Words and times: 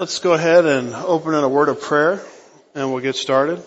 Let's 0.00 0.20
go 0.20 0.32
ahead 0.32 0.64
and 0.64 0.94
open 0.94 1.34
in 1.34 1.42
a 1.42 1.48
word 1.48 1.68
of 1.68 1.80
prayer 1.80 2.24
and 2.72 2.92
we'll 2.92 3.02
get 3.02 3.16
started. 3.16 3.60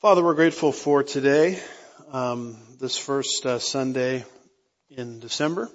Father, 0.00 0.22
we're 0.22 0.34
grateful 0.34 0.70
for 0.70 1.02
today, 1.02 1.58
um, 2.12 2.58
this 2.78 2.96
first 2.96 3.44
uh, 3.44 3.58
Sunday 3.58 4.24
in 4.88 5.18
December, 5.18 5.68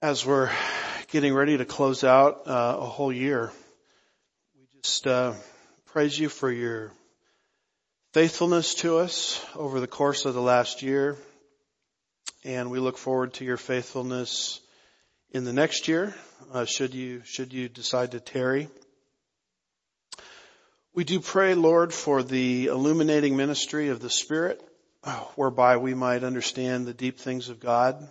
as 0.00 0.24
we're 0.24 0.50
getting 1.08 1.34
ready 1.34 1.58
to 1.58 1.66
close 1.66 2.04
out 2.04 2.46
uh, 2.46 2.76
a 2.78 2.86
whole 2.86 3.12
year. 3.12 3.52
We 4.58 4.80
just 4.80 5.06
uh, 5.06 5.34
praise 5.92 6.18
you 6.18 6.30
for 6.30 6.50
your 6.50 6.90
faithfulness 8.14 8.76
to 8.76 8.96
us 8.96 9.44
over 9.54 9.78
the 9.78 9.86
course 9.86 10.24
of 10.24 10.32
the 10.32 10.40
last 10.40 10.80
year, 10.80 11.18
and 12.44 12.70
we 12.70 12.78
look 12.78 12.96
forward 12.96 13.34
to 13.34 13.44
your 13.44 13.58
faithfulness 13.58 14.58
in 15.32 15.44
the 15.44 15.52
next 15.52 15.86
year, 15.88 16.14
uh, 16.52 16.64
should 16.64 16.94
you 16.94 17.22
should 17.24 17.52
you 17.52 17.68
decide 17.68 18.12
to 18.12 18.20
tarry. 18.20 18.68
We 20.92 21.04
do 21.04 21.20
pray, 21.20 21.54
Lord, 21.54 21.94
for 21.94 22.22
the 22.22 22.66
illuminating 22.66 23.36
ministry 23.36 23.88
of 23.88 24.00
the 24.00 24.10
Spirit, 24.10 24.60
whereby 25.36 25.76
we 25.76 25.94
might 25.94 26.24
understand 26.24 26.86
the 26.86 26.94
deep 26.94 27.18
things 27.18 27.48
of 27.48 27.60
God. 27.60 28.08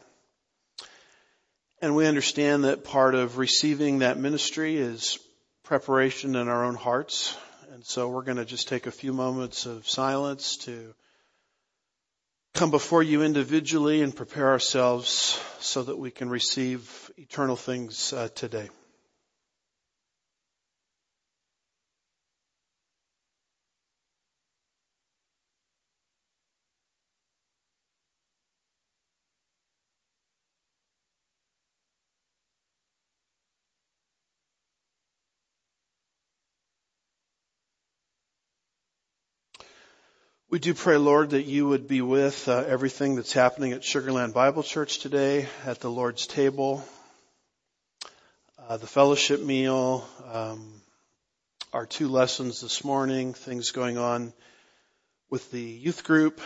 And 1.82 1.96
we 1.96 2.08
understand 2.08 2.64
that 2.64 2.84
part 2.84 3.16
of 3.16 3.38
receiving 3.38 4.00
that 4.00 4.18
ministry 4.18 4.78
is 4.78 5.20
preparation 5.64 6.36
in 6.36 6.48
our 6.48 6.66
own 6.66 6.76
hearts. 6.76 7.38
And 7.74 7.86
so 7.86 8.10
we're 8.10 8.24
going 8.24 8.38
to 8.38 8.46
just 8.46 8.68
take 8.68 8.88
a 8.88 8.92
few 8.92 9.14
moments 9.14 9.66
of 9.66 9.88
silence 9.88 10.58
to 10.58 10.94
come 12.54 12.72
before 12.72 13.04
you 13.04 13.24
individually 13.24 14.02
and 14.02 14.16
prepare 14.16 14.50
ourselves 14.50 15.40
so 15.60 15.84
that 15.84 15.98
we 15.98 16.12
can 16.12 16.30
receive 16.30 17.12
eternal 17.18 17.56
things 17.56 18.14
uh, 18.14 18.30
today. 18.36 18.70
We 40.52 40.58
do 40.58 40.74
pray, 40.74 40.98
Lord, 40.98 41.30
that 41.30 41.46
you 41.46 41.68
would 41.68 41.88
be 41.88 42.02
with 42.02 42.48
uh, 42.48 42.64
everything 42.68 43.16
that's 43.16 43.34
happening 43.34 43.74
at 43.74 43.84
Sugar 43.84 44.12
Land 44.12 44.34
Bible 44.34 44.64
Church 44.64 44.98
today, 44.98 45.48
at 45.64 45.80
the 45.80 45.92
Lord's 45.92 46.26
table, 46.26 46.84
uh, 48.58 48.78
the 48.78 48.88
fellowship 48.88 49.44
meal, 49.44 50.10
um, 50.34 50.82
our 51.72 51.86
two 51.86 52.08
lessons 52.08 52.62
this 52.62 52.84
morning, 52.84 53.36
things 53.36 53.70
going 53.70 54.00
on 54.00 54.34
with 55.30 55.52
the 55.52 55.62
youth 55.62 56.04
group, 56.04 56.42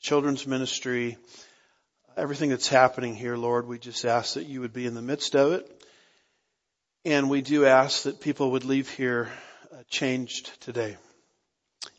children's 0.00 0.46
ministry, 0.46 1.18
everything 2.16 2.48
that's 2.48 2.68
happening 2.68 3.14
here, 3.14 3.36
Lord. 3.36 3.68
We 3.68 3.78
just 3.78 4.06
ask 4.06 4.36
that 4.36 4.46
you 4.46 4.62
would 4.62 4.72
be 4.72 4.86
in 4.86 4.94
the 4.94 5.02
midst 5.02 5.36
of 5.36 5.52
it. 5.52 5.84
And 7.04 7.28
we 7.28 7.42
do 7.42 7.66
ask 7.66 8.04
that 8.04 8.22
people 8.22 8.52
would 8.52 8.64
leave 8.64 8.88
here 8.88 9.28
uh, 9.70 9.82
changed 9.90 10.58
today, 10.62 10.96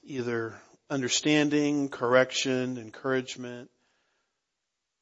either 0.03 0.55
understanding, 0.89 1.89
correction, 1.89 2.77
encouragement, 2.77 3.69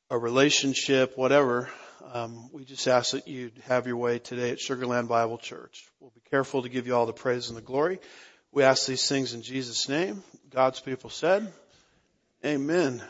a 0.09 0.17
relationship, 0.17 1.17
whatever, 1.17 1.69
um, 2.13 2.49
we 2.51 2.65
just 2.65 2.87
ask 2.87 3.11
that 3.11 3.27
you'd 3.27 3.57
have 3.65 3.87
your 3.87 3.97
way 3.97 4.19
today 4.19 4.51
at 4.51 4.59
Sugar 4.59 4.85
Land 4.85 5.07
Bible 5.07 5.37
Church. 5.37 5.87
We'll 5.99 6.11
be 6.11 6.29
careful 6.29 6.63
to 6.63 6.69
give 6.69 6.87
you 6.87 6.95
all 6.95 7.05
the 7.05 7.13
praise 7.13 7.49
and 7.49 7.57
the 7.57 7.61
glory. 7.61 7.99
We 8.51 8.63
ask 8.63 8.85
these 8.85 9.07
things 9.07 9.33
in 9.33 9.41
Jesus' 9.41 9.89
name. 9.89 10.23
God's 10.49 10.79
people 10.79 11.09
said, 11.09 11.51
Amen. 12.43 13.03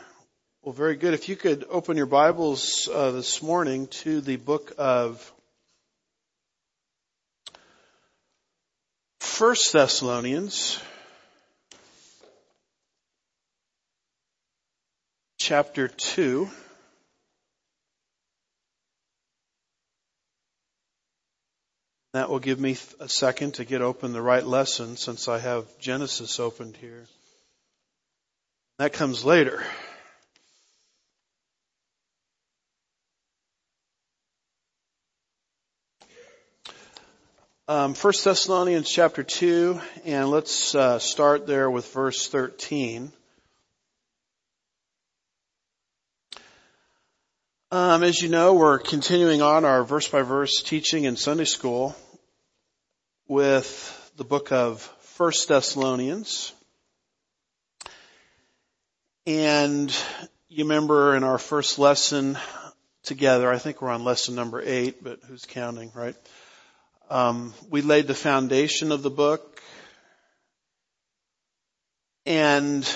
Well, 0.62 0.72
very 0.72 0.96
good. 0.96 1.14
If 1.14 1.28
you 1.28 1.36
could 1.36 1.64
open 1.70 1.96
your 1.96 2.06
Bibles 2.06 2.88
uh, 2.92 3.12
this 3.12 3.42
morning 3.42 3.86
to 3.88 4.20
the 4.20 4.36
book 4.36 4.72
of 4.78 5.32
First 9.20 9.72
Thessalonians. 9.72 10.80
Chapter 15.46 15.86
2. 15.86 16.50
That 22.14 22.28
will 22.28 22.40
give 22.40 22.58
me 22.58 22.76
a 22.98 23.08
second 23.08 23.54
to 23.54 23.64
get 23.64 23.80
open 23.80 24.12
the 24.12 24.20
right 24.20 24.44
lesson 24.44 24.96
since 24.96 25.28
I 25.28 25.38
have 25.38 25.64
Genesis 25.78 26.40
opened 26.40 26.76
here. 26.78 27.04
That 28.80 28.92
comes 28.92 29.24
later. 29.24 29.62
Um, 37.68 37.94
1 37.94 38.12
Thessalonians 38.24 38.90
chapter 38.90 39.22
2, 39.22 39.80
and 40.04 40.28
let's 40.28 40.74
uh, 40.74 40.98
start 40.98 41.46
there 41.46 41.70
with 41.70 41.92
verse 41.92 42.26
13. 42.26 43.12
Um, 47.72 48.04
as 48.04 48.22
you 48.22 48.28
know, 48.28 48.54
we're 48.54 48.78
continuing 48.78 49.42
on 49.42 49.64
our 49.64 49.82
verse 49.82 50.06
by 50.06 50.22
verse 50.22 50.62
teaching 50.62 51.02
in 51.02 51.16
Sunday 51.16 51.46
school 51.46 51.96
with 53.26 54.12
the 54.16 54.22
book 54.22 54.52
of 54.52 54.82
First 55.00 55.48
Thessalonians. 55.48 56.52
And 59.26 59.92
you 60.48 60.62
remember 60.62 61.16
in 61.16 61.24
our 61.24 61.38
first 61.38 61.76
lesson 61.80 62.38
together, 63.02 63.52
I 63.52 63.58
think 63.58 63.82
we're 63.82 63.90
on 63.90 64.04
lesson 64.04 64.36
number 64.36 64.62
eight, 64.64 65.02
but 65.02 65.18
who's 65.26 65.44
counting, 65.44 65.90
right? 65.92 66.14
Um, 67.10 67.52
we 67.68 67.82
laid 67.82 68.06
the 68.06 68.14
foundation 68.14 68.92
of 68.92 69.02
the 69.02 69.10
book 69.10 69.60
and 72.26 72.88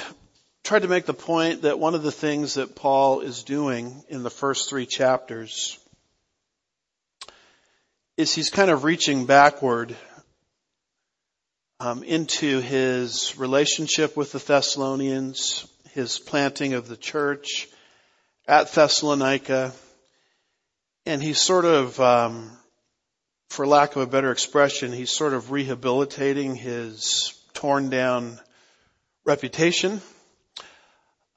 tried 0.70 0.82
to 0.82 0.86
make 0.86 1.04
the 1.04 1.12
point 1.12 1.62
that 1.62 1.80
one 1.80 1.96
of 1.96 2.04
the 2.04 2.12
things 2.12 2.54
that 2.54 2.76
Paul 2.76 3.22
is 3.22 3.42
doing 3.42 4.04
in 4.08 4.22
the 4.22 4.30
first 4.30 4.70
three 4.70 4.86
chapters 4.86 5.76
is 8.16 8.32
he's 8.32 8.50
kind 8.50 8.70
of 8.70 8.84
reaching 8.84 9.26
backward 9.26 9.96
um, 11.80 12.04
into 12.04 12.60
his 12.60 13.36
relationship 13.36 14.16
with 14.16 14.30
the 14.30 14.38
Thessalonians, 14.38 15.66
his 15.90 16.20
planting 16.20 16.74
of 16.74 16.86
the 16.86 16.96
church 16.96 17.66
at 18.46 18.72
Thessalonica, 18.72 19.72
and 21.04 21.20
he's 21.20 21.40
sort 21.40 21.64
of, 21.64 21.98
um, 21.98 22.48
for 23.48 23.66
lack 23.66 23.96
of 23.96 24.02
a 24.02 24.06
better 24.06 24.30
expression, 24.30 24.92
he's 24.92 25.10
sort 25.10 25.34
of 25.34 25.50
rehabilitating 25.50 26.54
his 26.54 27.34
torn 27.54 27.90
down 27.90 28.38
reputation 29.24 30.00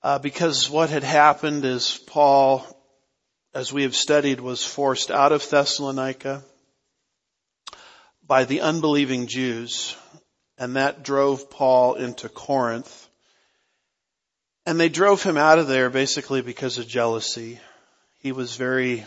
uh, 0.04 0.20
because 0.20 0.70
what 0.70 0.90
had 0.90 1.04
happened 1.04 1.64
is 1.64 1.98
Paul, 2.08 2.68
as 3.54 3.72
we 3.72 3.84
have 3.84 3.96
studied, 3.96 4.42
was 4.42 4.64
forced 4.64 5.10
out 5.10 5.32
of 5.32 5.48
Thessalonica 5.50 6.44
by 8.26 8.44
the 8.44 8.62
unbelieving 8.62 9.28
Jews, 9.28 9.96
and 10.58 10.76
that 10.76 11.04
drove 11.04 11.50
Paul 11.50 11.96
into 11.96 12.28
Corinth. 12.28 13.08
And 14.66 14.80
they 14.80 14.90
drove 14.90 15.24
him 15.24 15.38
out 15.38 15.60
of 15.60 15.68
there 15.68 15.90
basically 15.90 16.42
because 16.42 16.78
of 16.78 16.88
jealousy. 16.88 17.60
He 18.20 18.32
was 18.32 18.56
very 18.56 19.06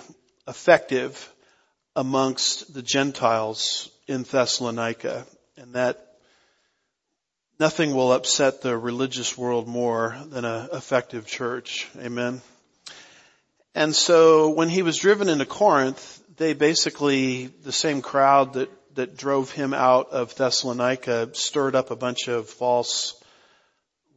effective 0.48 1.32
amongst 1.94 2.72
the 2.72 2.82
Gentiles 2.82 3.90
in 4.06 4.22
Thessalonica, 4.22 5.26
and 5.56 5.74
that 5.74 6.05
Nothing 7.58 7.94
will 7.94 8.12
upset 8.12 8.60
the 8.60 8.76
religious 8.76 9.38
world 9.38 9.66
more 9.66 10.14
than 10.26 10.44
an 10.44 10.68
effective 10.74 11.26
church. 11.26 11.88
Amen. 11.98 12.42
And 13.74 13.96
so 13.96 14.50
when 14.50 14.68
he 14.68 14.82
was 14.82 14.98
driven 14.98 15.30
into 15.30 15.46
Corinth, 15.46 16.22
they 16.36 16.52
basically, 16.52 17.46
the 17.46 17.72
same 17.72 18.02
crowd 18.02 18.54
that, 18.54 18.70
that 18.96 19.16
drove 19.16 19.50
him 19.50 19.72
out 19.72 20.10
of 20.10 20.34
Thessalonica 20.34 21.30
stirred 21.32 21.74
up 21.74 21.90
a 21.90 21.96
bunch 21.96 22.28
of 22.28 22.50
false 22.50 23.14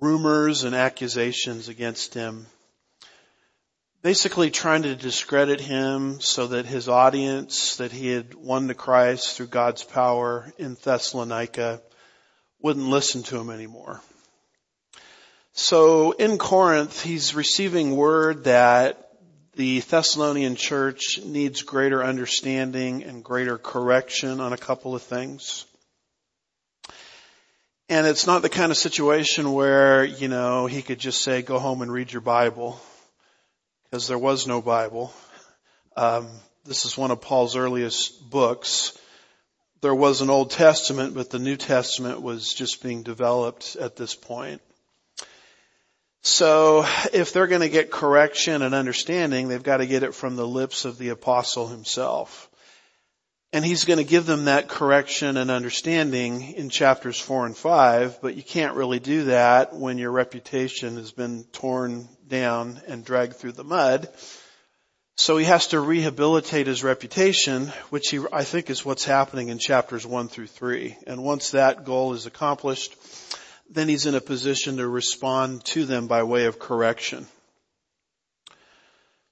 rumors 0.02 0.66
and 0.66 0.76
accusations 0.76 1.70
against 1.70 2.14
him. 2.14 2.46
Basically 4.02 4.52
trying 4.52 4.84
to 4.84 4.98
discredit 4.98 5.62
him 5.62 6.20
so 6.20 6.48
that 6.48 6.66
his 6.66 6.90
audience 6.90 7.78
that 7.78 7.94
he 7.94 8.10
had 8.10 8.34
won 8.34 8.68
to 8.68 8.74
Christ 8.74 9.38
through 9.38 9.48
God's 9.48 9.84
power 9.84 10.52
in 10.58 10.76
Thessalonica 10.84 11.82
wouldn't 12.62 12.88
listen 12.88 13.24
to 13.24 13.38
him 13.38 13.50
anymore. 13.50 14.02
So 15.54 16.12
in 16.12 16.38
Corinth, 16.38 17.02
he's 17.02 17.36
receiving 17.36 17.96
word 17.96 18.46
that 18.46 19.10
the 19.56 19.82
Thessalonian 19.82 20.56
church 20.56 21.20
needs 21.26 21.64
greater 21.64 22.04
understanding 22.04 23.04
and 23.04 23.24
greater 23.24 23.58
correction 23.58 24.40
on 24.40 24.54
a 24.54 24.58
couple 24.58 24.96
of 24.96 25.02
things. 25.02 25.66
And 27.90 28.06
it's 28.06 28.28
not 28.28 28.42
the 28.42 28.50
kind 28.50 28.72
of 28.72 28.78
situation 28.78 29.52
where, 29.52 30.06
you 30.06 30.28
know, 30.28 30.68
he 30.68 30.82
could 30.82 31.00
just 31.00 31.24
say, 31.24 31.42
go 31.42 31.58
home 31.60 31.82
and 31.82 31.92
read 31.92 32.12
your 32.12 32.22
Bible, 32.22 32.80
because 33.84 34.08
there 34.08 34.18
was 34.18 34.46
no 34.46 34.62
Bible. 34.62 35.12
Um, 35.98 36.30
this 36.66 36.86
is 36.86 36.98
one 36.98 37.10
of 37.10 37.20
Paul's 37.20 37.56
earliest 37.56 38.30
books. 38.30 38.98
There 39.82 39.96
was 39.96 40.20
an 40.20 40.30
Old 40.30 40.52
Testament, 40.52 41.14
but 41.14 41.30
the 41.30 41.40
New 41.40 41.56
Testament 41.56 42.22
was 42.22 42.54
just 42.54 42.84
being 42.84 43.02
developed 43.02 43.78
at 43.78 43.96
this 43.96 44.14
point. 44.14 44.62
So 46.22 46.86
if 47.14 47.32
they're 47.32 47.48
going 47.48 47.62
to 47.62 47.70
get 47.70 47.90
correction 47.90 48.62
and 48.62 48.76
understanding, 48.76 49.48
they've 49.48 49.64
got 49.64 49.78
to 49.78 49.88
get 49.88 50.04
it 50.04 50.14
from 50.14 50.36
the 50.36 50.48
lips 50.48 50.84
of 50.84 50.98
the 50.98 51.10
apostle 51.10 51.68
himself. 51.68 52.50
And 53.54 53.64
he's 53.64 53.86
going 53.86 53.98
to 53.98 54.04
give 54.04 54.26
them 54.26 54.46
that 54.46 54.68
correction 54.68 55.38
and 55.38 55.50
understanding 55.50 56.54
in 56.54 56.70
chapters 56.70 57.20
four 57.20 57.46
and 57.46 57.56
five, 57.56 58.22
but 58.22 58.36
you 58.36 58.44
can't 58.44 58.76
really 58.76 59.00
do 59.00 59.24
that 59.26 59.74
when 59.74 59.98
your 59.98 60.12
reputation 60.12 60.98
has 60.98 61.12
been 61.12 61.46
torn 61.46 62.10
down 62.28 62.82
and 62.86 63.06
dragged 63.06 63.38
through 63.38 63.54
the 63.54 63.64
mud. 63.64 64.10
So 65.20 65.36
he 65.36 65.44
has 65.44 65.68
to 65.68 65.82
rehabilitate 65.82 66.68
his 66.68 66.82
reputation, 66.82 67.74
which 67.90 68.08
he, 68.08 68.22
I 68.32 68.46
think 68.46 68.70
is 68.70 68.86
what's 68.86 69.04
happening 69.04 69.50
in 69.50 69.60
chapters 69.60 70.08
one 70.08 70.30
through 70.30 70.48
three. 70.48 70.96
And 71.06 71.26
once 71.26 71.52
that 71.52 71.84
goal 71.84 72.14
is 72.14 72.26
accomplished, 72.26 72.96
then 73.70 73.90
he's 73.90 74.06
in 74.06 74.16
a 74.16 74.22
position 74.22 74.78
to 74.78 74.88
respond 74.88 75.66
to 75.66 75.84
them 75.84 76.08
by 76.08 76.24
way 76.24 76.46
of 76.46 76.58
correction. 76.58 77.28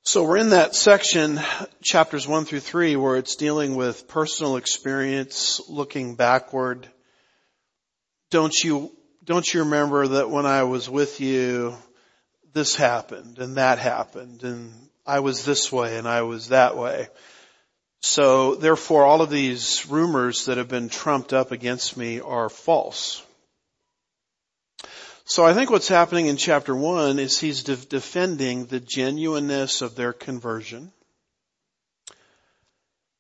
So 0.04 0.26
we're 0.26 0.36
in 0.36 0.50
that 0.50 0.76
section, 0.76 1.40
chapters 1.82 2.28
one 2.28 2.44
through 2.44 2.60
three, 2.60 2.98
where 2.98 3.16
it's 3.16 3.38
dealing 3.38 3.78
with 3.78 4.10
personal 4.10 4.58
experience, 4.58 5.62
looking 5.70 6.16
backward. 6.16 6.86
Don't 8.30 8.54
you, 8.62 8.92
don't 9.24 9.54
you 9.54 9.62
remember 9.62 10.06
that 10.06 10.30
when 10.30 10.46
I 10.46 10.64
was 10.64 10.90
with 10.90 11.22
you, 11.22 11.78
this 12.52 12.76
happened 12.76 13.40
and 13.40 13.56
that 13.56 13.80
happened 13.80 14.44
and 14.44 14.74
I 15.08 15.22
was 15.22 15.46
this 15.46 15.72
way 15.72 15.98
and 15.98 16.08
I 16.08 16.22
was 16.24 16.50
that 16.50 16.78
way. 16.78 17.08
So 18.02 18.56
therefore 18.56 19.06
all 19.06 19.22
of 19.22 19.30
these 19.30 19.86
rumors 19.90 20.46
that 20.46 20.58
have 20.58 20.68
been 20.68 20.90
trumped 20.90 21.34
up 21.34 21.52
against 21.52 21.98
me 21.98 22.20
are 22.20 22.50
false. 22.50 23.24
So 25.26 25.46
I 25.46 25.54
think 25.54 25.70
what's 25.70 25.90
happening 25.90 26.28
in 26.28 26.38
chapter 26.38 26.76
one 26.76 27.20
is 27.20 27.40
he's 27.40 27.64
de- 27.64 27.76
defending 27.76 28.66
the 28.66 28.80
genuineness 28.80 29.82
of 29.82 29.96
their 29.96 30.14
conversion. 30.14 30.92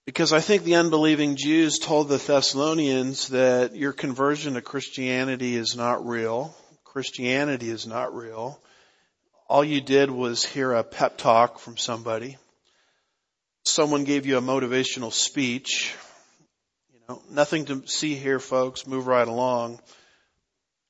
Because 0.06 0.32
I 0.32 0.40
think 0.40 0.64
the 0.64 0.76
unbelieving 0.76 1.36
Jews 1.36 1.80
told 1.80 2.08
the 2.08 2.18
Thessalonians 2.18 3.28
that 3.28 3.76
your 3.76 3.92
conversion 3.92 4.54
to 4.54 4.62
Christianity 4.62 5.58
is 5.58 5.76
not 5.76 6.06
real. 6.06 6.56
Christianity 6.86 7.70
is 7.70 7.86
not 7.86 8.16
real. 8.16 8.58
All 9.50 9.64
you 9.64 9.82
did 9.82 10.12
was 10.12 10.44
hear 10.44 10.74
a 10.74 10.84
pep 10.84 11.18
talk 11.18 11.60
from 11.60 11.78
somebody. 11.78 12.38
Someone 13.64 14.04
gave 14.04 14.26
you 14.26 14.38
a 14.38 14.42
motivational 14.42 15.12
speech. 15.12 15.96
You 16.94 17.00
know, 17.08 17.22
nothing 17.30 17.66
to 17.66 17.88
see 17.88 18.16
here 18.16 18.40
folks. 18.40 18.88
Move 18.88 19.08
right 19.08 19.28
along 19.28 19.80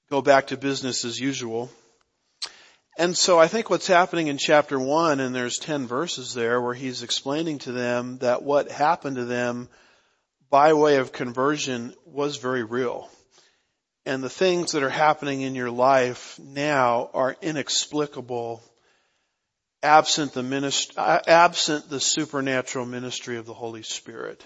go 0.10 0.22
back 0.22 0.48
to 0.48 0.58
business 0.58 1.04
as 1.06 1.20
usual. 1.20 1.70
And 2.98 3.16
so 3.16 3.38
I 3.38 3.48
think 3.48 3.70
what's 3.70 3.88
happening 3.88 4.28
in 4.28 4.38
chapter 4.38 4.80
one, 4.80 5.20
and 5.20 5.36
there's 5.36 5.58
10 5.58 5.86
verses 5.86 6.34
there 6.34 6.62
where 6.62 6.74
he's 6.74 7.04
explaining 7.04 7.60
to 7.60 7.72
them 7.72 8.18
that 8.20 8.42
what 8.42 8.72
happened 8.72 9.18
to 9.18 9.26
them 9.26 9.70
by 10.50 10.74
way 10.74 10.96
of 10.96 11.12
conversion 11.12 11.94
was 12.06 12.38
very 12.38 12.64
real. 12.64 13.10
And 14.08 14.24
the 14.24 14.30
things 14.30 14.72
that 14.72 14.84
are 14.84 14.90
happening 14.90 15.42
in 15.42 15.54
your 15.54 15.70
life 15.70 16.40
now 16.40 17.10
are 17.14 17.36
inexplicable 17.42 18.64
absent 19.84 20.32
the 20.32 20.44
ministry, 20.44 20.96
uh, 20.98 21.20
absent 21.28 21.90
the 21.90 22.00
supernatural 22.00 22.86
ministry 22.86 23.36
of 23.36 23.46
the 23.46 23.54
Holy 23.54 23.84
Spirit. 23.84 24.42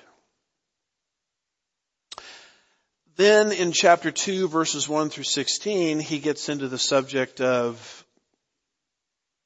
Then 3.18 3.52
in 3.52 3.72
chapter 3.72 4.10
2 4.10 4.48
verses 4.48 4.90
1 4.90 5.12
through 5.12 5.26
16, 5.26 6.00
he 6.00 6.18
gets 6.18 6.50
into 6.50 6.68
the 6.68 6.80
subject 6.80 7.40
of 7.40 8.04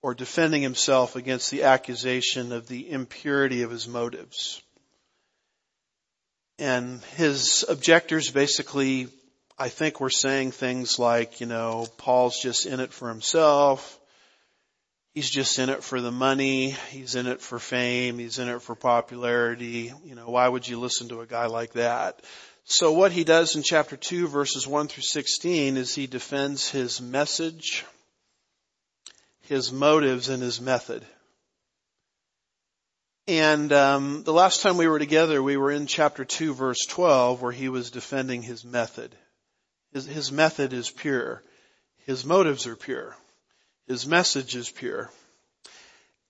or 0.02 0.16
defending 0.16 0.62
himself 0.62 1.18
against 1.18 1.52
the 1.52 1.64
accusation 1.64 2.54
of 2.54 2.70
the 2.70 2.90
impurity 2.90 3.64
of 3.64 3.72
his 3.72 3.86
motives. 3.86 4.62
And 6.58 7.02
his 7.18 7.66
objectors 7.68 8.32
basically, 8.32 9.10
I 9.58 9.70
think 9.70 10.02
we're 10.02 10.10
saying 10.10 10.52
things 10.52 11.00
like, 11.00 11.40
you 11.40 11.48
know, 11.48 11.88
Paul's 11.98 12.40
just 12.42 12.66
in 12.66 12.82
it 12.82 12.92
for 12.92 13.08
himself. 13.08 14.00
He's 15.14 15.30
just 15.30 15.58
in 15.60 15.70
it 15.70 15.82
for 15.82 16.02
the 16.02 16.12
money. 16.12 16.72
He's 16.90 17.16
in 17.16 17.26
it 17.26 17.40
for 17.40 17.58
fame. 17.58 18.20
He's 18.20 18.38
in 18.38 18.50
it 18.50 18.62
for 18.62 18.76
popularity. 18.76 19.94
You 20.04 20.16
know, 20.16 20.30
why 20.30 20.46
would 20.46 20.68
you 20.68 20.78
listen 20.78 21.08
to 21.10 21.22
a 21.22 21.26
guy 21.26 21.46
like 21.46 21.72
that? 21.74 22.22
So 22.66 22.92
what 22.92 23.14
he 23.14 23.24
does 23.24 23.56
in 23.56 23.64
chapter 23.64 23.96
2 23.96 24.28
verses 24.28 24.68
1 24.68 24.90
through 24.90 25.04
16 25.04 25.78
is 25.78 25.96
he 25.96 26.08
defends 26.08 26.70
his 26.70 27.00
message, 27.00 27.86
his 29.44 29.72
motives, 29.72 30.28
and 30.28 30.44
his 30.44 30.60
method. 30.60 31.06
And 33.26 33.72
um, 33.72 34.24
the 34.24 34.34
last 34.34 34.62
time 34.62 34.76
we 34.76 34.88
were 34.88 35.00
together, 35.00 35.42
we 35.42 35.56
were 35.56 35.72
in 35.72 35.88
chapter 35.88 36.26
2 36.26 36.54
verse 36.54 36.86
12 36.88 37.42
where 37.42 37.54
he 37.54 37.70
was 37.70 37.90
defending 37.90 38.42
his 38.42 38.66
method. 38.66 39.16
His, 39.96 40.06
his 40.06 40.30
method 40.30 40.74
is 40.74 40.90
pure. 40.90 41.42
His 42.06 42.26
motives 42.26 42.68
are 42.68 42.76
pure. 42.76 43.16
His 43.88 44.06
message 44.06 44.54
is 44.54 44.70
pure. 44.70 45.10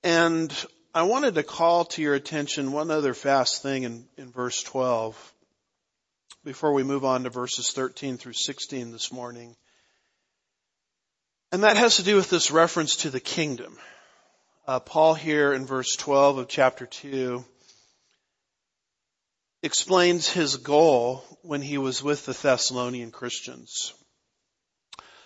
And 0.03 0.53
I 0.93 1.01
wanted 1.01 1.33
to 1.33 1.41
call 1.41 1.85
to 1.85 2.01
your 2.03 2.13
attention 2.13 2.73
one 2.73 2.91
other 2.91 3.15
fast 3.15 3.63
thing 3.63 3.81
in, 3.81 4.05
in 4.17 4.31
verse 4.31 4.61
12 4.61 5.33
before 6.43 6.73
we 6.73 6.83
move 6.83 7.03
on 7.03 7.23
to 7.23 7.31
verses 7.31 7.71
13 7.71 8.17
through 8.17 8.33
16 8.33 8.91
this 8.91 9.11
morning. 9.11 9.55
And 11.51 11.63
that 11.63 11.77
has 11.77 11.95
to 11.95 12.03
do 12.03 12.17
with 12.17 12.29
this 12.29 12.51
reference 12.51 12.97
to 12.97 13.09
the 13.09 13.19
kingdom. 13.19 13.79
Uh, 14.67 14.79
Paul 14.79 15.15
here 15.15 15.53
in 15.53 15.65
verse 15.65 15.95
12 15.95 16.37
of 16.37 16.47
chapter 16.47 16.85
2 16.85 17.43
explains 19.65 20.29
his 20.29 20.57
goal 20.57 21.25
when 21.41 21.61
he 21.63 21.79
was 21.79 22.03
with 22.03 22.25
the 22.27 22.33
Thessalonian 22.33 23.09
Christians. 23.09 23.93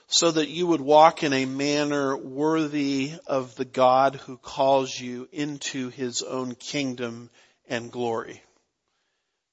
So 0.07 0.31
that 0.31 0.47
you 0.47 0.65
would 0.67 0.79
walk 0.79 1.23
in 1.23 1.33
a 1.33 1.45
manner 1.45 2.15
worthy 2.15 3.11
of 3.27 3.55
the 3.55 3.65
God 3.65 4.15
who 4.15 4.37
calls 4.37 4.97
you 4.97 5.27
into 5.33 5.89
his 5.89 6.23
own 6.23 6.55
kingdom 6.55 7.29
and 7.67 7.91
glory. 7.91 8.41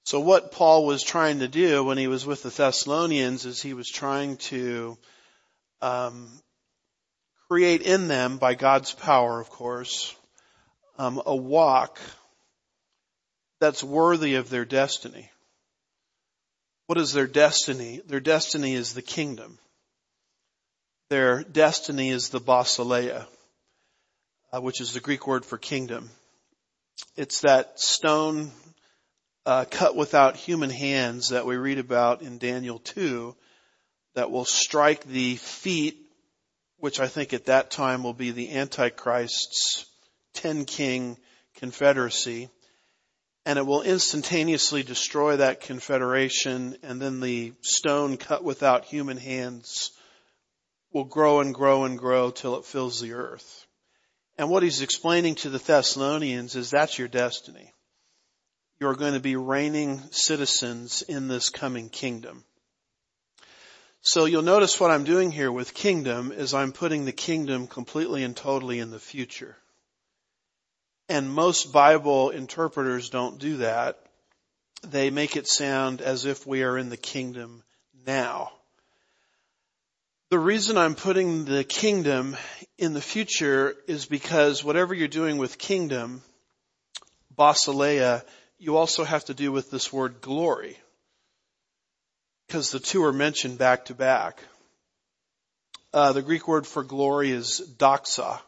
So 0.04 0.20
what 0.20 0.52
Paul 0.52 0.86
was 0.86 1.02
trying 1.02 1.40
to 1.40 1.48
do 1.48 1.82
when 1.82 1.98
he 1.98 2.06
was 2.06 2.24
with 2.24 2.44
the 2.44 2.50
Thessalonians 2.50 3.44
is 3.44 3.60
he 3.60 3.74
was 3.74 3.90
trying 3.90 4.36
to 4.36 4.96
um, 5.82 6.30
create 7.48 7.82
in 7.82 8.06
them, 8.06 8.38
by 8.38 8.54
God's 8.54 8.94
power, 8.94 9.40
of 9.40 9.50
course, 9.50 10.14
um, 10.96 11.20
a 11.26 11.34
walk 11.34 11.98
that's 13.60 13.82
worthy 13.82 14.34
of 14.34 14.50
their 14.50 14.64
destiny. 14.64 15.30
What 16.86 16.98
is 16.98 17.12
their 17.12 17.26
destiny? 17.26 18.00
Their 18.06 18.20
destiny 18.20 18.74
is 18.74 18.94
the 18.94 19.02
kingdom. 19.02 19.58
Their 21.08 21.42
destiny 21.42 22.10
is 22.10 22.28
the 22.28 22.40
basileia, 22.40 23.26
uh, 24.52 24.60
which 24.60 24.80
is 24.80 24.92
the 24.92 25.00
Greek 25.00 25.26
word 25.26 25.44
for 25.44 25.58
kingdom. 25.58 26.10
It's 27.16 27.40
that 27.40 27.78
stone 27.78 28.50
uh, 29.44 29.64
cut 29.70 29.94
without 29.96 30.36
human 30.36 30.70
hands 30.70 31.28
that 31.28 31.46
we 31.46 31.56
read 31.56 31.78
about 31.78 32.22
in 32.22 32.38
Daniel 32.38 32.78
2 32.80 33.34
that 34.14 34.30
will 34.30 34.44
strike 34.44 35.04
the 35.04 35.36
feet, 35.36 35.98
which 36.78 37.00
I 37.00 37.06
think 37.06 37.32
at 37.32 37.46
that 37.46 37.70
time 37.70 38.02
will 38.02 38.14
be 38.14 38.32
the 38.32 38.50
Antichrist's 38.50 39.86
ten 40.34 40.64
king 40.64 41.16
confederacy. 41.54 42.48
And 43.46 43.58
it 43.58 43.64
will 43.64 43.80
instantaneously 43.80 44.82
destroy 44.82 45.38
that 45.38 45.62
confederation 45.62 46.76
and 46.82 47.00
then 47.00 47.20
the 47.20 47.54
stone 47.62 48.18
cut 48.18 48.44
without 48.44 48.84
human 48.84 49.16
hands 49.16 49.92
will 50.92 51.04
grow 51.04 51.40
and 51.40 51.54
grow 51.54 51.84
and 51.84 51.98
grow 51.98 52.30
till 52.30 52.58
it 52.58 52.66
fills 52.66 53.00
the 53.00 53.14
earth. 53.14 53.66
And 54.36 54.50
what 54.50 54.62
he's 54.62 54.82
explaining 54.82 55.36
to 55.36 55.48
the 55.48 55.58
Thessalonians 55.58 56.56
is 56.56 56.70
that's 56.70 56.98
your 56.98 57.08
destiny 57.08 57.72
you're 58.78 58.94
going 58.94 59.14
to 59.14 59.20
be 59.20 59.36
reigning 59.36 60.02
citizens 60.10 61.02
in 61.02 61.28
this 61.28 61.48
coming 61.48 61.88
kingdom. 61.88 62.44
So 64.02 64.26
you'll 64.26 64.42
notice 64.42 64.78
what 64.78 64.90
I'm 64.90 65.04
doing 65.04 65.32
here 65.32 65.50
with 65.50 65.74
kingdom 65.74 66.30
is 66.30 66.54
I'm 66.54 66.72
putting 66.72 67.04
the 67.04 67.12
kingdom 67.12 67.66
completely 67.66 68.22
and 68.22 68.36
totally 68.36 68.78
in 68.78 68.90
the 68.90 69.00
future. 69.00 69.56
And 71.08 71.30
most 71.30 71.72
Bible 71.72 72.30
interpreters 72.30 73.10
don't 73.10 73.38
do 73.38 73.58
that. 73.58 73.98
They 74.82 75.10
make 75.10 75.36
it 75.36 75.46
sound 75.46 76.00
as 76.00 76.24
if 76.24 76.46
we 76.46 76.62
are 76.62 76.76
in 76.76 76.90
the 76.90 76.96
kingdom 76.96 77.62
now. 78.06 78.52
The 80.30 80.38
reason 80.38 80.76
I'm 80.76 80.96
putting 80.96 81.44
the 81.44 81.62
kingdom 81.62 82.36
in 82.78 82.94
the 82.94 83.00
future 83.00 83.76
is 83.86 84.06
because 84.06 84.64
whatever 84.64 84.92
you're 84.92 85.06
doing 85.06 85.38
with 85.38 85.56
kingdom, 85.56 86.22
basileia, 87.36 88.24
you 88.58 88.76
also 88.76 89.04
have 89.04 89.24
to 89.26 89.34
do 89.34 89.52
with 89.52 89.70
this 89.70 89.92
word 89.92 90.20
glory. 90.20 90.76
Because 92.46 92.72
the 92.72 92.80
two 92.80 93.04
are 93.04 93.12
mentioned 93.12 93.58
back 93.58 93.84
to 93.86 93.94
back. 93.94 94.42
Uh, 95.92 96.12
the 96.12 96.22
Greek 96.22 96.48
word 96.48 96.66
for 96.66 96.82
glory 96.82 97.30
is 97.30 97.62
doxa. 97.78 98.40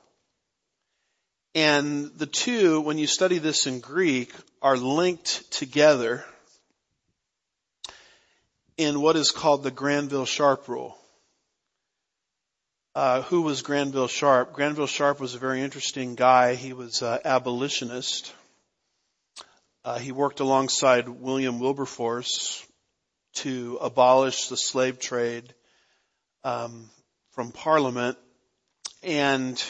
And 1.54 2.10
the 2.16 2.26
two, 2.26 2.80
when 2.80 2.98
you 2.98 3.06
study 3.06 3.38
this 3.38 3.66
in 3.66 3.80
Greek, 3.80 4.32
are 4.60 4.76
linked 4.76 5.50
together 5.50 6.24
in 8.76 9.00
what 9.00 9.16
is 9.16 9.30
called 9.30 9.62
the 9.62 9.70
Granville 9.70 10.26
Sharp 10.26 10.68
rule. 10.68 10.96
Uh, 12.94 13.22
who 13.22 13.42
was 13.42 13.62
Granville 13.62 14.08
Sharp? 14.08 14.52
Granville 14.52 14.86
Sharp 14.86 15.20
was 15.20 15.34
a 15.34 15.38
very 15.38 15.60
interesting 15.62 16.14
guy. 16.14 16.54
He 16.54 16.72
was 16.72 17.02
an 17.02 17.20
abolitionist. 17.24 18.32
Uh, 19.84 19.98
he 19.98 20.12
worked 20.12 20.40
alongside 20.40 21.08
William 21.08 21.60
Wilberforce 21.60 22.64
to 23.34 23.78
abolish 23.80 24.48
the 24.48 24.56
slave 24.56 24.98
trade 24.98 25.54
um, 26.44 26.90
from 27.30 27.52
Parliament, 27.52 28.18
and 29.02 29.62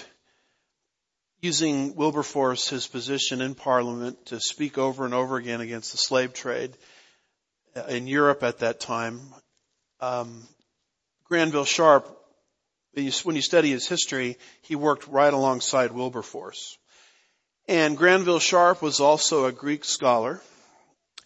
using 1.41 1.95
Wilberforce, 1.95 2.69
his 2.69 2.87
position 2.87 3.41
in 3.41 3.55
Parliament, 3.55 4.27
to 4.27 4.41
speak 4.41 4.79
over 4.79 5.05
and 5.05 5.15
over 5.15 5.37
again 5.37 5.61
against 5.61 5.93
the 5.93 5.99
slave 5.99 6.33
trade 6.33 6.77
uh, 7.77 7.83
in 7.83 8.07
Europe 8.07 8.43
at 8.43 8.59
that 8.59 8.81
time. 8.81 9.21
Um, 10.01 10.43
Granville 11.25 11.65
Sharp, 11.65 12.07
when 12.95 13.37
you 13.37 13.43
study 13.43 13.71
his 13.71 13.87
history, 13.87 14.39
he 14.63 14.75
worked 14.75 15.07
right 15.09 15.33
alongside 15.33 15.93
Wilberforce. 15.93 16.77
And 17.69 17.97
Granville 17.97 18.39
Sharp 18.39 18.81
was 18.81 18.99
also 18.99 19.45
a 19.45 19.53
Greek 19.53 19.85
scholar. 19.85 20.41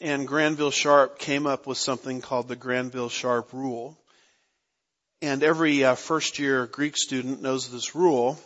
And 0.00 0.26
Granville 0.26 0.72
Sharp 0.72 1.20
came 1.20 1.46
up 1.46 1.66
with 1.68 1.78
something 1.78 2.20
called 2.20 2.48
the 2.48 2.56
Granville 2.56 3.08
Sharp 3.08 3.52
Rule. 3.52 3.96
And 5.22 5.44
every 5.44 5.84
uh, 5.84 5.94
first 5.94 6.40
year 6.40 6.66
Greek 6.66 6.96
student 6.96 7.40
knows 7.40 7.70
this 7.70 7.94
rule 7.94 8.40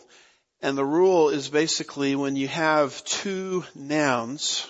and 0.61 0.77
the 0.77 0.85
rule 0.85 1.29
is 1.29 1.49
basically 1.49 2.15
when 2.15 2.35
you 2.35 2.47
have 2.47 3.03
two 3.03 3.63
nouns 3.75 4.67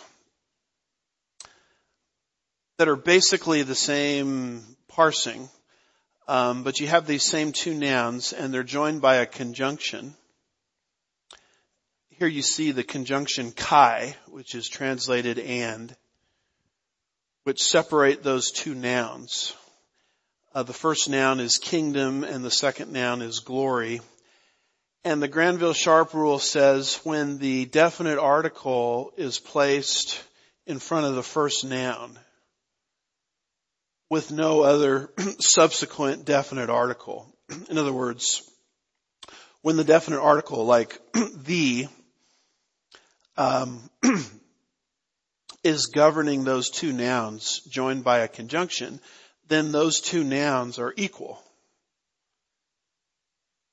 that 2.77 2.88
are 2.88 2.96
basically 2.96 3.63
the 3.63 3.75
same 3.75 4.63
parsing, 4.89 5.50
um, 6.27 6.63
but 6.63 6.79
you 6.79 6.88
have 6.88 7.08
these 7.08 7.24
same 7.24 7.51
two 7.53 7.74
nouns 7.74 8.34
and 8.34 8.53
they're 8.53 8.63
joined 8.63 9.01
by 9.01 9.15
a 9.15 9.25
conjunction. 9.25 10.13
Here 12.10 12.27
you 12.27 12.41
see 12.41 12.72
the 12.72 12.84
conjunction 12.84 13.51
kai, 13.51 14.15
which 14.27 14.56
is 14.56 14.67
translated 14.67 15.39
and, 15.39 15.96
which 17.44 17.63
separate 17.63 18.24
those 18.24 18.51
two 18.51 18.75
nouns. 18.75 19.56
Uh, 20.53 20.63
the 20.63 20.74
first 20.74 21.10
noun 21.10 21.39
is 21.39 21.58
kingdom 21.58 22.24
and 22.24 22.44
the 22.44 22.51
second 22.51 22.91
noun 22.91 23.22
is 23.22 23.39
glory. 23.39 24.01
And 25.07 25.23
the 25.23 25.29
Granville 25.29 25.71
Sharp 25.71 26.13
rule 26.13 26.37
says 26.37 26.99
when 27.05 27.37
the 27.37 27.63
definite 27.63 28.19
article 28.19 29.13
is 29.15 29.39
placed 29.39 30.21
in 30.65 30.79
front 30.79 31.05
of 31.05 31.15
the 31.15 31.23
first 31.23 31.63
noun 31.63 32.19
with 34.09 34.31
no 34.31 34.63
other 34.63 35.09
subsequent 35.39 36.25
definite 36.25 36.69
article. 36.69 37.33
In 37.69 37.77
other 37.77 37.93
words, 37.93 38.43
when 39.61 39.77
the 39.77 39.85
definite 39.85 40.19
article 40.19 40.65
like 40.65 40.99
the 41.13 41.87
um, 43.37 43.89
is 45.63 45.85
governing 45.85 46.43
those 46.43 46.69
two 46.69 46.91
nouns 46.91 47.61
joined 47.69 48.03
by 48.03 48.19
a 48.19 48.27
conjunction, 48.27 48.99
then 49.47 49.71
those 49.71 50.01
two 50.01 50.25
nouns 50.25 50.79
are 50.79 50.93
equal 50.97 51.41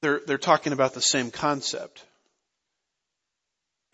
they're, 0.04 0.20
they're 0.26 0.38
talking 0.38 0.74
about 0.74 0.92
the 0.92 1.00
same 1.00 1.30
concept. 1.30 2.04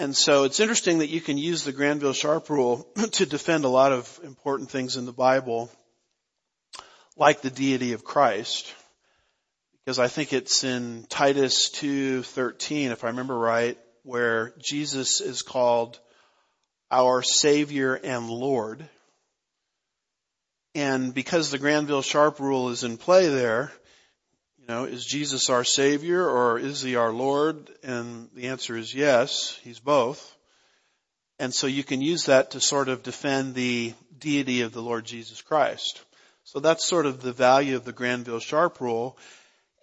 And 0.00 0.16
so 0.16 0.42
it's 0.42 0.58
interesting 0.58 0.98
that 0.98 1.08
you 1.08 1.20
can 1.20 1.38
use 1.38 1.62
the 1.62 1.72
Granville 1.72 2.14
Sharp 2.14 2.50
rule 2.50 2.88
to 3.12 3.26
defend 3.26 3.64
a 3.64 3.68
lot 3.68 3.92
of 3.92 4.18
important 4.24 4.70
things 4.70 4.96
in 4.96 5.06
the 5.06 5.12
Bible, 5.12 5.70
like 7.16 7.42
the 7.42 7.50
deity 7.50 7.92
of 7.92 8.02
Christ, 8.02 8.74
because 9.84 10.00
I 10.00 10.08
think 10.08 10.32
it's 10.32 10.64
in 10.64 11.06
Titus 11.08 11.70
2:13 11.70 12.90
if 12.90 13.04
I 13.04 13.08
remember 13.08 13.38
right 13.38 13.78
where 14.02 14.52
Jesus 14.58 15.20
is 15.20 15.42
called 15.42 16.00
our 16.90 17.22
savior 17.22 17.94
and 17.94 18.28
lord. 18.28 18.88
And 20.74 21.14
because 21.14 21.50
the 21.50 21.58
Granville 21.58 22.02
Sharp 22.02 22.40
rule 22.40 22.70
is 22.70 22.82
in 22.82 22.96
play 22.96 23.28
there, 23.28 23.70
know, 24.70 24.84
is 24.84 25.04
Jesus 25.04 25.50
our 25.50 25.64
Savior 25.64 26.26
or 26.26 26.58
is 26.58 26.80
He 26.80 26.96
our 26.96 27.12
Lord? 27.12 27.70
And 27.82 28.30
the 28.34 28.48
answer 28.48 28.76
is 28.76 28.94
yes, 28.94 29.58
He's 29.62 29.80
both. 29.80 30.36
And 31.38 31.52
so 31.52 31.66
you 31.66 31.84
can 31.84 32.00
use 32.00 32.26
that 32.26 32.52
to 32.52 32.60
sort 32.60 32.88
of 32.88 33.02
defend 33.02 33.54
the 33.54 33.94
deity 34.18 34.62
of 34.62 34.72
the 34.72 34.82
Lord 34.82 35.04
Jesus 35.04 35.42
Christ. 35.42 36.02
So 36.44 36.60
that's 36.60 36.86
sort 36.86 37.06
of 37.06 37.20
the 37.20 37.32
value 37.32 37.76
of 37.76 37.84
the 37.84 37.92
Granville 37.92 38.40
Sharp 38.40 38.80
rule. 38.80 39.16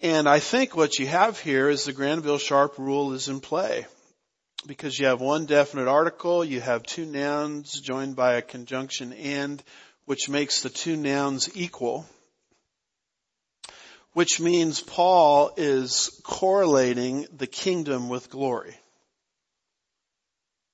And 0.01 0.29
I 0.29 0.39
think 0.39 0.75
what 0.75 0.99
you 0.99 1.07
have 1.07 1.39
here 1.39 1.69
is 1.69 1.85
the 1.85 1.93
Granville 1.93 2.37
Sharp 2.37 2.77
rule 2.77 3.13
is 3.13 3.27
in 3.27 3.39
play. 3.39 3.85
Because 4.65 4.99
you 4.99 5.07
have 5.07 5.21
one 5.21 5.45
definite 5.45 5.87
article, 5.87 6.43
you 6.43 6.61
have 6.61 6.83
two 6.83 7.05
nouns 7.05 7.79
joined 7.79 8.15
by 8.15 8.33
a 8.35 8.41
conjunction 8.41 9.13
and, 9.13 9.63
which 10.05 10.29
makes 10.29 10.61
the 10.61 10.69
two 10.69 10.97
nouns 10.97 11.49
equal 11.55 12.05
which 14.17 14.39
means 14.39 14.81
Paul 14.81 15.51
is 15.57 16.09
correlating 16.23 17.27
the 17.37 17.45
kingdom 17.45 18.09
with 18.09 18.31
glory. 18.31 18.75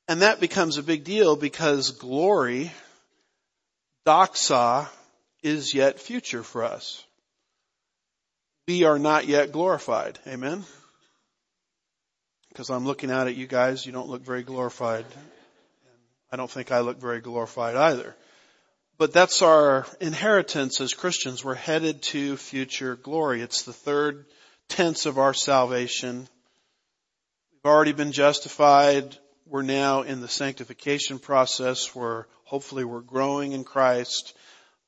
And 0.07 0.21
that 0.21 0.39
becomes 0.39 0.77
a 0.77 0.81
big 0.81 1.03
deal 1.03 1.35
because 1.35 1.91
glory, 1.91 2.71
doxa, 4.07 4.87
is 5.41 5.73
yet 5.73 5.99
future 5.99 6.41
for 6.41 6.63
us. 6.63 7.03
We 8.65 8.85
are 8.85 8.97
not 8.97 9.27
yet 9.27 9.51
glorified. 9.51 10.19
Amen? 10.25 10.63
Because 12.47 12.69
I'm 12.69 12.85
looking 12.85 13.11
out 13.11 13.27
at 13.27 13.35
you 13.35 13.45
guys, 13.45 13.85
you 13.85 13.91
don't 13.91 14.07
look 14.07 14.21
very 14.21 14.43
glorified. 14.43 15.03
I 16.31 16.37
don't 16.37 16.49
think 16.49 16.71
I 16.71 16.79
look 16.79 16.97
very 16.97 17.19
glorified 17.19 17.75
either 17.75 18.15
but 18.97 19.13
that's 19.13 19.41
our 19.41 19.85
inheritance 19.99 20.79
as 20.79 20.93
Christians. 20.93 21.43
We're 21.43 21.55
headed 21.55 22.01
to 22.03 22.37
future 22.37 22.95
glory. 22.95 23.41
It's 23.41 23.63
the 23.63 23.73
third 23.73 24.25
tense 24.69 25.05
of 25.05 25.17
our 25.17 25.33
salvation. 25.33 26.27
We've 27.51 27.71
already 27.71 27.93
been 27.93 28.11
justified. 28.11 29.17
We're 29.45 29.61
now 29.61 30.03
in 30.03 30.21
the 30.21 30.27
sanctification 30.27 31.19
process 31.19 31.93
where 31.95 32.27
hopefully 32.45 32.83
we're 32.83 33.01
growing 33.01 33.51
in 33.53 33.63
Christ, 33.63 34.35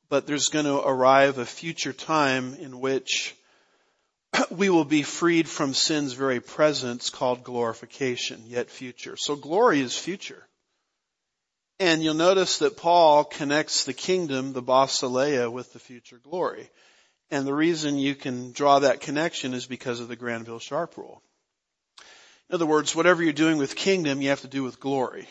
but 0.09 0.27
there's 0.27 0.49
going 0.49 0.65
to 0.65 0.79
arrive 0.79 1.37
a 1.37 1.45
future 1.45 1.93
time 1.93 2.53
in 2.55 2.79
which 2.79 3.35
we 4.51 4.69
will 4.69 4.85
be 4.85 5.03
freed 5.03 5.49
from 5.49 5.73
sin's 5.73 6.13
very 6.13 6.39
presence 6.39 7.09
called 7.09 7.43
glorification, 7.43 8.43
yet 8.45 8.69
future. 8.69 9.17
So 9.17 9.35
glory 9.35 9.81
is 9.81 9.97
future. 9.97 10.47
And 11.79 12.01
you'll 12.01 12.13
notice 12.13 12.59
that 12.59 12.77
Paul 12.77 13.25
connects 13.25 13.83
the 13.83 13.93
kingdom, 13.93 14.53
the 14.53 14.63
basileia, 14.63 15.51
with 15.51 15.73
the 15.73 15.79
future 15.79 16.19
glory. 16.23 16.69
And 17.31 17.45
the 17.45 17.53
reason 17.53 17.97
you 17.97 18.15
can 18.15 18.53
draw 18.53 18.79
that 18.79 19.01
connection 19.01 19.53
is 19.53 19.65
because 19.65 19.99
of 19.99 20.07
the 20.07 20.15
Granville 20.15 20.59
Sharp 20.59 20.95
rule. 20.95 21.21
In 22.49 22.55
other 22.55 22.65
words, 22.65 22.95
whatever 22.95 23.23
you're 23.23 23.33
doing 23.33 23.57
with 23.57 23.75
kingdom, 23.75 24.21
you 24.21 24.29
have 24.29 24.41
to 24.41 24.47
do 24.47 24.63
with 24.63 24.79
glory. 24.79 25.27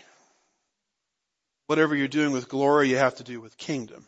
Whatever 1.67 1.95
you're 1.95 2.09
doing 2.09 2.33
with 2.33 2.49
glory, 2.49 2.91
you 2.91 2.97
have 2.97 3.17
to 3.17 3.25
do 3.25 3.41
with 3.41 3.57
kingdom. 3.57 4.05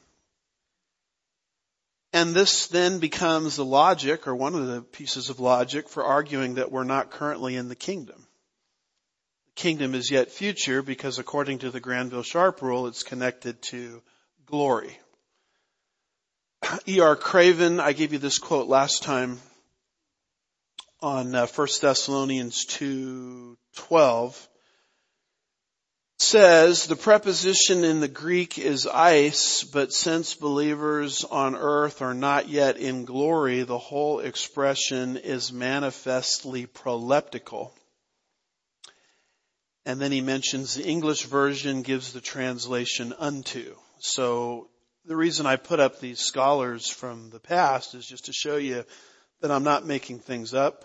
And 2.13 2.35
this 2.35 2.67
then 2.67 2.99
becomes 2.99 3.57
the 3.57 3.65
logic, 3.65 4.27
or 4.27 4.35
one 4.35 4.55
of 4.55 4.67
the 4.67 4.83
pieces 4.83 5.31
of 5.31 5.41
logic, 5.41 5.89
for 5.89 6.05
arguing 6.05 6.55
that 6.55 6.73
we're 6.73 6.85
not 6.85 7.11
currently 7.11 7.57
in 7.57 7.69
the 7.69 7.77
kingdom 7.77 8.26
kingdom 9.57 9.95
is 9.95 10.11
yet 10.11 10.31
future 10.31 10.83
because 10.83 11.19
according 11.19 11.59
to 11.61 11.71
the 11.71 11.81
Granville 11.81 12.23
Sharp 12.23 12.63
rule, 12.63 12.87
it's 12.87 13.03
connected 13.03 13.61
to 13.63 14.03
glory. 14.45 14.97
E.R. 16.87 17.17
Craven, 17.17 17.81
I 17.81 17.93
gave 17.93 18.13
you 18.13 18.19
this 18.19 18.39
quote 18.39 18.69
last 18.69 19.03
time 19.03 19.41
on 21.01 21.35
uh, 21.35 21.47
1 21.47 21.69
Thessalonians 21.81 22.67
2:12 22.67 24.49
says 26.19 26.87
the 26.87 26.97
preposition 26.97 27.85
in 27.85 28.01
the 28.01 28.09
Greek 28.09 28.59
is 28.59 28.87
eis, 28.87 29.65
but 29.73 29.93
since 29.93 30.35
believers 30.35 31.25
on 31.25 31.55
earth 31.55 32.01
are 32.01 32.15
not 32.15 32.49
yet 32.49 32.79
in 32.79 33.05
glory, 33.05 33.63
the 33.63 33.79
whole 33.79 34.21
expression 34.21 35.19
is 35.19 35.53
manifestly 35.53 36.67
proleptical. 36.67 37.71
And 39.87 40.01
then 40.01 40.11
he 40.11 40.21
mentions 40.21 40.75
the 40.75 40.85
English 40.85 41.27
version 41.27 41.83
gives 41.83 42.13
the 42.13 42.21
translation 42.21 43.15
unto. 43.21 43.77
So 44.01 44.69
the 45.05 45.15
reason 45.15 45.47
I 45.47 45.55
put 45.55 45.79
up 45.79 46.01
these 46.01 46.19
scholars 46.19 46.89
from 46.89 47.31
the 47.31 47.39
past 47.39 47.95
is 47.95 48.05
just 48.05 48.25
to 48.25 48.33
show 48.33 48.57
you 48.57 48.85
that 49.41 49.53
I'm 49.53 49.63
not 49.63 49.87
making 49.87 50.19
things 50.19 50.55
up. 50.55 50.85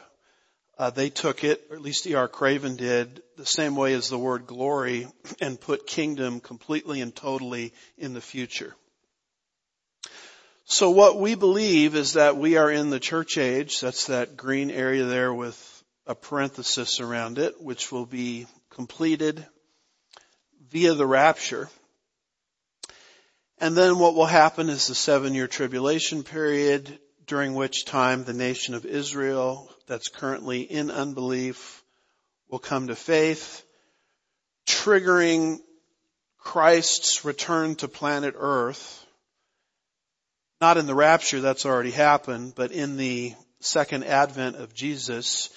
Uh, 0.77 0.91
they 0.91 1.09
took 1.09 1.43
it, 1.43 1.65
or 1.71 1.75
at 1.75 1.81
least 1.81 2.05
E.R. 2.05 2.27
Craven 2.27 2.75
did, 2.75 3.23
the 3.37 3.45
same 3.45 3.75
way 3.75 3.93
as 3.93 4.07
the 4.07 4.19
word 4.19 4.45
glory 4.45 5.07
and 5.41 5.59
put 5.59 5.87
kingdom 5.87 6.39
completely 6.39 7.01
and 7.01 7.15
totally 7.15 7.73
in 7.97 8.13
the 8.13 8.21
future. 8.21 8.75
So 10.65 10.91
what 10.91 11.19
we 11.19 11.33
believe 11.33 11.95
is 11.95 12.13
that 12.13 12.37
we 12.37 12.57
are 12.57 12.69
in 12.69 12.91
the 12.91 12.99
church 12.99 13.39
age. 13.39 13.79
That's 13.79 14.07
that 14.07 14.37
green 14.37 14.69
area 14.69 15.05
there 15.05 15.33
with 15.33 15.83
a 16.05 16.13
parenthesis 16.13 16.99
around 16.99 17.39
it, 17.39 17.59
which 17.59 17.91
will 17.91 18.05
be 18.05 18.45
completed 18.71 19.45
via 20.69 20.93
the 20.93 21.05
rapture. 21.05 21.69
And 23.59 23.77
then 23.77 23.99
what 23.99 24.15
will 24.15 24.25
happen 24.25 24.69
is 24.69 24.87
the 24.87 24.95
seven 24.95 25.35
year 25.35 25.47
tribulation 25.47 26.23
period 26.23 26.99
during 27.27 27.53
which 27.53 27.85
time 27.85 28.23
the 28.23 28.33
nation 28.33 28.73
of 28.73 28.85
Israel 28.85 29.69
that's 29.87 30.07
currently 30.07 30.61
in 30.61 30.89
unbelief 30.89 31.83
will 32.49 32.59
come 32.59 32.87
to 32.87 32.95
faith, 32.95 33.63
triggering 34.65 35.59
Christ's 36.37 37.23
return 37.23 37.75
to 37.75 37.87
planet 37.87 38.35
earth, 38.37 39.05
not 40.59 40.77
in 40.77 40.87
the 40.87 40.95
rapture, 40.95 41.39
that's 41.39 41.65
already 41.65 41.91
happened, 41.91 42.53
but 42.55 42.71
in 42.71 42.97
the 42.97 43.33
second 43.59 44.03
advent 44.03 44.55
of 44.55 44.73
Jesus. 44.73 45.49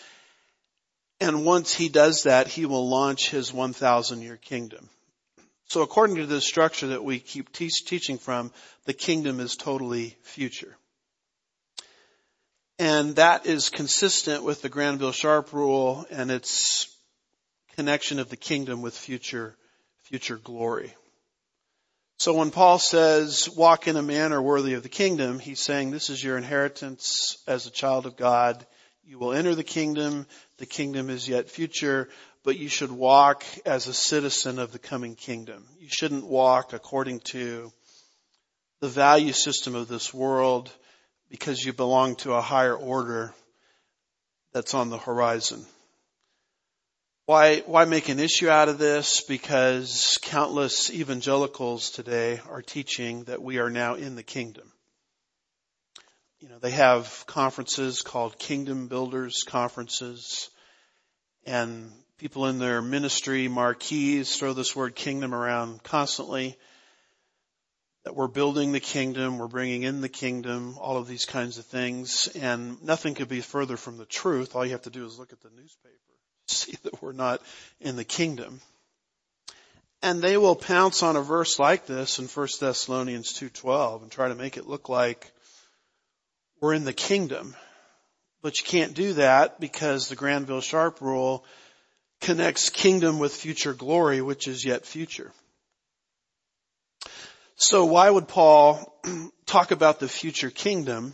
And 1.25 1.47
once 1.47 1.73
he 1.73 1.88
does 1.88 2.25
that, 2.25 2.49
he 2.49 2.66
will 2.66 2.87
launch 2.87 3.31
his 3.31 3.50
1,000 3.50 4.21
year 4.21 4.37
kingdom. 4.37 4.90
So 5.69 5.81
according 5.81 6.16
to 6.16 6.26
the 6.26 6.43
structure 6.43 6.88
that 6.88 7.02
we 7.02 7.19
keep 7.19 7.50
te- 7.50 7.71
teaching 7.71 8.19
from, 8.19 8.52
the 8.85 8.93
kingdom 8.93 9.40
is 9.40 9.57
totally 9.57 10.19
future. 10.23 10.76
And 12.78 13.16
that 13.16 13.47
is 13.47 13.71
consistent 13.71 14.45
with 14.45 14.61
the 14.61 14.69
Granville 14.69 15.12
Sharp 15.12 15.54
rule 15.54 16.04
and 16.11 16.31
its 16.31 16.95
connection 17.75 18.19
of 18.19 18.28
the 18.28 18.37
kingdom 18.37 18.83
with 18.83 18.95
future, 18.95 19.57
future 20.02 20.37
glory. 20.37 20.95
So 22.19 22.35
when 22.35 22.50
Paul 22.50 22.78
says, 22.78 23.49
walk 23.49 23.88
in 23.88 23.97
a 23.97 24.02
manner 24.02 24.43
worthy 24.43 24.75
of 24.75 24.83
the 24.83 24.90
kingdom, 24.90 25.38
he's 25.38 25.61
saying 25.61 25.90
this 25.90 26.11
is 26.11 26.23
your 26.23 26.37
inheritance 26.37 27.38
as 27.47 27.66
a 27.66 27.71
child 27.71 28.04
of 28.04 28.19
God. 28.19 28.66
You 29.06 29.18
will 29.18 29.34
enter 29.34 29.54
the 29.54 29.64
kingdom. 29.64 30.26
The 30.56 30.66
kingdom 30.66 31.11
is 31.11 31.28
yet 31.28 31.50
future, 31.50 32.08
but 32.42 32.58
you 32.58 32.68
should 32.68 32.90
walk 32.90 33.44
as 33.66 33.87
a 33.87 33.92
citizen 33.92 34.58
of 34.58 34.73
the 34.73 34.78
coming 34.78 35.14
kingdom. 35.14 35.66
You 35.78 35.88
shouldn't 35.90 36.26
walk 36.26 36.73
according 36.73 37.20
to 37.30 37.70
the 38.80 38.88
value 38.88 39.32
system 39.32 39.75
of 39.75 39.88
this 39.88 40.14
world 40.14 40.70
because 41.28 41.62
you 41.62 41.75
belong 41.75 42.16
to 42.16 42.32
a 42.32 42.40
higher 42.40 42.75
order 42.75 43.34
that's 44.54 44.73
on 44.73 44.88
the 44.88 44.99
horizon. 44.99 45.66
Why, 47.26 47.61
why 47.61 47.84
make 47.84 48.08
an 48.08 48.20
issue 48.20 48.49
out 48.49 48.68
of 48.68 48.78
this? 48.78 49.23
Because 49.23 50.18
countless 50.23 50.90
evangelicals 50.90 51.90
today 51.90 52.40
are 52.49 52.62
teaching 52.62 53.25
that 53.25 53.43
we 53.43 53.58
are 53.58 53.71
now 53.71 53.95
in 53.95 54.14
the 54.14 54.23
kingdom. 54.23 54.71
You 56.45 56.50
know, 56.50 56.59
they 56.59 56.73
have 56.73 57.25
conferences 57.26 58.02
called 58.02 58.39
Kingdom 58.39 58.87
Builders 58.87 59.45
Conferences 59.47 60.50
and 61.47 61.91
people 62.19 62.49
in 62.49 62.59
their 62.59 62.83
ministry 62.83 63.49
marquees 63.49 64.37
throw 64.37 64.52
this 64.52 64.76
word 64.76 64.95
kingdom 64.95 65.35
around 65.35 65.83
constantly 65.83 66.59
that 68.04 68.15
we're 68.15 68.28
building 68.28 68.73
the 68.73 68.80
kingdom, 68.80 69.39
we're 69.39 69.49
bringing 69.49 69.85
in 69.85 70.02
the 70.02 70.11
kingdom, 70.11 70.76
all 70.78 70.99
of 70.99 71.09
these 71.09 71.25
kinds 71.25 71.57
of 71.57 71.65
things, 71.65 72.28
and 72.39 72.83
nothing 72.85 73.15
could 73.15 73.30
be 73.30 73.41
further 73.41 73.78
from 73.78 73.97
the 73.97 74.04
truth. 74.04 74.54
All 74.54 74.67
you 74.67 74.73
have 74.73 74.83
to 74.83 74.91
do 74.91 75.07
is 75.07 75.19
look 75.19 75.33
at 75.33 75.41
the 75.41 75.49
newspaper, 75.57 75.97
see 76.47 76.76
that 76.83 77.00
we're 77.00 77.13
not 77.13 77.41
in 77.80 77.97
the 77.97 78.04
kingdom. 78.04 78.61
And 80.02 80.21
they 80.21 80.37
will 80.37 80.57
pounce 80.57 81.02
on 81.02 81.17
a 81.17 81.23
verse 81.23 81.59
like 81.59 81.87
this 81.87 82.19
in 82.19 82.26
1 82.26 82.49
Thessalonians 82.61 83.33
2.12 83.33 84.02
and 84.02 84.13
try 84.13 84.28
to 84.28 84.35
make 84.35 84.59
it 84.59 84.69
look 84.69 84.91
like 84.91 85.30
we're 86.65 86.73
in 86.73 86.85
the 86.85 86.95
kingdom. 86.95 87.55
But 88.41 88.59
you 88.59 88.65
can't 88.65 88.95
do 88.95 89.13
that 89.15 89.61
because 89.61 90.09
the 90.09 90.17
Granville 90.17 90.63
Sharp 90.63 91.03
rule 91.03 91.45
connects 92.23 92.71
kingdom 92.71 93.19
with 93.19 93.35
future 93.35 93.75
glory, 93.75 94.23
which 94.23 94.49
is 94.49 94.65
yet 94.65 94.87
future. 94.87 95.31
So 97.57 97.85
why 97.85 98.09
would 98.09 98.29
Paul 98.29 98.99
talk 99.47 99.73
about 99.73 100.00
the 100.00 100.09
future 100.09 100.49
kingdom 100.49 101.13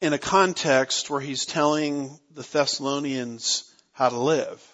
in 0.00 0.12
a 0.12 0.18
context 0.18 1.10
where 1.10 1.20
he's 1.20 1.46
telling 1.46 2.16
the 2.32 2.42
Thessalonians 2.42 3.68
how 3.90 4.08
to 4.08 4.18
live? 4.18 4.64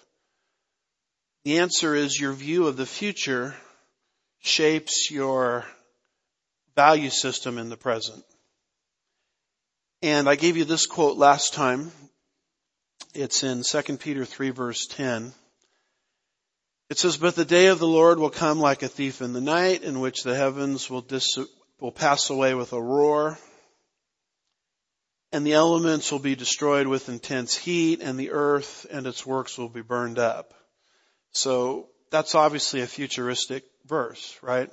The 1.43 1.57
answer 1.57 1.95
is 1.95 2.21
your 2.21 2.33
view 2.33 2.67
of 2.67 2.77
the 2.77 2.85
future 2.85 3.55
shapes 4.41 5.09
your 5.09 5.65
value 6.79 7.09
system 7.09 7.57
in 7.57 7.67
the 7.67 7.75
present. 7.75 8.23
And 10.01 10.29
I 10.29 10.35
gave 10.35 10.55
you 10.55 10.63
this 10.63 10.85
quote 10.85 11.17
last 11.17 11.53
time. 11.53 11.91
It's 13.13 13.43
in 13.43 13.63
2 13.63 13.97
Peter 13.97 14.23
3 14.23 14.51
verse 14.51 14.87
10. 14.87 15.33
It 16.89 16.97
says, 16.97 17.17
but 17.17 17.35
the 17.35 17.43
day 17.43 17.67
of 17.67 17.79
the 17.79 17.93
Lord 17.99 18.17
will 18.17 18.29
come 18.29 18.61
like 18.61 18.81
a 18.81 18.87
thief 18.87 19.21
in 19.21 19.33
the 19.33 19.41
night 19.41 19.83
in 19.83 19.99
which 19.99 20.23
the 20.23 20.33
heavens 20.33 20.89
will, 20.89 21.01
dis- 21.01 21.37
will 21.81 21.91
pass 21.91 22.29
away 22.29 22.53
with 22.55 22.71
a 22.71 22.81
roar 22.81 23.37
and 25.33 25.45
the 25.45 25.55
elements 25.55 26.13
will 26.13 26.19
be 26.19 26.35
destroyed 26.35 26.87
with 26.87 27.09
intense 27.09 27.57
heat 27.57 27.99
and 28.01 28.17
the 28.17 28.31
earth 28.31 28.87
and 28.89 29.05
its 29.05 29.25
works 29.25 29.57
will 29.57 29.67
be 29.67 29.81
burned 29.81 30.17
up. 30.17 30.53
So 31.33 31.89
that's 32.09 32.35
obviously 32.35 32.79
a 32.79 32.87
futuristic 32.87 33.65
verse, 33.85 34.39
right? 34.41 34.71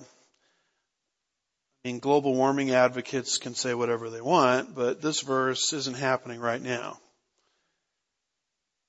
Mean, 1.87 2.01
global 2.01 2.35
warming 2.35 2.73
advocates 2.73 3.39
can 3.39 3.55
say 3.55 3.73
whatever 3.73 4.11
they 4.11 4.21
want, 4.21 4.75
but 4.75 5.01
this 5.01 5.21
verse 5.21 5.73
isn't 5.73 5.97
happening 5.97 6.41
right 6.41 6.61
now. 6.61 6.99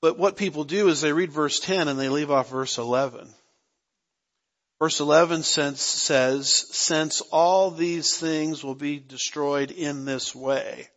But 0.00 0.18
what 0.18 0.36
people 0.36 0.64
do 0.64 0.88
is 0.88 1.00
they 1.00 1.12
read 1.12 1.30
verse 1.30 1.60
10 1.60 1.86
and 1.86 1.96
they 1.96 2.08
leave 2.08 2.32
off 2.32 2.50
verse 2.50 2.76
11. 2.76 3.32
Verse 4.80 4.98
11 4.98 5.44
says, 5.44 6.52
since 6.72 7.20
all 7.30 7.70
these 7.70 8.16
things 8.16 8.64
will 8.64 8.74
be 8.74 8.98
destroyed 8.98 9.70
in 9.70 10.04
this 10.04 10.34
way, 10.34 10.88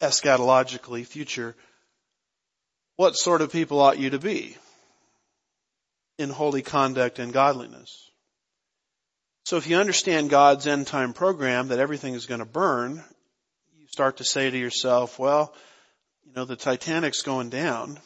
eschatologically 0.00 1.06
future, 1.06 1.54
what 2.96 3.14
sort 3.14 3.40
of 3.40 3.52
people 3.52 3.80
ought 3.80 4.00
you 4.00 4.10
to 4.10 4.18
be 4.18 4.56
in 6.18 6.30
holy 6.30 6.62
conduct 6.62 7.20
and 7.20 7.32
godliness? 7.32 8.05
So 9.46 9.58
if 9.58 9.68
you 9.68 9.76
understand 9.76 10.28
God's 10.28 10.66
end 10.66 10.88
time 10.88 11.12
program 11.12 11.68
that 11.68 11.78
everything 11.78 12.14
is 12.14 12.26
going 12.26 12.40
to 12.40 12.44
burn, 12.44 13.04
you 13.78 13.86
start 13.86 14.16
to 14.16 14.24
say 14.24 14.50
to 14.50 14.58
yourself, 14.58 15.20
well, 15.20 15.54
you 16.24 16.32
know, 16.34 16.44
the 16.44 16.56
Titanic's 16.56 17.22
going 17.22 17.48
down. 17.48 18.00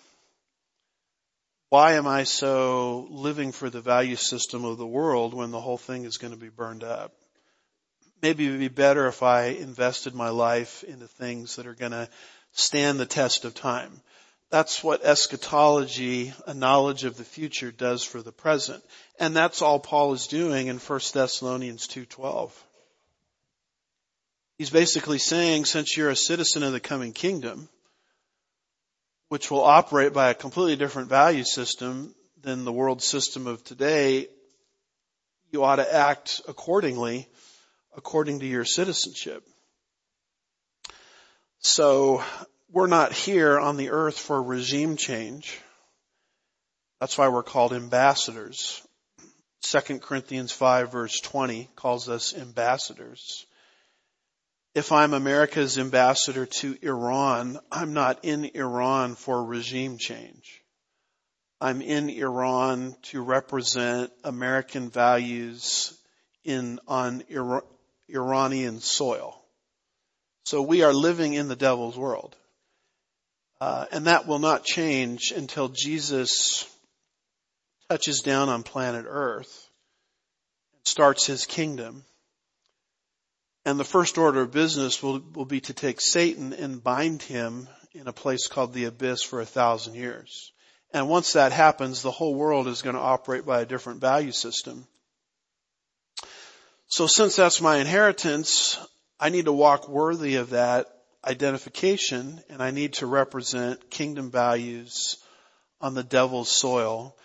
Why 1.70 1.92
am 1.92 2.06
I 2.06 2.24
so 2.24 3.06
living 3.08 3.52
for 3.52 3.70
the 3.70 3.80
value 3.80 4.16
system 4.16 4.66
of 4.66 4.76
the 4.76 4.86
world 4.86 5.32
when 5.32 5.50
the 5.50 5.62
whole 5.62 5.78
thing 5.78 6.04
is 6.04 6.18
going 6.18 6.34
to 6.34 6.38
be 6.38 6.50
burned 6.50 6.84
up? 6.84 7.12
Maybe 8.20 8.46
it 8.46 8.50
would 8.50 8.60
be 8.60 8.68
better 8.68 9.06
if 9.06 9.22
I 9.22 9.44
invested 9.44 10.14
my 10.14 10.28
life 10.28 10.84
into 10.84 11.06
things 11.06 11.56
that 11.56 11.66
are 11.66 11.74
going 11.74 11.92
to 11.92 12.10
stand 12.52 13.00
the 13.00 13.06
test 13.06 13.46
of 13.46 13.54
time. 13.54 14.02
That's 14.50 14.82
what 14.82 15.04
eschatology, 15.04 16.32
a 16.44 16.54
knowledge 16.54 17.04
of 17.04 17.16
the 17.16 17.24
future 17.24 17.70
does 17.70 18.02
for 18.02 18.20
the 18.20 18.32
present. 18.32 18.82
And 19.18 19.34
that's 19.34 19.62
all 19.62 19.78
Paul 19.78 20.12
is 20.12 20.26
doing 20.26 20.66
in 20.66 20.78
1 20.78 21.00
Thessalonians 21.14 21.86
2.12. 21.86 22.50
He's 24.58 24.70
basically 24.70 25.18
saying, 25.18 25.66
since 25.66 25.96
you're 25.96 26.10
a 26.10 26.16
citizen 26.16 26.64
of 26.64 26.72
the 26.72 26.80
coming 26.80 27.12
kingdom, 27.12 27.68
which 29.28 29.50
will 29.50 29.62
operate 29.62 30.12
by 30.12 30.30
a 30.30 30.34
completely 30.34 30.74
different 30.74 31.08
value 31.08 31.44
system 31.44 32.12
than 32.42 32.64
the 32.64 32.72
world 32.72 33.00
system 33.02 33.46
of 33.46 33.62
today, 33.62 34.26
you 35.52 35.62
ought 35.62 35.76
to 35.76 35.94
act 35.94 36.40
accordingly, 36.48 37.28
according 37.96 38.40
to 38.40 38.46
your 38.46 38.64
citizenship. 38.64 39.46
So 41.60 42.22
we're 42.72 42.86
not 42.86 43.12
here 43.12 43.58
on 43.58 43.76
the 43.76 43.90
earth 43.90 44.18
for 44.18 44.42
regime 44.42 44.96
change. 44.96 45.58
That's 47.00 47.18
why 47.18 47.28
we're 47.28 47.42
called 47.42 47.72
ambassadors. 47.72 48.80
2 49.62 49.98
Corinthians 49.98 50.52
5 50.52 50.92
verse 50.92 51.20
20 51.20 51.68
calls 51.76 52.08
us 52.08 52.34
ambassadors. 52.34 53.46
If 54.74 54.92
I'm 54.92 55.14
America's 55.14 55.78
ambassador 55.78 56.46
to 56.46 56.78
Iran, 56.82 57.58
I'm 57.72 57.92
not 57.92 58.24
in 58.24 58.44
Iran 58.54 59.16
for 59.16 59.44
regime 59.44 59.98
change. 59.98 60.62
I'm 61.60 61.82
in 61.82 62.08
Iran 62.08 62.94
to 63.02 63.22
represent 63.22 64.12
American 64.22 64.88
values 64.88 65.98
in, 66.44 66.78
on 66.86 67.24
Iranian 68.08 68.80
soil. 68.80 69.36
So 70.44 70.62
we 70.62 70.82
are 70.82 70.92
living 70.92 71.34
in 71.34 71.48
the 71.48 71.56
devil's 71.56 71.98
world. 71.98 72.36
Uh, 73.60 73.84
and 73.92 74.06
that 74.06 74.26
will 74.26 74.38
not 74.38 74.64
change 74.64 75.32
until 75.36 75.68
Jesus 75.68 76.66
touches 77.90 78.20
down 78.20 78.48
on 78.48 78.62
planet 78.62 79.04
earth 79.06 79.68
and 80.74 80.86
starts 80.86 81.26
his 81.26 81.44
kingdom. 81.44 82.04
And 83.66 83.78
the 83.78 83.84
first 83.84 84.16
order 84.16 84.40
of 84.40 84.52
business 84.52 85.02
will, 85.02 85.20
will 85.34 85.44
be 85.44 85.60
to 85.62 85.74
take 85.74 86.00
Satan 86.00 86.54
and 86.54 86.82
bind 86.82 87.20
him 87.20 87.68
in 87.92 88.06
a 88.06 88.12
place 88.12 88.46
called 88.46 88.72
the 88.72 88.84
abyss 88.84 89.22
for 89.22 89.40
a 89.40 89.46
thousand 89.46 89.94
years. 89.94 90.52
And 90.92 91.08
once 91.08 91.34
that 91.34 91.52
happens, 91.52 92.00
the 92.00 92.10
whole 92.10 92.34
world 92.34 92.66
is 92.66 92.82
going 92.82 92.96
to 92.96 93.02
operate 93.02 93.44
by 93.44 93.60
a 93.60 93.66
different 93.66 94.00
value 94.00 94.32
system. 94.32 94.86
So 96.86 97.06
since 97.06 97.36
that's 97.36 97.60
my 97.60 97.76
inheritance, 97.76 98.78
I 99.18 99.28
need 99.28 99.44
to 99.44 99.52
walk 99.52 99.88
worthy 99.88 100.36
of 100.36 100.50
that 100.50 100.86
identification 101.24 102.42
and 102.48 102.62
I 102.62 102.70
need 102.70 102.94
to 102.94 103.06
represent 103.06 103.90
kingdom 103.90 104.30
values 104.30 105.16
on 105.80 105.94
the 105.94 106.02
devil's 106.02 106.50
soil. 106.50 107.16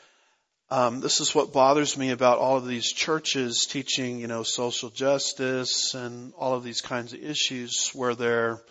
Um, 0.70 1.00
this 1.00 1.22
is 1.22 1.36
what 1.36 1.54
bothers 1.54 1.98
me 1.98 2.10
about 2.12 2.40
all 2.40 2.58
of 2.58 2.68
these 2.68 2.92
churches 2.92 3.68
teaching, 3.70 4.20
you 4.20 4.28
know, 4.28 4.44
social 4.44 4.90
justice 4.90 5.94
and 5.94 6.34
all 6.38 6.56
of 6.56 6.64
these 6.64 6.82
kinds 6.82 7.14
of 7.14 7.24
issues 7.24 7.92
where 7.94 8.16
they're, 8.16 8.62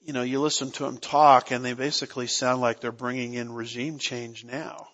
you 0.00 0.12
know, 0.12 0.22
you 0.22 0.40
listen 0.40 0.70
to 0.72 0.84
them 0.84 0.98
talk 0.98 1.52
and 1.52 1.64
they 1.64 1.74
basically 1.74 2.26
sound 2.26 2.60
like 2.60 2.80
they're 2.80 2.90
bringing 2.90 3.34
in 3.34 3.52
regime 3.52 3.98
change 3.98 4.44
now. 4.44 4.88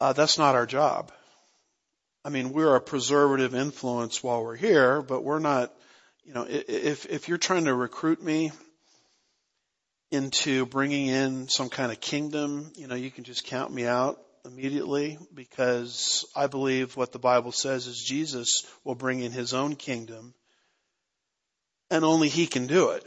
Uh, 0.00 0.12
that's 0.12 0.38
not 0.38 0.54
our 0.54 0.66
job. 0.66 1.10
I 2.24 2.30
mean, 2.30 2.52
we're 2.52 2.76
a 2.76 2.80
preservative 2.80 3.54
influence 3.54 4.22
while 4.22 4.42
we're 4.42 4.56
here, 4.56 5.02
but 5.02 5.24
we're 5.24 5.40
not, 5.40 5.74
you 6.24 6.32
know, 6.32 6.46
if, 6.48 7.06
if 7.06 7.28
you're 7.28 7.38
trying 7.38 7.64
to 7.64 7.74
recruit 7.74 8.22
me 8.22 8.50
into 10.10 10.64
bringing 10.66 11.08
in 11.08 11.48
some 11.48 11.68
kind 11.68 11.92
of 11.92 12.00
kingdom, 12.00 12.72
you 12.76 12.86
know, 12.86 12.94
you 12.94 13.10
can 13.10 13.24
just 13.24 13.44
count 13.44 13.72
me 13.72 13.86
out 13.86 14.18
immediately 14.44 15.18
because 15.34 16.24
I 16.36 16.46
believe 16.46 16.96
what 16.96 17.12
the 17.12 17.18
Bible 17.18 17.52
says 17.52 17.86
is 17.86 18.02
Jesus 18.02 18.66
will 18.84 18.94
bring 18.94 19.20
in 19.20 19.32
his 19.32 19.54
own 19.54 19.76
kingdom 19.76 20.34
and 21.90 22.04
only 22.04 22.28
he 22.28 22.46
can 22.46 22.66
do 22.66 22.90
it. 22.90 23.04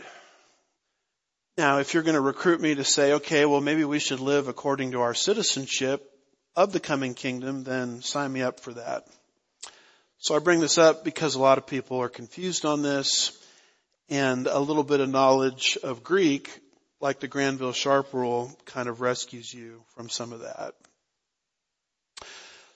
Now, 1.58 1.80
if 1.80 1.93
you're 1.93 2.03
going 2.03 2.15
to 2.15 2.21
recruit 2.21 2.62
me 2.62 2.75
to 2.75 2.84
say, 2.84 3.13
okay, 3.13 3.45
well, 3.45 3.62
maybe 3.62 3.84
we 3.84 3.99
should 3.99 4.19
live 4.19 4.47
according 4.47 4.91
to 4.91 5.01
our 5.01 5.15
citizenship 5.15 6.08
of 6.56 6.71
the 6.71 6.80
coming 6.80 7.15
kingdom, 7.15 7.63
then 7.63 8.01
sign 8.01 8.32
me 8.32 8.43
up 8.43 8.60
for 8.60 8.73
that. 8.73 9.08
So 10.19 10.36
I 10.36 10.39
bring 10.39 10.60
this 10.60 10.80
up 10.80 11.03
because 11.03 11.36
a 11.36 11.39
lot 11.39 11.60
of 11.60 11.67
people 11.67 12.01
are 12.01 12.10
confused 12.10 12.65
on 12.65 12.82
this 12.82 13.38
and 14.10 14.47
a 14.47 14.60
little 14.60 14.84
bit 14.84 14.99
of 14.99 15.10
knowledge 15.10 15.77
of 15.84 16.03
Greek, 16.03 16.60
like 16.99 17.19
the 17.19 17.27
Granville 17.27 17.71
Sharp 17.71 18.13
rule, 18.13 18.58
kind 18.65 18.89
of 18.89 18.99
rescues 18.99 19.53
you 19.53 19.84
from 19.95 20.10
some 20.10 20.34
of 20.34 20.39
that. 20.41 20.73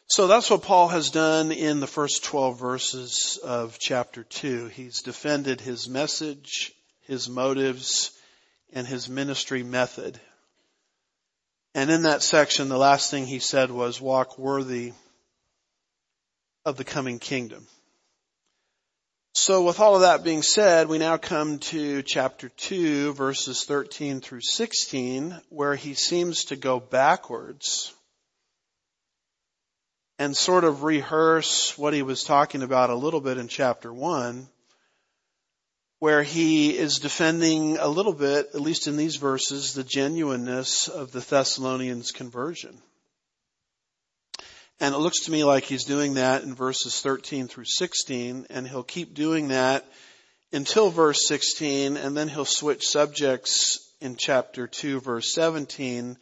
So 0.08 0.28
that's 0.28 0.50
what 0.50 0.62
Paul 0.62 0.90
has 0.90 1.10
done 1.10 1.52
in 1.52 1.80
the 1.80 1.88
first 1.88 2.24
12 2.26 2.60
verses 2.60 3.40
of 3.44 3.80
chapter 3.80 4.24
2. 4.24 4.68
He's 4.68 5.02
defended 5.02 5.62
his 5.62 5.90
message, 5.90 6.74
his 7.08 7.28
motives, 7.28 8.12
and 8.74 8.86
his 8.86 9.10
ministry 9.10 9.64
method. 9.64 10.20
And 11.74 11.90
in 11.90 12.04
that 12.04 12.22
section, 12.22 12.70
the 12.70 12.78
last 12.78 13.10
thing 13.10 13.26
he 13.26 13.40
said 13.40 13.72
was 13.72 14.00
walk 14.00 14.38
worthy 14.38 14.92
of 16.66 16.78
the 16.78 16.84
coming 16.84 17.20
kingdom. 17.20 17.68
So 19.34 19.64
with 19.64 19.80
all 19.80 19.96
of 19.96 20.02
that 20.02 20.24
being 20.24 20.42
said, 20.42 20.88
we 20.88 20.98
now 20.98 21.18
come 21.18 21.60
to 21.60 22.02
chapter 22.04 22.50
2 22.50 23.14
verses 23.14 23.64
13 23.64 24.20
through 24.20 24.42
16 24.42 25.40
where 25.50 25.76
he 25.76 25.94
seems 25.94 26.46
to 26.46 26.56
go 26.56 26.80
backwards 26.80 27.94
and 30.22 30.38
sort 30.38 30.64
of 30.64 30.84
rehearse 30.84 31.76
what 31.80 31.96
he 31.96 32.04
was 32.04 32.24
talking 32.24 32.62
about 32.62 32.92
a 32.92 32.96
little 32.96 33.22
bit 33.22 33.40
in 33.40 33.48
chapter 33.48 33.92
one, 33.92 34.48
where 35.98 36.22
he 36.22 36.78
is 36.78 37.00
defending 37.00 37.78
a 37.78 37.88
little 37.88 38.14
bit, 38.14 38.50
at 38.54 38.62
least 38.62 38.86
in 38.86 38.98
these 38.98 39.16
verses, 39.16 39.74
the 39.74 39.84
genuineness 39.84 40.88
of 40.88 41.12
the 41.12 41.22
Thessalonians' 41.22 42.12
conversion. 42.12 42.78
And 44.82 44.96
it 44.96 44.98
looks 44.98 45.22
to 45.22 45.32
me 45.32 45.44
like 45.44 45.64
he's 45.64 45.84
doing 45.84 46.16
that 46.16 46.42
in 46.42 46.56
verses 46.56 47.00
13 47.02 47.48
through 47.48 47.66
16, 47.66 48.48
and 48.50 48.68
he'll 48.68 48.82
keep 48.82 49.14
doing 49.14 49.50
that 49.50 49.86
until 50.52 50.90
verse 50.90 51.28
16, 51.28 51.98
and 51.98 52.18
then 52.18 52.28
he'll 52.28 52.46
switch 52.46 52.88
subjects 52.88 53.88
in 54.02 54.16
chapter 54.16 54.66
2 54.66 55.00
verse 55.00 55.32
17 55.36 56.18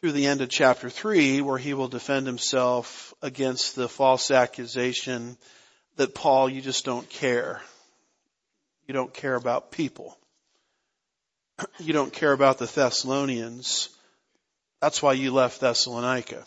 through 0.00 0.10
the 0.10 0.26
end 0.26 0.40
of 0.40 0.48
chapter 0.48 0.90
3 0.90 1.40
where 1.42 1.56
he 1.56 1.72
will 1.72 1.86
defend 1.86 2.26
himself 2.26 3.14
against 3.22 3.76
the 3.76 3.88
false 3.88 4.32
accusation 4.32 5.36
that 5.94 6.16
Paul, 6.16 6.48
you 6.48 6.60
just 6.60 6.84
don't 6.84 7.08
care. 7.08 7.62
You 8.88 8.94
don't 8.94 9.14
care 9.14 9.36
about 9.36 9.70
people. 9.70 10.18
You 11.78 11.92
don't 11.92 12.12
care 12.12 12.32
about 12.32 12.58
the 12.58 12.66
Thessalonians. 12.66 13.88
That's 14.80 15.00
why 15.00 15.12
you 15.12 15.30
left 15.30 15.60
Thessalonica. 15.60 16.44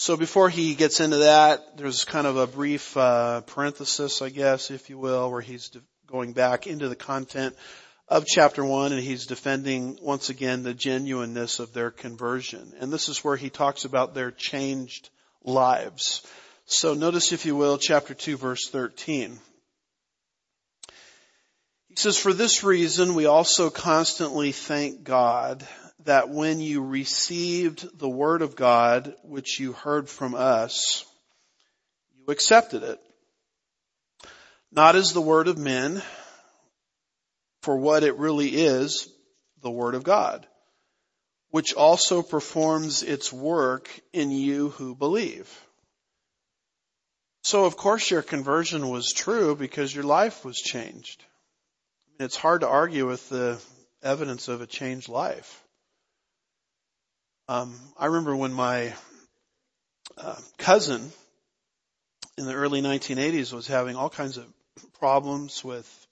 So 0.00 0.16
before 0.16 0.48
he 0.48 0.76
gets 0.76 1.00
into 1.00 1.16
that, 1.16 1.76
there's 1.76 2.04
kind 2.04 2.28
of 2.28 2.36
a 2.36 2.46
brief 2.46 2.96
uh, 2.96 3.40
parenthesis, 3.40 4.22
I 4.22 4.28
guess, 4.28 4.70
if 4.70 4.90
you 4.90 4.96
will, 4.96 5.28
where 5.28 5.40
he's 5.40 5.72
going 6.06 6.34
back 6.34 6.68
into 6.68 6.88
the 6.88 6.94
content 6.94 7.56
of 8.06 8.24
chapter 8.24 8.64
one 8.64 8.92
and 8.92 9.02
he's 9.02 9.26
defending 9.26 9.98
once 10.00 10.30
again 10.30 10.62
the 10.62 10.72
genuineness 10.72 11.58
of 11.58 11.72
their 11.72 11.90
conversion. 11.90 12.74
And 12.78 12.92
this 12.92 13.08
is 13.08 13.24
where 13.24 13.34
he 13.34 13.50
talks 13.50 13.84
about 13.84 14.14
their 14.14 14.30
changed 14.30 15.10
lives. 15.42 16.24
So 16.64 16.94
notice 16.94 17.32
if 17.32 17.44
you 17.44 17.56
will 17.56 17.76
chapter 17.76 18.14
2 18.14 18.36
verse 18.36 18.68
13. 18.68 19.36
He 21.88 21.96
says, 21.96 22.16
for 22.16 22.32
this 22.32 22.62
reason 22.62 23.16
we 23.16 23.26
also 23.26 23.68
constantly 23.68 24.52
thank 24.52 25.02
God 25.02 25.66
that 26.04 26.28
when 26.28 26.60
you 26.60 26.84
received 26.84 27.98
the 27.98 28.08
word 28.08 28.42
of 28.42 28.56
God, 28.56 29.14
which 29.24 29.58
you 29.58 29.72
heard 29.72 30.08
from 30.08 30.34
us, 30.34 31.04
you 32.16 32.32
accepted 32.32 32.82
it. 32.82 33.00
Not 34.70 34.96
as 34.96 35.12
the 35.12 35.20
word 35.20 35.48
of 35.48 35.58
men, 35.58 36.02
for 37.62 37.76
what 37.76 38.02
it 38.02 38.16
really 38.16 38.48
is, 38.48 39.08
the 39.60 39.70
Word 39.70 39.94
of 39.94 40.04
God, 40.04 40.46
which 41.50 41.74
also 41.74 42.22
performs 42.22 43.02
its 43.02 43.32
work 43.32 43.88
in 44.12 44.30
you 44.30 44.70
who 44.70 44.94
believe. 44.94 45.48
So 47.42 47.64
of 47.64 47.76
course 47.76 48.10
your 48.10 48.22
conversion 48.22 48.88
was 48.88 49.12
true 49.12 49.56
because 49.56 49.94
your 49.94 50.04
life 50.04 50.44
was 50.44 50.56
changed. 50.56 51.24
It's 52.20 52.36
hard 52.36 52.62
to 52.62 52.68
argue 52.68 53.06
with 53.06 53.28
the 53.28 53.60
evidence 54.02 54.48
of 54.48 54.60
a 54.60 54.66
changed 54.66 55.08
life. 55.08 55.62
Um, 57.50 57.74
I 57.96 58.06
remember 58.06 58.36
when 58.36 58.52
my 58.52 58.92
uh, 60.18 60.36
cousin 60.58 61.10
in 62.36 62.44
the 62.44 62.52
early 62.52 62.82
1980s 62.82 63.54
was 63.54 63.66
having 63.66 63.96
all 63.96 64.10
kinds 64.10 64.36
of 64.36 64.44
problems 64.98 65.64
with 65.64 66.06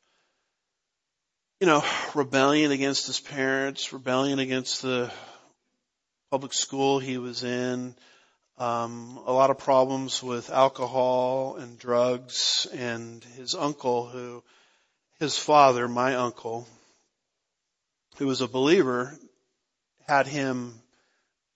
you 1.61 1.67
know, 1.67 1.85
rebellion 2.15 2.71
against 2.71 3.07
his 3.07 3.21
parents, 3.21 3.93
rebellion 3.93 4.39
against 4.39 4.81
the 4.81 5.13
public 6.31 6.55
school 6.55 7.01
he 7.01 7.19
was 7.19 7.45
in, 7.45 7.95
um, 8.57 9.21
a 9.27 9.33
lot 9.33 9.51
of 9.51 9.59
problems 9.59 10.23
with 10.23 10.49
alcohol 10.49 11.57
and 11.57 11.79
drugs, 11.79 12.67
and 12.73 13.23
his 13.37 13.55
uncle, 13.55 14.07
who, 14.07 14.43
his 15.21 15.37
father, 15.37 15.87
my 15.87 16.15
uncle, 16.15 16.67
who 18.17 18.27
was 18.27 18.41
a 18.41 18.49
believer, 18.49 19.15
had 20.07 20.27
him 20.27 20.81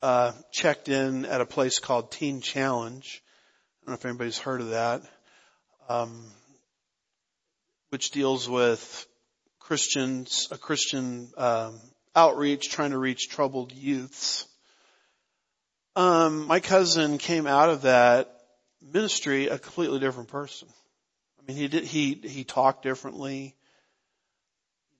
uh, 0.02 0.32
checked 0.50 0.88
in 0.88 1.24
at 1.26 1.40
a 1.40 1.46
place 1.46 1.78
called 1.78 2.10
Teen 2.10 2.40
Challenge. 2.40 3.22
I 3.22 3.86
don't 3.86 3.92
know 3.92 3.98
if 3.98 4.04
anybody's 4.04 4.38
heard 4.38 4.60
of 4.60 4.70
that, 4.70 5.02
um, 5.88 6.24
which 7.90 8.10
deals 8.10 8.48
with 8.48 9.06
Christians, 9.58 10.48
a 10.50 10.58
Christian 10.58 11.30
um, 11.36 11.80
outreach 12.14 12.70
trying 12.70 12.90
to 12.90 12.98
reach 12.98 13.28
troubled 13.28 13.72
youths. 13.72 14.46
Um, 15.96 16.46
my 16.46 16.60
cousin 16.60 17.18
came 17.18 17.46
out 17.46 17.68
of 17.68 17.82
that 17.82 18.30
ministry 18.80 19.48
a 19.48 19.58
completely 19.58 19.98
different 19.98 20.28
person. 20.28 20.68
I 21.38 21.46
mean, 21.46 21.56
he 21.56 21.68
did, 21.68 21.84
he, 21.84 22.14
he 22.14 22.44
talked 22.44 22.82
differently. 22.82 23.54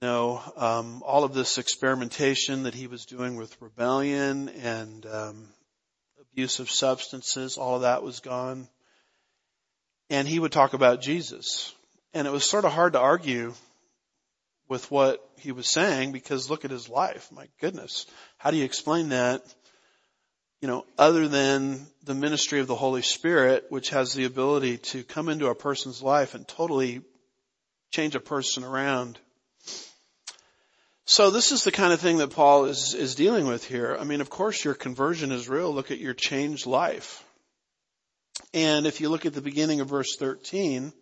Know, 0.02 0.40
um, 0.56 1.02
all 1.04 1.24
of 1.24 1.34
this 1.34 1.58
experimentation 1.58 2.62
that 2.62 2.74
he 2.74 2.86
was 2.86 3.04
doing 3.04 3.36
with 3.36 3.60
rebellion 3.60 4.48
and, 4.48 5.04
um, 5.04 5.48
abuse 6.32 6.58
of 6.58 6.70
substances, 6.70 7.58
all 7.58 7.76
of 7.76 7.82
that 7.82 8.02
was 8.02 8.20
gone. 8.20 8.66
And 10.08 10.26
he 10.26 10.38
would 10.38 10.52
talk 10.52 10.72
about 10.72 11.02
Jesus. 11.02 11.74
And 12.14 12.26
it 12.26 12.30
was 12.30 12.48
sort 12.48 12.64
of 12.64 12.72
hard 12.72 12.94
to 12.94 12.98
argue 12.98 13.52
with 14.70 14.90
what 14.90 15.22
he 15.36 15.52
was 15.52 15.68
saying 15.68 16.12
because 16.12 16.48
look 16.48 16.64
at 16.64 16.70
his 16.70 16.88
life. 16.88 17.30
My 17.30 17.48
goodness. 17.60 18.06
How 18.38 18.50
do 18.50 18.56
you 18.56 18.64
explain 18.64 19.10
that? 19.10 19.42
You 20.62 20.68
know, 20.68 20.86
other 20.96 21.28
than 21.28 21.86
the 22.04 22.14
ministry 22.14 22.60
of 22.60 22.66
the 22.66 22.74
Holy 22.74 23.02
Spirit, 23.02 23.66
which 23.68 23.90
has 23.90 24.14
the 24.14 24.24
ability 24.24 24.78
to 24.78 25.02
come 25.02 25.28
into 25.28 25.48
a 25.48 25.54
person's 25.54 26.02
life 26.02 26.34
and 26.34 26.46
totally 26.48 27.02
change 27.90 28.14
a 28.14 28.20
person 28.20 28.64
around. 28.64 29.18
So 31.10 31.30
this 31.30 31.50
is 31.50 31.64
the 31.64 31.72
kind 31.72 31.92
of 31.92 31.98
thing 31.98 32.18
that 32.18 32.30
Paul 32.30 32.66
is, 32.66 32.94
is 32.94 33.16
dealing 33.16 33.48
with 33.48 33.64
here. 33.64 33.96
I 33.98 34.04
mean, 34.04 34.20
of 34.20 34.30
course 34.30 34.64
your 34.64 34.74
conversion 34.74 35.32
is 35.32 35.48
real. 35.48 35.74
Look 35.74 35.90
at 35.90 35.98
your 35.98 36.14
changed 36.14 36.66
life. 36.66 37.24
And 38.54 38.86
if 38.86 39.00
you 39.00 39.08
look 39.08 39.26
at 39.26 39.32
the 39.32 39.40
beginning 39.40 39.80
of 39.80 39.88
verse 39.88 40.14
13, 40.14 40.92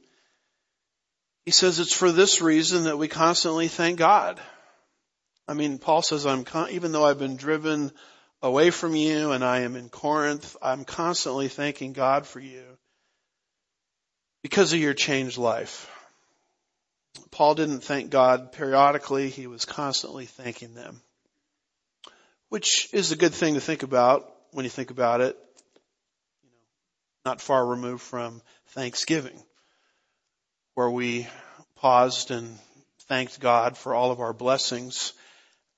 he 1.44 1.51
says 1.51 1.79
it's 1.79 1.92
for 1.92 2.11
this 2.11 2.40
reason 2.40 2.85
that 2.85 2.97
we 2.97 3.07
constantly 3.07 3.68
thank 3.68 3.99
God. 3.99 4.40
I 5.47 5.53
mean, 5.53 5.77
Paul 5.77 6.01
says, 6.01 6.25
I'm, 6.25 6.44
con- 6.44 6.71
even 6.71 6.92
though 6.92 7.05
I've 7.05 7.18
been 7.18 7.37
driven 7.37 7.92
away 8.40 8.71
from 8.71 8.97
you 8.97 9.33
and 9.33 9.44
I 9.44 9.61
am 9.61 9.77
in 9.77 9.90
Corinth, 9.90 10.57
I'm 10.62 10.87
constantly 10.87 11.49
thanking 11.49 11.92
God 11.92 12.27
for 12.27 12.40
you 12.40 12.64
because 14.42 14.73
of 14.73 14.79
your 14.79 14.94
changed 14.94 15.37
life. 15.37 15.94
Paul 17.31 17.55
didn't 17.55 17.81
thank 17.81 18.11
God 18.11 18.53
periodically, 18.53 19.29
he 19.31 19.47
was 19.47 19.64
constantly 19.64 20.27
thanking 20.27 20.75
them. 20.75 21.01
Which 22.49 22.88
is 22.92 23.12
a 23.12 23.16
good 23.16 23.35
thing 23.35 23.55
to 23.55 23.61
think 23.61 23.83
about 23.83 24.31
when 24.53 24.64
you 24.64 24.71
think 24.71 24.90
about 24.90 25.21
it. 25.21 25.37
You 26.42 26.49
know, 26.49 27.31
not 27.31 27.40
far 27.40 27.64
removed 27.66 28.03
from 28.03 28.42
Thanksgiving, 28.68 29.38
where 30.75 30.90
we 30.90 31.27
paused 31.77 32.31
and 32.31 32.59
thanked 33.09 33.40
God 33.40 33.77
for 33.77 33.94
all 33.94 34.11
of 34.11 34.21
our 34.21 34.33
blessings. 34.33 35.12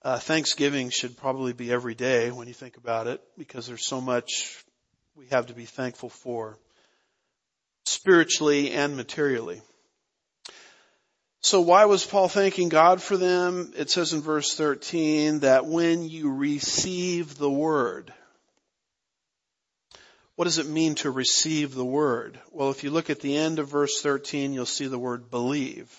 Uh, 0.02 0.18
Thanksgiving 0.18 0.90
should 0.90 1.16
probably 1.16 1.52
be 1.52 1.70
every 1.72 1.94
day 1.94 2.30
when 2.30 2.48
you 2.48 2.54
think 2.54 2.76
about 2.76 3.06
it, 3.06 3.20
because 3.36 3.66
there's 3.66 3.86
so 3.86 4.00
much 4.00 4.64
we 5.14 5.26
have 5.26 5.46
to 5.46 5.54
be 5.54 5.66
thankful 5.66 6.08
for, 6.08 6.56
spiritually 7.84 8.70
and 8.72 8.96
materially. 8.96 9.60
So 11.42 11.62
why 11.62 11.86
was 11.86 12.04
Paul 12.04 12.28
thanking 12.28 12.68
God 12.68 13.00
for 13.00 13.16
them? 13.16 13.72
It 13.76 13.90
says 13.90 14.12
in 14.12 14.20
verse 14.20 14.54
13 14.54 15.40
that 15.40 15.64
when 15.64 16.06
you 16.08 16.34
receive 16.34 17.38
the 17.38 17.50
word, 17.50 18.12
what 20.36 20.44
does 20.44 20.58
it 20.58 20.66
mean 20.66 20.96
to 20.96 21.10
receive 21.10 21.74
the 21.74 21.84
word? 21.84 22.38
Well, 22.50 22.70
if 22.70 22.84
you 22.84 22.90
look 22.90 23.08
at 23.08 23.20
the 23.20 23.36
end 23.36 23.58
of 23.58 23.68
verse 23.68 24.02
13, 24.02 24.52
you'll 24.52 24.66
see 24.66 24.86
the 24.86 24.98
word 24.98 25.30
believe. 25.30 25.90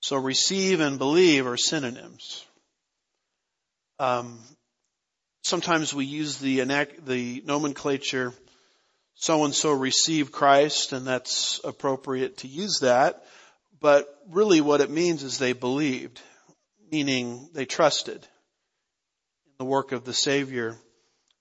So 0.00 0.16
receive 0.16 0.80
and 0.80 0.98
believe 0.98 1.46
are 1.46 1.56
synonyms. 1.56 2.44
Um, 3.98 4.38
sometimes 5.42 5.94
we 5.94 6.04
use 6.04 6.38
the, 6.38 6.60
the 7.04 7.42
nomenclature 7.46 8.32
so 9.14 9.44
and 9.44 9.54
so 9.54 9.72
received 9.72 10.30
Christ 10.30 10.92
and 10.92 11.06
that's 11.06 11.60
appropriate 11.64 12.38
to 12.38 12.48
use 12.48 12.80
that. 12.80 13.24
But 13.80 14.08
really 14.30 14.60
what 14.60 14.80
it 14.80 14.90
means 14.90 15.22
is 15.22 15.38
they 15.38 15.52
believed, 15.52 16.20
meaning 16.90 17.48
they 17.52 17.66
trusted 17.66 18.16
in 18.16 19.52
the 19.58 19.64
work 19.64 19.92
of 19.92 20.04
the 20.04 20.14
Savior 20.14 20.76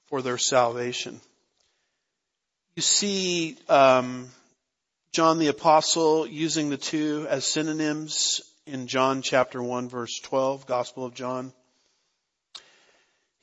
for 0.07 0.21
their 0.21 0.37
salvation. 0.37 1.21
You 2.75 2.81
see 2.81 3.57
um, 3.69 4.29
John 5.11 5.39
the 5.39 5.47
Apostle 5.47 6.27
using 6.27 6.69
the 6.69 6.77
two 6.77 7.25
as 7.29 7.45
synonyms 7.45 8.41
in 8.65 8.87
John 8.87 9.21
chapter 9.21 9.63
1 9.63 9.87
verse 9.87 10.19
12, 10.19 10.65
Gospel 10.65 11.05
of 11.05 11.13
John. 11.13 11.53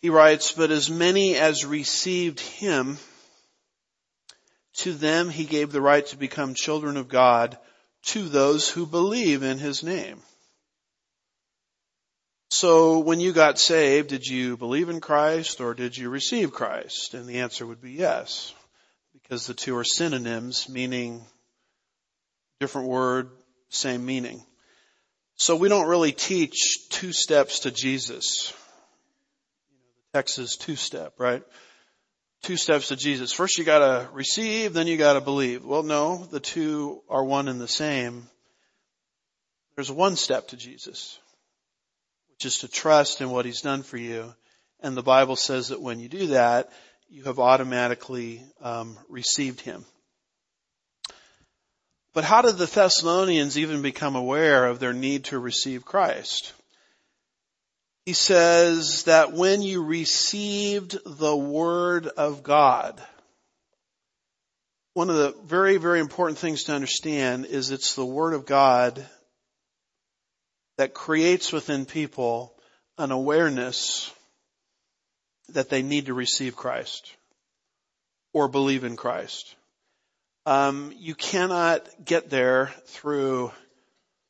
He 0.01 0.11
writes, 0.11 0.53
but 0.53 0.71
as 0.71 0.91
many 0.91 1.37
as 1.37 1.65
received 1.65 2.41
him, 2.41 2.99
to 4.79 4.93
them 4.93 5.31
he 5.31 5.45
gave 5.45 5.71
the 5.71 5.81
right 5.81 6.05
to 6.07 6.17
become 6.17 6.55
children 6.55 6.97
of 6.97 7.09
God 7.09 7.57
to 8.03 8.29
those 8.29 8.69
who 8.69 8.87
believe 8.87 9.43
in 9.43 9.59
his 9.59 9.83
name. 9.83 10.21
So 12.51 12.99
when 12.99 13.19
you 13.19 13.33
got 13.33 13.59
saved, 13.59 14.09
did 14.09 14.27
you 14.27 14.57
believe 14.57 14.89
in 14.89 15.01
Christ 15.01 15.61
or 15.61 15.73
did 15.73 15.97
you 15.97 16.11
receive 16.11 16.53
Christ? 16.53 17.15
And 17.15 17.27
the 17.27 17.41
answer 17.41 17.67
would 17.67 17.81
be 17.81 17.93
yes, 17.93 18.55
because 19.15 19.47
the 19.47 19.55
two 19.55 19.77
are 19.77 19.85
synonyms, 19.85 20.69
meaning 20.69 21.25
different 22.61 22.89
word, 22.89 23.31
same 23.71 24.05
meaning. 24.05 24.45
So 25.37 25.57
we 25.57 25.69
don't 25.69 25.89
really 25.89 26.13
teach 26.13 26.89
two 26.91 27.13
steps 27.13 27.61
to 27.61 27.71
Jesus. 27.71 28.53
You 29.71 29.79
know, 29.79 29.85
the 30.13 30.19
Texas 30.19 30.57
two 30.57 30.77
step, 30.77 31.15
right? 31.19 31.43
Two 32.43 32.57
steps 32.57 32.89
to 32.89 32.97
Jesus. 32.97 33.33
First 33.33 33.59
you 33.59 33.65
gotta 33.65 34.09
receive, 34.13 34.73
then 34.73 34.87
you 34.87 34.97
gotta 34.97 35.21
believe. 35.21 35.65
Well, 35.65 35.83
no, 35.83 36.27
the 36.31 36.41
two 36.41 37.03
are 37.09 37.25
one 37.25 37.49
and 37.49 37.61
the 37.61 37.69
same. 37.69 38.29
There's 39.77 39.91
one 39.91 40.17
step 40.17 40.49
to 40.49 40.57
Jesus, 40.57 41.19
which 42.31 42.45
is 42.45 42.59
to 42.59 42.69
trust 42.69 43.21
in 43.21 43.31
what 43.31 43.47
He's 43.47 43.63
done 43.63 43.83
for 43.83 43.97
you. 43.97 44.35
And 44.81 44.97
the 44.97 45.03
Bible 45.03 45.37
says 45.37 45.69
that 45.69 45.81
when 45.81 46.01
you 46.01 46.09
do 46.09 46.29
that, 46.29 46.71
you 47.09 47.25
have 47.25 47.39
automatically 47.39 48.43
um, 48.61 48.99
received 49.09 49.61
Him. 49.61 49.85
But 52.15 52.25
how 52.25 52.43
did 52.43 52.59
the 52.59 52.67
Thessalonians 52.67 53.57
even 53.57 53.81
become 53.81 54.17
aware 54.17 54.67
of 54.67 54.81
their 54.81 54.93
need 54.93 55.25
to 55.27 55.39
receive 55.39 55.85
Christ? 55.85 56.53
He 58.05 58.15
says 58.15 59.05
that 59.05 59.33
when 59.33 59.63
you 59.63 59.85
received 59.85 60.99
the 61.07 61.37
Word 61.37 62.09
of 62.09 62.43
God, 62.43 63.01
one 64.95 65.09
of 65.09 65.17
the 65.17 65.35
very, 65.45 65.77
very 65.77 66.01
important 66.01 66.39
things 66.39 66.65
to 66.65 66.75
understand 66.75 67.47
is 67.47 67.71
it's 67.71 67.95
the 67.95 68.05
Word 68.05 68.35
of 68.35 68.45
God 68.45 69.07
that 70.79 70.95
creates 70.95 71.53
within 71.53 71.87
people 71.87 72.55
an 72.99 73.13
awareness 73.13 74.13
that 75.51 75.69
they 75.69 75.83
need 75.83 76.07
to 76.07 76.15
receive 76.15 76.57
Christ 76.57 77.15
or 78.33 78.49
believe 78.49 78.83
in 78.83 78.97
Christ. 78.97 79.55
Um, 80.45 80.93
you 80.97 81.15
cannot 81.15 81.89
get 82.05 82.31
there 82.31 82.73
through 82.87 83.53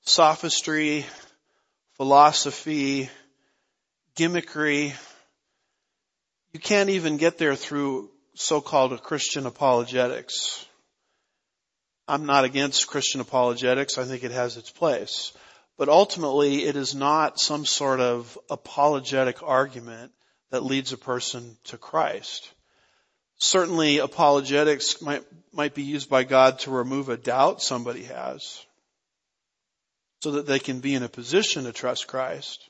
sophistry, 0.03 1.07
philosophy, 1.97 3.09
gimmickry. 4.17 4.93
You 6.53 6.61
can't 6.61 6.91
even 6.91 7.17
get 7.17 7.39
there 7.39 7.57
through 7.57 8.11
so-called 8.35 9.03
Christian 9.03 9.47
apologetics. 9.47 10.67
I'm 12.09 12.27
not 12.27 12.45
against 12.45 12.89
Christian 12.89 13.21
apologetics. 13.21 13.99
I 13.99 14.05
think 14.05 14.25
it 14.25 14.33
has 14.33 14.57
its 14.57 14.71
place. 14.71 15.33
But 15.79 15.89
ultimately, 15.89 16.65
it 16.65 16.77
is 16.77 16.95
not 16.95 17.41
some 17.41 17.65
sort 17.65 18.01
of 18.01 18.39
apologetic 18.51 19.43
argument 19.43 20.13
that 20.51 20.65
leads 20.65 20.93
a 20.93 20.99
person 20.99 21.57
to 21.65 21.79
Christ. 21.79 22.53
Certainly 23.39 23.99
apologetics 23.99 25.01
might, 25.01 25.25
might 25.53 25.75
be 25.75 25.83
used 25.83 26.11
by 26.11 26.25
God 26.25 26.59
to 26.61 26.71
remove 26.71 27.09
a 27.09 27.17
doubt 27.17 27.63
somebody 27.63 28.05
has 28.05 28.65
so 30.21 30.33
that 30.33 30.47
they 30.47 30.59
can 30.59 30.81
be 30.81 30.95
in 30.95 31.03
a 31.03 31.09
position 31.09 31.65
to 31.65 31.73
trust 31.73 32.07
Christ 32.07 32.69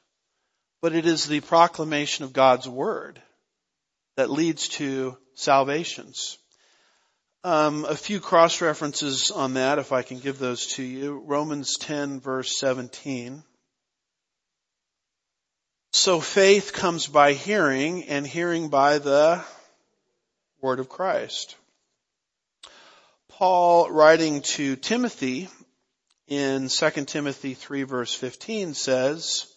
but 0.83 0.95
it 0.95 1.07
is 1.07 1.27
the 1.27 1.41
proclamation 1.41 2.25
of 2.25 2.33
God's 2.33 2.69
word 2.69 3.23
that 4.17 4.31
leads 4.31 4.69
to 4.69 5.17
salvations. 5.35 6.37
Um, 7.45 7.85
a 7.85 7.97
few 7.97 8.21
cross 8.21 8.61
references 8.61 9.31
on 9.31 9.55
that, 9.55 9.79
if 9.79 9.93
I 9.93 10.03
can 10.03 10.19
give 10.19 10.39
those 10.39 10.67
to 10.75 10.83
you. 10.83 11.23
Romans 11.25 11.77
10 11.79 12.21
verse 12.21 12.59
17. 12.59 13.43
So 15.93 16.21
faith 16.21 16.73
comes 16.73 17.07
by 17.07 17.33
hearing 17.33 18.05
and 18.05 18.27
hearing 18.27 18.69
by 18.69 18.99
the 18.99 19.45
word 20.61 20.81
of 20.81 20.89
Christ. 20.89 21.57
Paul 23.29 23.91
writing 23.91 24.43
to 24.43 24.77
Timothy 24.77 25.49
in 26.29 26.69
2 26.69 26.91
Timothy 27.05 27.55
3 27.55 27.83
verse 27.83 28.15
15 28.15 28.75
says, 28.75 29.52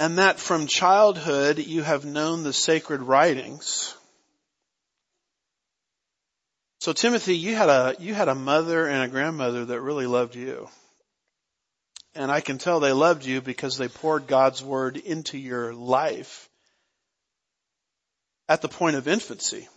and 0.00 0.16
that 0.16 0.40
from 0.40 0.66
childhood 0.66 1.58
you 1.58 1.82
have 1.82 2.06
known 2.06 2.42
the 2.42 2.54
sacred 2.54 3.02
writings. 3.02 3.94
So 6.80 6.94
Timothy, 6.94 7.36
you 7.36 7.54
had 7.54 7.68
a, 7.68 7.94
you 7.98 8.14
had 8.14 8.28
a 8.28 8.34
mother 8.34 8.86
and 8.86 9.02
a 9.02 9.08
grandmother 9.08 9.66
that 9.66 9.80
really 9.82 10.06
loved 10.06 10.34
you. 10.34 10.70
And 12.14 12.32
I 12.32 12.40
can 12.40 12.56
tell 12.56 12.80
they 12.80 12.92
loved 12.92 13.26
you 13.26 13.42
because 13.42 13.76
they 13.76 13.88
poured 13.88 14.26
God's 14.26 14.64
word 14.64 14.96
into 14.96 15.36
your 15.36 15.74
life 15.74 16.48
at 18.48 18.62
the 18.62 18.68
point 18.68 18.96
of 18.96 19.06
infancy. 19.06 19.68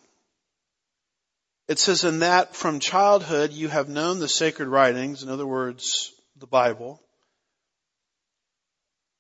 It 1.67 1.79
says 1.79 2.05
in 2.05 2.19
that 2.19 2.55
from 2.55 2.79
childhood 2.79 3.51
you 3.51 3.67
have 3.67 3.89
known 3.89 4.19
the 4.19 4.29
sacred 4.29 4.69
writings, 4.69 5.21
in 5.21 5.27
other 5.27 5.45
words, 5.45 6.13
the 6.37 6.47
Bible. 6.47 7.01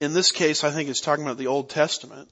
In 0.03 0.11
this 0.11 0.33
case, 0.33 0.65
I 0.65 0.71
think 0.71 0.89
it's 0.89 0.99
talking 0.99 1.23
about 1.23 1.37
the 1.37 1.47
Old 1.47 1.69
Testament 1.69 2.29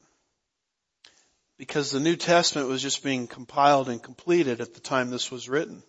because 1.57 1.89
the 1.89 2.01
New 2.01 2.17
Testament 2.17 2.67
was 2.67 2.81
just 2.81 3.01
being 3.01 3.27
compiled 3.27 3.88
and 3.88 4.03
completed 4.03 4.60
at 4.60 4.73
the 4.73 4.81
time 4.81 5.10
this 5.10 5.31
was 5.31 5.47
written. 5.47 5.81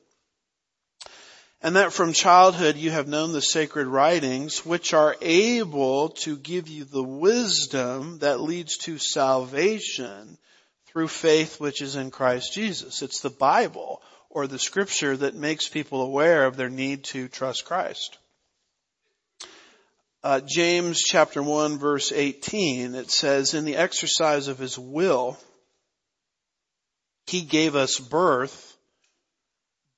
And 1.61 1.75
that 1.75 1.93
from 1.93 2.13
childhood 2.13 2.77
you 2.77 2.93
have 2.93 3.09
known 3.09 3.33
the 3.33 3.43
sacred 3.43 3.89
writings 3.89 4.65
which 4.65 4.95
are 4.95 5.17
able 5.21 6.11
to 6.21 6.37
give 6.37 6.69
you 6.69 6.85
the 6.85 7.03
wisdom 7.03 8.21
that 8.21 8.41
leads 8.41 8.77
to 8.85 8.99
salvation 8.99 10.39
through 10.87 11.09
faith 11.09 11.59
which 11.59 11.83
is 11.83 11.97
in 11.97 12.13
Christ 12.13 12.53
Jesus. 12.53 13.03
It's 13.03 13.23
the 13.23 13.29
Bible 13.29 14.03
or 14.31 14.47
the 14.47 14.61
scripture 14.61 15.17
that 15.17 15.35
makes 15.35 15.69
people 15.69 16.01
aware 16.01 16.47
of 16.47 16.57
their 16.57 16.71
need 16.71 17.03
to 17.07 17.27
trust 17.27 17.65
Christ. 17.65 18.19
Uh, 20.25 20.41
James 20.41 21.03
chapter 21.03 21.43
1 21.43 21.79
verse 21.79 22.13
18, 22.13 22.95
it 22.95 23.11
says, 23.11 23.55
in 23.55 23.65
the 23.65 23.77
exercise 23.77 24.47
of 24.47 24.59
his 24.59 24.79
will, 24.79 25.37
he 27.27 27.43
gave 27.43 27.75
us 27.75 27.99
birth 27.99 28.77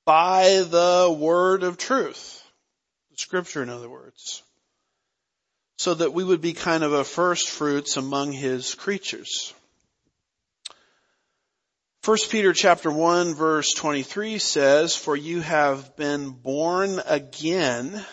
by 0.03 0.63
the 0.67 1.15
word 1.15 1.61
of 1.61 1.77
truth. 1.77 2.43
The 3.11 3.17
Scripture, 3.17 3.61
in 3.61 3.69
other 3.69 3.89
words. 3.89 4.41
So 5.77 5.93
that 5.93 6.13
we 6.13 6.23
would 6.23 6.41
be 6.41 6.53
kind 6.53 6.83
of 6.83 6.93
a 6.93 7.03
first 7.03 7.49
fruits 7.49 7.97
among 7.97 8.31
his 8.31 8.73
creatures. 8.73 9.53
1 12.03 12.17
Peter 12.29 12.53
chapter 12.53 12.89
1 12.89 13.35
verse 13.35 13.73
23 13.73 14.39
says, 14.39 14.95
For 14.95 15.15
you 15.15 15.41
have 15.41 15.95
been 15.95 16.31
born 16.31 17.01
again, 17.05 18.03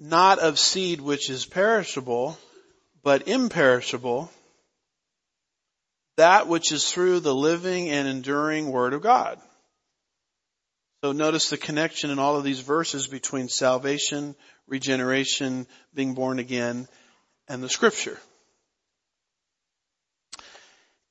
not 0.00 0.38
of 0.38 0.58
seed 0.58 1.00
which 1.02 1.28
is 1.28 1.44
perishable, 1.44 2.38
but 3.02 3.28
imperishable, 3.28 4.32
that 6.16 6.48
which 6.48 6.72
is 6.72 6.90
through 6.90 7.20
the 7.20 7.34
living 7.34 7.90
and 7.90 8.08
enduring 8.08 8.72
Word 8.72 8.94
of 8.94 9.02
God. 9.02 9.38
So 11.04 11.12
notice 11.12 11.50
the 11.50 11.58
connection 11.58 12.10
in 12.10 12.18
all 12.18 12.36
of 12.36 12.44
these 12.44 12.60
verses 12.60 13.06
between 13.06 13.48
salvation, 13.48 14.34
regeneration, 14.66 15.66
being 15.94 16.14
born 16.14 16.38
again, 16.38 16.88
and 17.46 17.62
the 17.62 17.68
scripture. 17.68 18.18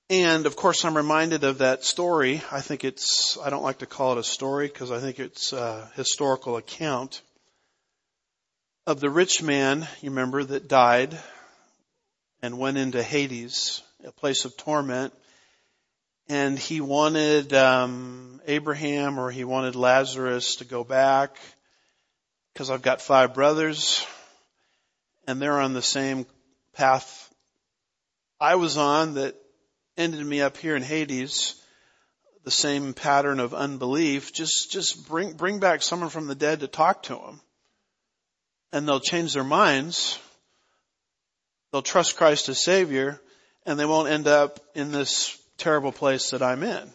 And 0.09 0.47
of 0.47 0.55
course 0.55 0.83
I'm 0.83 0.97
reminded 0.97 1.43
of 1.43 1.59
that 1.59 1.83
story. 1.83 2.41
I 2.51 2.61
think 2.61 2.83
it's, 2.83 3.37
I 3.43 3.51
don't 3.51 3.63
like 3.63 3.79
to 3.79 3.85
call 3.85 4.13
it 4.13 4.19
a 4.19 4.23
story 4.23 4.67
because 4.67 4.89
I 4.89 4.99
think 4.99 5.19
it's 5.19 5.53
a 5.53 5.91
historical 5.95 6.57
account 6.57 7.21
of 8.89 8.99
the 8.99 9.09
rich 9.09 9.43
man, 9.43 9.87
you 10.01 10.09
remember, 10.09 10.43
that 10.43 10.67
died 10.67 11.15
and 12.41 12.57
went 12.57 12.77
into 12.77 13.03
Hades, 13.03 13.83
a 14.03 14.11
place 14.11 14.45
of 14.45 14.57
torment, 14.57 15.13
and 16.27 16.57
he 16.57 16.81
wanted 16.81 17.53
um, 17.53 18.41
Abraham 18.47 19.19
or 19.19 19.29
he 19.29 19.43
wanted 19.43 19.75
Lazarus 19.75 20.55
to 20.55 20.65
go 20.65 20.83
back 20.83 21.37
because 22.51 22.71
I've 22.71 22.81
got 22.81 22.99
five 22.99 23.35
brothers 23.35 24.05
and 25.27 25.39
they're 25.39 25.59
on 25.59 25.73
the 25.73 25.81
same 25.83 26.25
path 26.73 27.31
I 28.41 28.55
was 28.55 28.77
on 28.77 29.15
that 29.15 29.35
ended 29.97 30.25
me 30.25 30.41
up 30.41 30.57
here 30.57 30.75
in 30.75 30.81
Hades. 30.81 31.61
The 32.45 32.51
same 32.51 32.93
pattern 32.93 33.39
of 33.39 33.53
unbelief. 33.53 34.33
Just, 34.33 34.71
just 34.71 35.07
bring, 35.07 35.33
bring 35.33 35.59
back 35.59 35.83
someone 35.83 36.09
from 36.09 36.27
the 36.27 36.35
dead 36.35 36.61
to 36.61 36.67
talk 36.67 37.03
to 37.03 37.15
them. 37.15 37.41
And 38.71 38.87
they'll 38.87 38.99
change 38.99 39.33
their 39.33 39.43
minds. 39.43 40.19
They'll 41.71 41.81
trust 41.81 42.17
Christ 42.17 42.49
as 42.49 42.63
Savior 42.63 43.19
and 43.65 43.79
they 43.79 43.85
won't 43.85 44.09
end 44.09 44.27
up 44.27 44.59
in 44.73 44.91
this 44.91 45.37
terrible 45.57 45.91
place 45.91 46.31
that 46.31 46.41
I'm 46.41 46.63
in. 46.63 46.89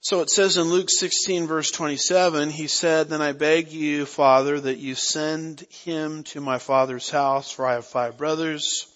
So 0.00 0.20
it 0.22 0.30
says 0.30 0.56
in 0.56 0.64
Luke 0.64 0.88
16 0.88 1.46
verse 1.46 1.70
27, 1.70 2.48
he 2.48 2.66
said, 2.66 3.08
Then 3.08 3.20
I 3.20 3.32
beg 3.32 3.72
you, 3.72 4.06
Father, 4.06 4.58
that 4.58 4.78
you 4.78 4.94
send 4.94 5.60
him 5.84 6.22
to 6.24 6.40
my 6.40 6.58
father's 6.58 7.10
house, 7.10 7.50
for 7.50 7.66
I 7.66 7.74
have 7.74 7.84
five 7.84 8.16
brothers, 8.16 8.86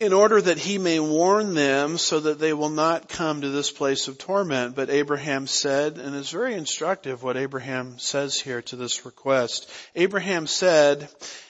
in 0.00 0.12
order 0.12 0.40
that 0.40 0.58
he 0.58 0.76
may 0.78 0.98
warn 0.98 1.54
them 1.54 1.98
so 1.98 2.20
that 2.20 2.38
they 2.38 2.52
will 2.52 2.70
not 2.70 3.08
come 3.08 3.40
to 3.40 3.48
this 3.48 3.70
place 3.70 4.08
of 4.08 4.18
torment. 4.18 4.74
But 4.74 4.90
Abraham 4.90 5.46
said, 5.46 5.98
and 5.98 6.16
it's 6.16 6.30
very 6.30 6.54
instructive 6.54 7.22
what 7.22 7.36
Abraham 7.36 7.98
says 7.98 8.40
here 8.40 8.62
to 8.62 8.76
this 8.76 9.06
request. 9.06 9.70
Abraham 9.94 10.46
said, 10.46 11.08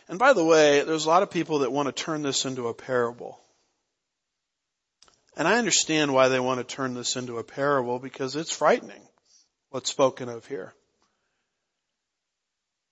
and 0.08 0.18
by 0.18 0.34
the 0.34 0.44
way, 0.44 0.82
there's 0.82 1.06
a 1.06 1.08
lot 1.08 1.22
of 1.22 1.30
people 1.30 1.60
that 1.60 1.72
want 1.72 1.86
to 1.86 2.04
turn 2.04 2.22
this 2.22 2.44
into 2.44 2.68
a 2.68 2.74
parable. 2.74 3.40
And 5.36 5.48
I 5.48 5.58
understand 5.58 6.12
why 6.12 6.28
they 6.28 6.38
want 6.38 6.60
to 6.60 6.74
turn 6.74 6.94
this 6.94 7.16
into 7.16 7.38
a 7.38 7.44
parable 7.44 7.98
because 7.98 8.36
it's 8.36 8.54
frightening 8.54 9.02
what's 9.70 9.90
spoken 9.90 10.28
of 10.28 10.46
here. 10.46 10.74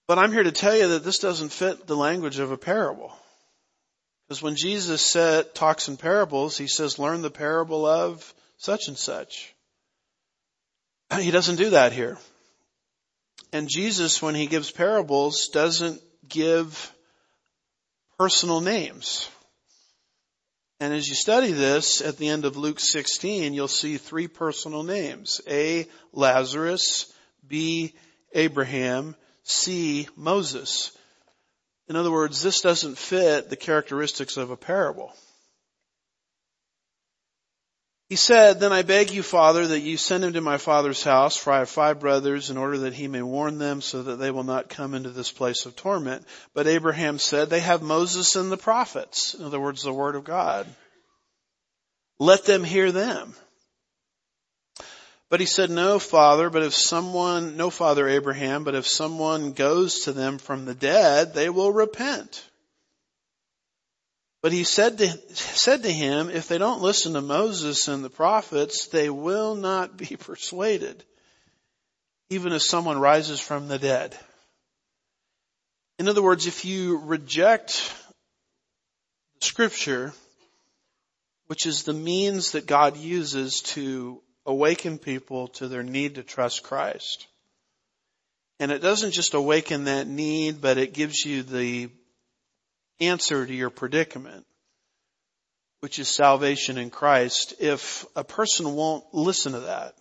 But 0.09 0.19
I'm 0.19 0.33
here 0.33 0.43
to 0.43 0.51
tell 0.51 0.77
you 0.77 0.89
that 0.89 1.05
this 1.05 1.19
doesn't 1.19 1.53
fit 1.53 1.87
the 1.87 1.97
language 1.97 2.39
of 2.39 2.51
a 2.51 2.59
parable. 2.59 3.13
Because 4.33 4.43
when 4.43 4.57
Jesus 4.57 5.05
said, 5.05 5.55
talks 5.55 5.89
in 5.89 5.99
parables, 5.99 6.57
he 6.57 6.67
says, 6.67 6.99
learn 6.99 7.21
the 7.21 7.31
parable 7.31 7.85
of 7.85 8.33
such 8.57 8.89
and 8.89 8.97
such. 8.97 9.55
He 11.21 11.31
doesn't 11.31 11.57
do 11.57 11.69
that 11.71 11.93
here. 11.93 12.17
And 13.53 13.69
Jesus, 13.69 14.23
when 14.23 14.35
he 14.35 14.47
gives 14.47 14.71
parables, 14.71 15.49
doesn't 15.49 16.01
give 16.27 16.95
personal 18.19 18.63
names. 18.63 19.29
And 20.81 20.95
as 20.95 21.07
you 21.07 21.15
study 21.15 21.53
this 21.53 22.01
at 22.01 22.17
the 22.17 22.31
end 22.31 22.47
of 22.47 22.57
Luke 22.57 22.81
16, 22.81 23.53
you'll 23.53 23.69
see 23.69 23.99
three 23.99 24.29
personal 24.29 24.83
names. 24.83 25.43
A, 25.47 25.87
Lazarus. 26.11 27.13
B, 27.47 27.93
Abraham. 28.33 29.15
C, 29.43 30.09
Moses. 30.17 30.97
In 31.93 31.97
other 31.97 32.11
words, 32.11 32.41
this 32.41 32.63
doesn't 32.63 32.97
fit 32.97 33.51
the 33.51 33.57
characteristics 33.57 34.39
of 34.39 34.51
a 34.51 34.57
parable. 34.57 35.13
He 38.09 38.17
said, 38.17 38.61
Then 38.61 38.73
I 38.73 38.81
beg 38.81 39.11
you, 39.11 39.23
Father, 39.23 39.67
that 39.67 39.81
you 39.81 39.99
send 39.99 40.25
him 40.25 40.33
to 40.33 40.41
my 40.41 40.57
father's 40.57 41.05
house, 41.05 41.37
for 41.37 41.53
I 41.53 41.59
have 41.59 41.69
five 41.69 42.01
brothers, 42.01 42.49
in 42.49 42.57
order 42.57 42.79
that 42.79 42.95
he 42.95 43.09
may 43.09 43.21
warn 43.21 43.59
them 43.59 43.83
so 43.83 44.05
that 44.05 44.17
they 44.17 44.31
will 44.31 44.43
not 44.43 44.71
come 44.71 44.95
into 44.95 45.11
this 45.11 45.31
place 45.31 45.67
of 45.67 45.77
torment. 45.77 46.27
But 46.55 46.67
Abraham 46.67 47.19
said, 47.19 47.51
They 47.51 47.61
have 47.61 47.83
Moses 47.83 48.37
and 48.37 48.51
the 48.51 48.57
prophets. 48.57 49.35
In 49.35 49.45
other 49.45 49.61
words, 49.61 49.83
the 49.83 49.93
word 49.93 50.17
of 50.17 50.25
God. 50.25 50.67
Let 52.19 52.47
them 52.47 52.65
hear 52.65 52.91
them. 52.91 53.35
But 55.33 55.41
he 55.41 55.47
said, 55.47 55.71
no, 55.71 55.99
father, 55.99 56.51
but 56.51 56.63
if 56.63 56.75
someone, 56.75 57.57
no 57.57 57.71
father 57.71 58.07
Abraham, 58.07 58.65
but 58.65 58.75
if 58.75 58.87
someone 58.87 59.55
goes 59.55 60.01
to 60.01 60.13
them 60.13 60.37
from 60.37 60.67
the 60.67 60.75
dead, 60.75 61.33
they 61.33 61.49
will 61.49 61.73
repent. 61.73 62.47
But 64.43 64.53
he 64.53 64.63
said 64.63 64.99
to, 64.99 65.09
said 65.35 65.85
to 65.85 65.91
him, 65.91 66.29
if 66.29 66.49
they 66.49 66.59
don't 66.59 66.83
listen 66.83 67.15
to 67.15 67.23
Moses 67.23 67.89
and 67.89 68.05
the 68.05 68.11
prophets, 68.11 68.89
they 68.89 69.09
will 69.09 69.55
not 69.55 69.97
be 69.97 70.17
persuaded, 70.21 71.03
even 72.29 72.53
if 72.53 72.61
someone 72.61 72.99
rises 72.99 73.41
from 73.41 73.69
the 73.69 73.79
dead. 73.79 74.15
In 75.99 76.09
other 76.09 76.23
words, 76.23 76.47
if 76.47 76.67
you 76.67 76.99
reject 76.99 77.91
scripture, 79.41 80.13
which 81.47 81.65
is 81.65 81.85
the 81.85 81.95
means 81.95 82.53
that 82.53 82.67
God 82.67 82.99
uses 82.99 83.63
to 83.63 84.21
awaken 84.47 84.99
people 84.99 85.49
to 85.49 85.69
their 85.69 85.83
need 85.83 86.17
to 86.17 86.23
trust 86.23 86.63
Christ. 86.63 87.27
And 88.59 88.71
it 88.71 88.83
doesn't 88.83 89.13
just 89.13 89.35
awaken 89.35 89.85
that 89.85 90.07
need, 90.07 90.61
but 90.61 90.79
it 90.79 90.95
gives 90.95 91.25
you 91.25 91.43
the 91.43 91.91
answer 93.01 93.45
to 93.45 93.53
your 93.53 93.71
predicament, 93.71 94.47
which 95.81 95.99
is 95.99 96.09
salvation 96.09 96.79
in 96.79 96.91
Christ, 96.91 97.55
if 97.59 98.05
a 98.15 98.25
person 98.25 98.75
won't 98.75 99.05
listen 99.13 99.53
to 99.53 99.61
that, 99.61 99.95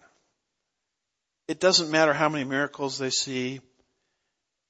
it 1.48 1.60
doesn't 1.60 1.92
matter 1.92 2.14
how 2.14 2.30
many 2.30 2.46
miracles 2.46 2.98
they 2.98 3.10
see. 3.10 3.60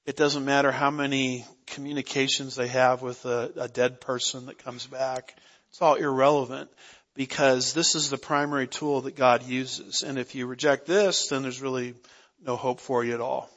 It 0.05 0.15
doesn't 0.15 0.45
matter 0.45 0.71
how 0.71 0.89
many 0.89 1.45
communications 1.67 2.55
they 2.55 2.67
have 2.67 3.01
with 3.01 3.23
a, 3.25 3.51
a 3.57 3.67
dead 3.67 4.01
person 4.01 4.47
that 4.47 4.63
comes 4.63 4.87
back. 4.87 5.35
It's 5.69 5.81
all 5.81 5.95
irrelevant 5.95 6.71
because 7.15 7.73
this 7.73 7.95
is 7.95 8.09
the 8.09 8.17
primary 8.17 8.67
tool 8.67 9.01
that 9.01 9.15
God 9.15 9.43
uses. 9.43 10.01
And 10.01 10.17
if 10.17 10.35
you 10.35 10.47
reject 10.47 10.85
this, 10.85 11.27
then 11.27 11.41
there's 11.41 11.61
really 11.61 11.95
no 12.43 12.55
hope 12.55 12.79
for 12.79 13.03
you 13.03 13.13
at 13.13 13.21
all. 13.21 13.49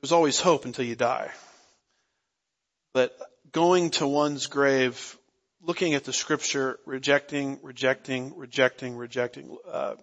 There's 0.00 0.12
always 0.12 0.40
hope 0.40 0.64
until 0.64 0.84
you 0.84 0.96
die. 0.96 1.30
But 2.92 3.16
going 3.52 3.90
to 3.90 4.06
one's 4.06 4.46
grave, 4.46 5.16
looking 5.62 5.94
at 5.94 6.04
the 6.04 6.12
scripture, 6.12 6.78
rejecting, 6.86 7.60
rejecting, 7.62 8.36
rejecting, 8.36 8.96
rejecting, 8.96 9.56
uh, 9.70 9.94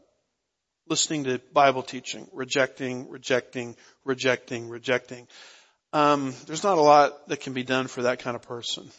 listening 0.88 1.26
to 1.26 1.42
Bible 1.52 1.84
teaching, 1.84 2.28
rejecting, 2.32 3.10
rejecting, 3.10 3.76
rejecting, 4.06 4.70
rejecting. 4.70 5.28
Um, 5.92 6.34
there's 6.46 6.64
not 6.64 6.78
a 6.78 6.82
lot 6.82 7.28
that 7.28 7.42
can 7.42 7.54
be 7.54 7.64
done 7.64 7.88
for 7.88 8.04
that 8.04 8.20
kind 8.20 8.36
of 8.36 8.44
person 8.44 8.90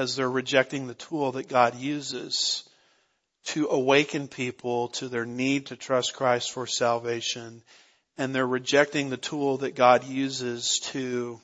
because 0.00 0.16
they're 0.16 0.30
rejecting 0.30 0.86
the 0.86 0.94
tool 0.94 1.32
that 1.32 1.46
God 1.46 1.74
uses 1.74 2.66
to 3.44 3.68
awaken 3.68 4.28
people 4.28 4.88
to 4.88 5.10
their 5.10 5.26
need 5.26 5.66
to 5.66 5.76
trust 5.76 6.14
Christ 6.14 6.52
for 6.52 6.66
salvation. 6.66 7.62
And 8.16 8.34
they're 8.34 8.46
rejecting 8.46 9.10
the 9.10 9.18
tool 9.18 9.58
that 9.58 9.74
God 9.74 10.04
uses 10.04 10.80
to 10.92 11.38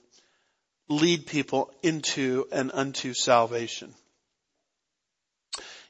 lead 0.88 1.26
people 1.26 1.70
into 1.82 2.46
and 2.50 2.72
unto 2.72 3.12
salvation. 3.12 3.92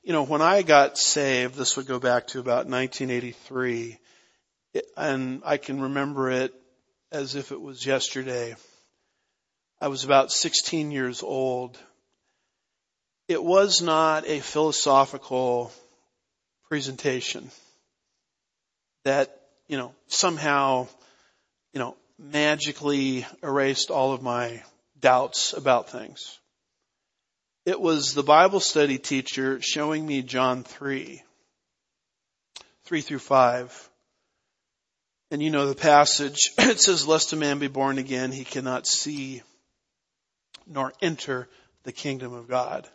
You 0.02 0.12
know, 0.12 0.24
when 0.24 0.42
I 0.42 0.62
got 0.62 0.98
saved, 0.98 1.54
this 1.54 1.76
would 1.76 1.86
go 1.86 2.00
back 2.00 2.26
to 2.28 2.40
about 2.40 2.66
1983, 2.66 3.96
and 4.96 5.40
I 5.44 5.58
can 5.58 5.80
remember 5.80 6.32
it 6.32 6.52
as 7.12 7.36
if 7.36 7.52
it 7.52 7.60
was 7.60 7.86
yesterday. 7.86 8.56
I 9.80 9.86
was 9.86 10.02
about 10.02 10.32
16 10.32 10.90
years 10.90 11.22
old. 11.22 11.78
It 13.28 13.42
was 13.42 13.82
not 13.82 14.26
a 14.28 14.40
philosophical 14.40 15.72
presentation 16.68 17.50
that, 19.04 19.36
you 19.66 19.76
know, 19.76 19.94
somehow, 20.06 20.86
you 21.72 21.80
know, 21.80 21.96
magically 22.18 23.26
erased 23.42 23.90
all 23.90 24.12
of 24.12 24.22
my 24.22 24.62
doubts 25.00 25.52
about 25.52 25.90
things. 25.90 26.38
It 27.64 27.80
was 27.80 28.14
the 28.14 28.22
Bible 28.22 28.60
study 28.60 28.98
teacher 28.98 29.60
showing 29.60 30.06
me 30.06 30.22
John 30.22 30.62
3, 30.62 31.20
3 32.84 33.00
through 33.00 33.18
5. 33.18 33.90
And 35.32 35.42
you 35.42 35.50
know 35.50 35.66
the 35.66 35.74
passage, 35.74 36.52
it 36.58 36.80
says, 36.80 37.08
lest 37.08 37.32
a 37.32 37.36
man 37.36 37.58
be 37.58 37.66
born 37.66 37.98
again, 37.98 38.30
he 38.30 38.44
cannot 38.44 38.86
see 38.86 39.42
nor 40.64 40.92
enter 41.02 41.48
the 41.82 41.92
kingdom 41.92 42.32
of 42.32 42.48
God. 42.48 42.88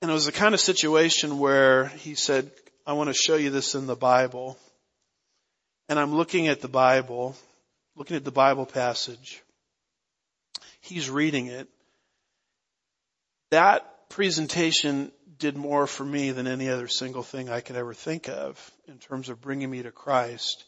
And 0.00 0.10
it 0.10 0.14
was 0.14 0.26
the 0.26 0.32
kind 0.32 0.54
of 0.54 0.60
situation 0.60 1.38
where 1.38 1.86
he 1.86 2.14
said, 2.14 2.50
I 2.86 2.92
want 2.92 3.08
to 3.08 3.14
show 3.14 3.34
you 3.36 3.50
this 3.50 3.74
in 3.74 3.86
the 3.86 3.96
Bible. 3.96 4.56
And 5.88 5.98
I'm 5.98 6.14
looking 6.14 6.48
at 6.48 6.60
the 6.60 6.68
Bible, 6.68 7.34
looking 7.96 8.16
at 8.16 8.24
the 8.24 8.30
Bible 8.30 8.64
passage. 8.64 9.42
He's 10.80 11.10
reading 11.10 11.46
it. 11.46 11.68
That 13.50 14.08
presentation 14.08 15.10
did 15.38 15.56
more 15.56 15.86
for 15.86 16.04
me 16.04 16.30
than 16.30 16.46
any 16.46 16.68
other 16.68 16.88
single 16.88 17.22
thing 17.22 17.48
I 17.48 17.60
could 17.60 17.76
ever 17.76 17.94
think 17.94 18.28
of 18.28 18.70
in 18.86 18.98
terms 18.98 19.28
of 19.28 19.40
bringing 19.40 19.70
me 19.70 19.82
to 19.82 19.90
Christ. 19.90 20.64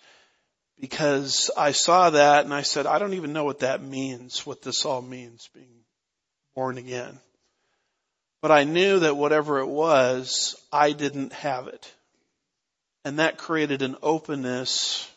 Because 0.80 1.50
I 1.56 1.72
saw 1.72 2.10
that 2.10 2.44
and 2.44 2.54
I 2.54 2.62
said, 2.62 2.86
I 2.86 2.98
don't 2.98 3.14
even 3.14 3.32
know 3.32 3.44
what 3.44 3.60
that 3.60 3.82
means, 3.82 4.46
what 4.46 4.62
this 4.62 4.84
all 4.84 5.02
means, 5.02 5.48
being 5.54 5.84
born 6.54 6.78
again. 6.78 7.18
But 8.42 8.50
I 8.50 8.64
knew 8.64 9.00
that 9.00 9.16
whatever 9.16 9.58
it 9.58 9.66
was, 9.66 10.56
I 10.72 10.92
didn't 10.92 11.32
have 11.34 11.68
it. 11.68 11.92
And 13.04 13.18
that 13.18 13.38
created 13.38 13.82
an 13.82 13.96
openness 14.02 15.10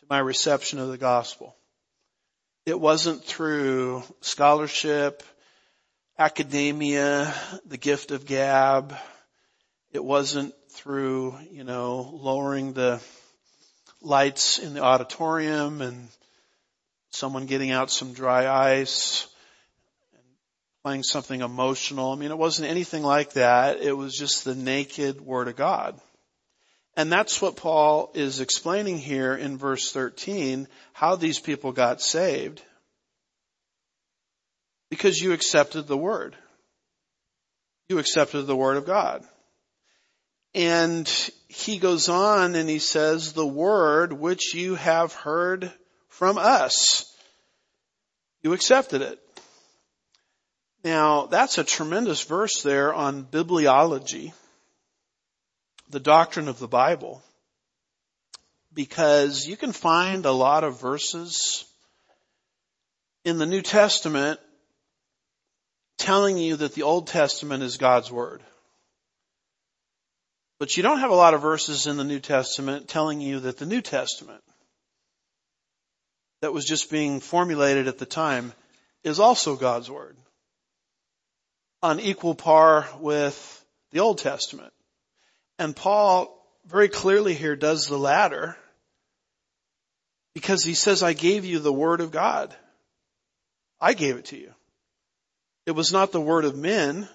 to 0.00 0.06
my 0.10 0.18
reception 0.18 0.78
of 0.78 0.88
the 0.88 0.98
gospel. 0.98 1.56
It 2.64 2.80
wasn't 2.80 3.24
through 3.24 4.02
scholarship, 4.22 5.22
academia, 6.18 7.32
the 7.64 7.76
gift 7.76 8.10
of 8.10 8.26
gab. 8.26 8.96
It 9.92 10.04
wasn't 10.04 10.52
through, 10.70 11.38
you 11.52 11.62
know, 11.62 12.10
lowering 12.12 12.72
the 12.72 13.00
lights 14.02 14.58
in 14.58 14.74
the 14.74 14.82
auditorium 14.82 15.80
and 15.80 16.08
someone 17.10 17.46
getting 17.46 17.70
out 17.70 17.90
some 17.90 18.12
dry 18.12 18.48
ice 18.48 19.28
playing 20.86 21.02
something 21.02 21.40
emotional. 21.40 22.12
I 22.12 22.14
mean, 22.14 22.30
it 22.30 22.38
wasn't 22.38 22.70
anything 22.70 23.02
like 23.02 23.32
that. 23.32 23.82
It 23.82 23.90
was 23.90 24.14
just 24.14 24.44
the 24.44 24.54
naked 24.54 25.20
Word 25.20 25.48
of 25.48 25.56
God. 25.56 26.00
And 26.96 27.10
that's 27.10 27.42
what 27.42 27.56
Paul 27.56 28.12
is 28.14 28.38
explaining 28.38 28.98
here 28.98 29.34
in 29.34 29.58
verse 29.58 29.90
13, 29.90 30.68
how 30.92 31.16
these 31.16 31.40
people 31.40 31.72
got 31.72 32.00
saved. 32.00 32.62
Because 34.88 35.20
you 35.20 35.32
accepted 35.32 35.88
the 35.88 35.96
Word. 35.96 36.36
You 37.88 37.98
accepted 37.98 38.42
the 38.42 38.54
Word 38.54 38.76
of 38.76 38.86
God. 38.86 39.24
And 40.54 41.08
he 41.48 41.78
goes 41.78 42.08
on 42.08 42.54
and 42.54 42.68
he 42.68 42.78
says, 42.78 43.32
the 43.32 43.44
Word 43.44 44.12
which 44.12 44.54
you 44.54 44.76
have 44.76 45.12
heard 45.14 45.72
from 46.06 46.38
us. 46.38 47.12
You 48.44 48.52
accepted 48.52 49.02
it. 49.02 49.18
Now, 50.86 51.26
that's 51.26 51.58
a 51.58 51.64
tremendous 51.64 52.22
verse 52.22 52.62
there 52.62 52.94
on 52.94 53.24
bibliology, 53.24 54.32
the 55.90 55.98
doctrine 55.98 56.46
of 56.46 56.60
the 56.60 56.68
Bible, 56.68 57.24
because 58.72 59.48
you 59.48 59.56
can 59.56 59.72
find 59.72 60.24
a 60.24 60.30
lot 60.30 60.62
of 60.62 60.80
verses 60.80 61.64
in 63.24 63.38
the 63.38 63.46
New 63.46 63.62
Testament 63.62 64.38
telling 65.98 66.38
you 66.38 66.54
that 66.54 66.74
the 66.74 66.84
Old 66.84 67.08
Testament 67.08 67.64
is 67.64 67.78
God's 67.78 68.12
Word. 68.12 68.40
But 70.60 70.76
you 70.76 70.84
don't 70.84 71.00
have 71.00 71.10
a 71.10 71.16
lot 71.16 71.34
of 71.34 71.42
verses 71.42 71.88
in 71.88 71.96
the 71.96 72.04
New 72.04 72.20
Testament 72.20 72.86
telling 72.86 73.20
you 73.20 73.40
that 73.40 73.58
the 73.58 73.66
New 73.66 73.82
Testament 73.82 74.44
that 76.42 76.52
was 76.52 76.64
just 76.64 76.92
being 76.92 77.18
formulated 77.18 77.88
at 77.88 77.98
the 77.98 78.06
time 78.06 78.52
is 79.02 79.18
also 79.18 79.56
God's 79.56 79.90
Word 79.90 80.16
on 81.82 82.00
equal 82.00 82.34
par 82.34 82.88
with 83.00 83.64
the 83.92 84.00
Old 84.00 84.18
Testament. 84.18 84.72
And 85.58 85.74
Paul 85.74 86.32
very 86.66 86.88
clearly 86.88 87.34
here 87.34 87.56
does 87.56 87.86
the 87.86 87.98
latter 87.98 88.56
because 90.34 90.64
he 90.64 90.74
says, 90.74 91.02
I 91.02 91.12
gave 91.12 91.44
you 91.44 91.58
the 91.58 91.72
word 91.72 92.00
of 92.00 92.10
God. 92.10 92.54
I 93.80 93.94
gave 93.94 94.16
it 94.16 94.26
to 94.26 94.36
you. 94.36 94.52
It 95.64 95.72
was 95.72 95.92
not 95.92 96.12
the 96.12 96.20
word 96.20 96.44
of 96.44 96.56
men, 96.56 97.08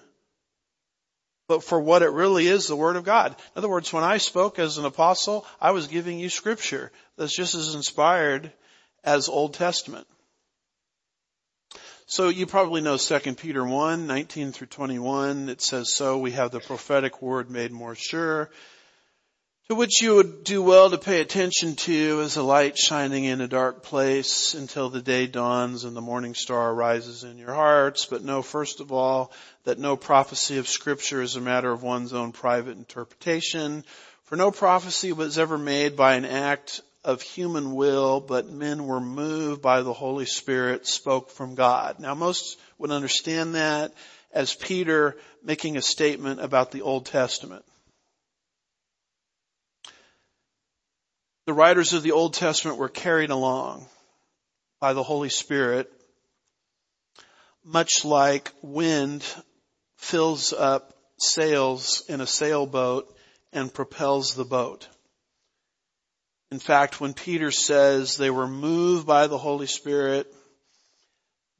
but 1.48 1.64
for 1.64 1.80
what 1.80 2.02
it 2.02 2.10
really 2.10 2.46
is, 2.46 2.66
the 2.66 2.76
word 2.76 2.96
of 2.96 3.04
God. 3.04 3.32
In 3.32 3.58
other 3.58 3.68
words, 3.68 3.92
when 3.92 4.04
I 4.04 4.18
spoke 4.18 4.58
as 4.58 4.78
an 4.78 4.84
apostle, 4.84 5.46
I 5.60 5.72
was 5.72 5.86
giving 5.86 6.18
you 6.18 6.28
scripture 6.28 6.90
that's 7.16 7.36
just 7.36 7.54
as 7.54 7.74
inspired 7.74 8.52
as 9.04 9.28
Old 9.28 9.54
Testament. 9.54 10.06
So 12.12 12.28
you 12.28 12.44
probably 12.44 12.82
know 12.82 12.98
2 12.98 13.36
Peter 13.36 13.64
1, 13.64 14.06
19 14.06 14.52
through 14.52 14.66
21. 14.66 15.48
It 15.48 15.62
says, 15.62 15.96
so 15.96 16.18
we 16.18 16.32
have 16.32 16.50
the 16.50 16.60
prophetic 16.60 17.22
word 17.22 17.50
made 17.50 17.72
more 17.72 17.94
sure, 17.94 18.50
to 19.70 19.74
which 19.74 20.02
you 20.02 20.16
would 20.16 20.44
do 20.44 20.62
well 20.62 20.90
to 20.90 20.98
pay 20.98 21.22
attention 21.22 21.74
to 21.74 22.20
as 22.22 22.36
a 22.36 22.42
light 22.42 22.76
shining 22.76 23.24
in 23.24 23.40
a 23.40 23.48
dark 23.48 23.82
place 23.82 24.52
until 24.52 24.90
the 24.90 25.00
day 25.00 25.26
dawns 25.26 25.84
and 25.84 25.96
the 25.96 26.02
morning 26.02 26.34
star 26.34 26.74
rises 26.74 27.24
in 27.24 27.38
your 27.38 27.54
hearts. 27.54 28.04
But 28.04 28.22
know 28.22 28.42
first 28.42 28.80
of 28.80 28.92
all 28.92 29.32
that 29.64 29.78
no 29.78 29.96
prophecy 29.96 30.58
of 30.58 30.68
scripture 30.68 31.22
is 31.22 31.36
a 31.36 31.40
matter 31.40 31.72
of 31.72 31.82
one's 31.82 32.12
own 32.12 32.32
private 32.32 32.76
interpretation. 32.76 33.84
For 34.24 34.36
no 34.36 34.50
prophecy 34.50 35.14
was 35.14 35.38
ever 35.38 35.56
made 35.56 35.96
by 35.96 36.16
an 36.16 36.26
act 36.26 36.82
of 37.04 37.22
human 37.22 37.74
will, 37.74 38.20
but 38.20 38.48
men 38.48 38.86
were 38.86 39.00
moved 39.00 39.60
by 39.60 39.82
the 39.82 39.92
Holy 39.92 40.26
Spirit, 40.26 40.86
spoke 40.86 41.30
from 41.30 41.54
God. 41.54 41.98
Now 41.98 42.14
most 42.14 42.58
would 42.78 42.90
understand 42.90 43.54
that 43.54 43.92
as 44.32 44.54
Peter 44.54 45.16
making 45.42 45.76
a 45.76 45.82
statement 45.82 46.40
about 46.40 46.70
the 46.70 46.82
Old 46.82 47.06
Testament. 47.06 47.64
The 51.46 51.52
writers 51.52 51.92
of 51.92 52.04
the 52.04 52.12
Old 52.12 52.34
Testament 52.34 52.78
were 52.78 52.88
carried 52.88 53.30
along 53.30 53.86
by 54.80 54.92
the 54.92 55.02
Holy 55.02 55.28
Spirit, 55.28 55.92
much 57.64 58.04
like 58.04 58.52
wind 58.62 59.24
fills 59.96 60.52
up 60.52 60.94
sails 61.18 62.04
in 62.08 62.20
a 62.20 62.26
sailboat 62.26 63.12
and 63.52 63.72
propels 63.72 64.34
the 64.34 64.44
boat. 64.44 64.88
In 66.52 66.58
fact, 66.58 67.00
when 67.00 67.14
Peter 67.14 67.50
says 67.50 68.18
they 68.18 68.28
were 68.28 68.46
moved 68.46 69.06
by 69.06 69.26
the 69.26 69.38
Holy 69.38 69.66
Spirit, 69.66 70.30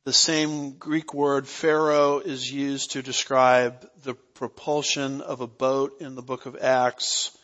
the 0.05 0.13
same 0.13 0.73
Greek 0.73 1.15
word 1.15 1.49
phero 1.49 2.19
is 2.19 2.53
used 2.53 2.91
to 2.91 3.03
describe 3.03 3.89
the 4.03 4.13
propulsion 4.13 5.23
of 5.23 5.41
a 5.41 5.47
boat 5.47 6.03
in 6.03 6.15
the 6.15 6.21
book 6.21 6.45
of 6.45 6.59
Acts, 6.61 7.35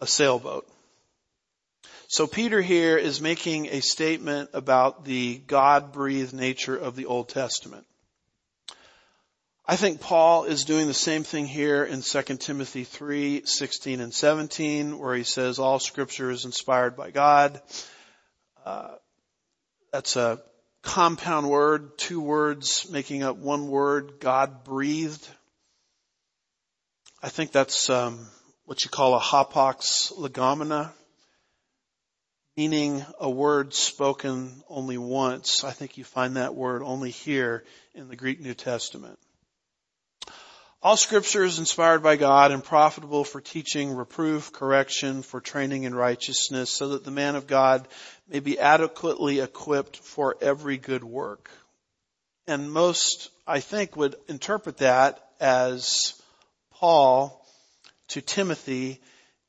a 0.00 0.06
sailboat. 0.08 0.68
So 2.08 2.26
Peter 2.26 2.60
here 2.60 2.98
is 2.98 3.20
making 3.20 3.66
a 3.66 3.78
statement 3.78 4.50
about 4.52 5.04
the 5.04 5.38
God-breathed 5.46 6.34
nature 6.34 6.76
of 6.76 6.96
the 6.96 7.06
Old 7.06 7.28
Testament. 7.28 7.86
I 9.66 9.76
think 9.76 10.02
Paul 10.02 10.44
is 10.44 10.66
doing 10.66 10.88
the 10.88 10.92
same 10.92 11.22
thing 11.22 11.46
here 11.46 11.84
in 11.84 12.02
2 12.02 12.22
Timothy 12.36 12.84
3, 12.84 13.46
16 13.46 14.00
and 14.00 14.12
17, 14.12 14.98
where 14.98 15.14
he 15.14 15.24
says 15.24 15.58
all 15.58 15.78
scripture 15.78 16.30
is 16.30 16.44
inspired 16.44 16.96
by 16.96 17.10
God. 17.10 17.62
Uh, 18.66 18.90
that's 19.90 20.16
a 20.16 20.42
compound 20.82 21.48
word, 21.48 21.96
two 21.96 22.20
words 22.20 22.90
making 22.90 23.22
up 23.22 23.38
one 23.38 23.68
word, 23.68 24.20
God 24.20 24.64
breathed. 24.64 25.26
I 27.22 27.30
think 27.30 27.50
that's 27.50 27.88
um, 27.88 28.26
what 28.66 28.84
you 28.84 28.90
call 28.90 29.14
a 29.14 29.20
hapax 29.20 30.12
legomena, 30.12 30.92
meaning 32.54 33.02
a 33.18 33.30
word 33.30 33.72
spoken 33.72 34.62
only 34.68 34.98
once. 34.98 35.64
I 35.64 35.70
think 35.70 35.96
you 35.96 36.04
find 36.04 36.36
that 36.36 36.54
word 36.54 36.82
only 36.82 37.10
here 37.10 37.64
in 37.94 38.08
the 38.08 38.16
Greek 38.16 38.40
New 38.40 38.52
Testament. 38.52 39.18
All 40.84 40.98
scripture 40.98 41.42
is 41.42 41.58
inspired 41.58 42.02
by 42.02 42.16
God 42.16 42.52
and 42.52 42.62
profitable 42.62 43.24
for 43.24 43.40
teaching, 43.40 43.96
reproof, 43.96 44.52
correction, 44.52 45.22
for 45.22 45.40
training 45.40 45.84
in 45.84 45.94
righteousness, 45.94 46.68
so 46.68 46.88
that 46.88 47.04
the 47.04 47.10
man 47.10 47.36
of 47.36 47.46
God 47.46 47.88
may 48.28 48.40
be 48.40 48.58
adequately 48.58 49.40
equipped 49.40 49.96
for 49.96 50.36
every 50.42 50.76
good 50.76 51.02
work. 51.02 51.50
And 52.46 52.70
most, 52.70 53.30
I 53.46 53.60
think, 53.60 53.96
would 53.96 54.16
interpret 54.28 54.76
that 54.76 55.26
as 55.40 56.20
Paul 56.70 57.42
to 58.08 58.20
Timothy 58.20 59.00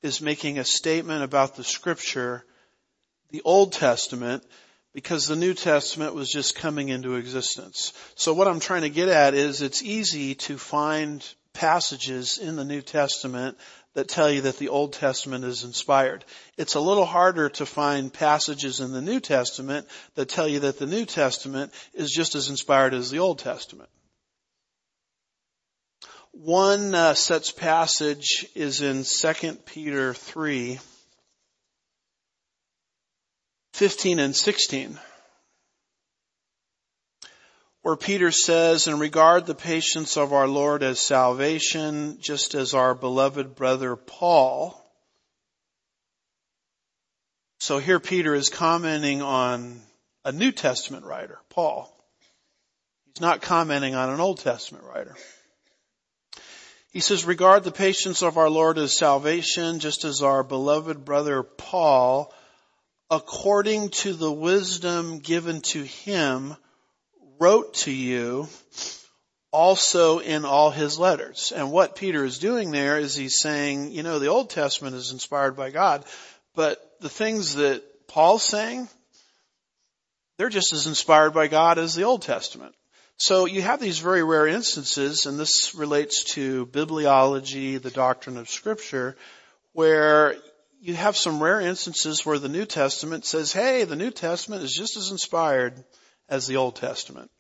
is 0.02 0.22
making 0.22 0.58
a 0.58 0.64
statement 0.64 1.22
about 1.22 1.58
the 1.58 1.66
scripture, 1.66 2.46
the 3.32 3.42
Old 3.42 3.74
Testament, 3.74 4.46
because 4.96 5.28
the 5.28 5.36
New 5.36 5.54
Testament 5.54 6.16
was 6.16 6.32
just 6.32 6.56
coming 6.56 6.88
into 6.88 7.16
existence. 7.16 7.92
So 8.16 8.34
what 8.34 8.48
I'm 8.48 8.62
trying 8.62 8.84
to 8.84 8.90
get 8.90 9.10
at 9.10 9.34
is 9.34 9.62
it's 9.62 9.84
easy 9.84 10.36
to 10.36 10.58
find 10.58 11.22
passages 11.52 12.38
in 12.38 12.56
the 12.56 12.64
New 12.64 12.82
Testament 12.82 13.58
that 13.94 14.08
tell 14.08 14.32
you 14.32 14.42
that 14.42 14.58
the 14.58 14.70
Old 14.70 14.94
Testament 14.94 15.44
is 15.44 15.66
inspired. 15.66 16.24
It's 16.58 16.76
a 16.76 16.80
little 16.80 17.04
harder 17.04 17.50
to 17.50 17.66
find 17.66 18.12
passages 18.12 18.80
in 18.80 18.94
the 18.94 19.02
New 19.02 19.20
Testament 19.20 19.86
that 20.16 20.30
tell 20.30 20.48
you 20.48 20.62
that 20.62 20.80
the 20.80 20.88
New 20.88 21.04
Testament 21.04 21.74
is 21.94 22.10
just 22.10 22.36
as 22.36 22.48
inspired 22.48 22.94
as 22.94 23.12
the 23.12 23.20
Old 23.20 23.40
Testament. 23.40 23.90
One 26.32 26.96
uh, 26.96 27.16
such 27.16 27.58
passage 27.58 28.46
is 28.56 28.82
in 28.82 29.04
2 29.04 29.56
Peter 29.66 30.14
3, 30.14 30.80
15 33.76 34.20
and 34.20 34.34
16, 34.34 34.98
where 37.82 37.98
Peter 37.98 38.32
says, 38.32 38.88
and 38.88 39.02
regard 39.02 39.46
the 39.46 39.54
patience 39.54 40.16
of 40.16 40.32
our 40.32 40.48
Lord 40.48 40.82
as 40.82 40.98
salvation, 40.98 42.18
just 42.22 42.56
as 42.56 42.74
our 42.74 42.96
beloved 42.96 43.54
brother 43.54 43.98
Paul. 43.98 44.82
So 47.60 47.80
here 47.80 48.00
Peter 48.00 48.34
is 48.34 48.48
commenting 48.48 49.22
on 49.22 49.82
a 50.24 50.32
New 50.32 50.54
Testament 50.54 51.06
writer, 51.06 51.38
Paul. 51.50 51.94
He's 53.08 53.20
not 53.20 53.42
commenting 53.42 53.94
on 53.94 54.10
an 54.10 54.22
Old 54.22 54.40
Testament 54.40 54.86
writer. 54.86 55.18
He 56.94 57.02
says, 57.02 57.26
regard 57.26 57.66
the 57.66 57.72
patience 57.72 58.24
of 58.24 58.38
our 58.38 58.50
Lord 58.50 58.78
as 58.78 58.98
salvation, 58.98 59.80
just 59.80 60.06
as 60.06 60.22
our 60.22 60.44
beloved 60.44 61.04
brother 61.04 61.44
Paul 61.44 62.34
according 63.10 63.90
to 63.90 64.14
the 64.14 64.32
wisdom 64.32 65.20
given 65.20 65.62
to 65.62 65.84
him, 65.84 66.56
wrote 67.40 67.74
to 67.74 67.92
you 67.92 68.48
also 69.52 70.20
in 70.20 70.44
all 70.44 70.72
his 70.72 71.00
letters. 71.00 71.54
And 71.56 71.72
what 71.72 71.96
Peter 71.96 72.26
is 72.26 72.40
doing 72.40 72.72
there 72.72 72.98
is 72.98 73.16
he's 73.16 73.40
saying, 73.40 73.92
you 73.92 74.04
know, 74.04 74.20
the 74.20 74.28
Old 74.28 74.50
Testament 74.50 74.96
is 74.96 75.12
inspired 75.12 75.56
by 75.56 75.72
God, 75.72 76.04
but 76.56 76.80
the 77.00 77.10
things 77.10 77.56
that 77.56 77.84
Paul's 78.08 78.44
saying, 78.44 78.90
they're 80.38 80.50
just 80.50 80.74
as 80.74 80.88
inspired 80.88 81.34
by 81.34 81.48
God 81.48 81.78
as 81.78 81.96
the 81.96 82.04
Old 82.04 82.22
Testament. 82.22 82.76
So 83.18 83.46
you 83.46 83.62
have 83.62 83.80
these 83.80 84.00
very 84.00 84.24
rare 84.24 84.48
instances, 84.48 85.26
and 85.26 85.40
this 85.40 85.74
relates 85.74 86.26
to 86.34 86.66
bibliology, 86.66 87.82
the 87.82 87.92
doctrine 87.92 88.36
of 88.36 88.50
scripture, 88.50 89.16
where 89.72 90.36
you 90.86 90.94
have 90.94 91.18
some 91.18 91.42
rare 91.42 91.60
instances 91.60 92.24
where 92.24 92.38
the 92.38 92.48
New 92.48 92.66
Testament 92.66 93.26
says, 93.26 93.52
hey, 93.52 93.86
the 93.86 93.96
New 93.96 94.12
Testament 94.12 94.62
is 94.62 94.72
just 94.72 94.98
as 94.98 95.10
inspired 95.10 95.84
as 96.30 96.46
the 96.46 96.58
Old 96.58 96.76
Testament. 96.76 97.32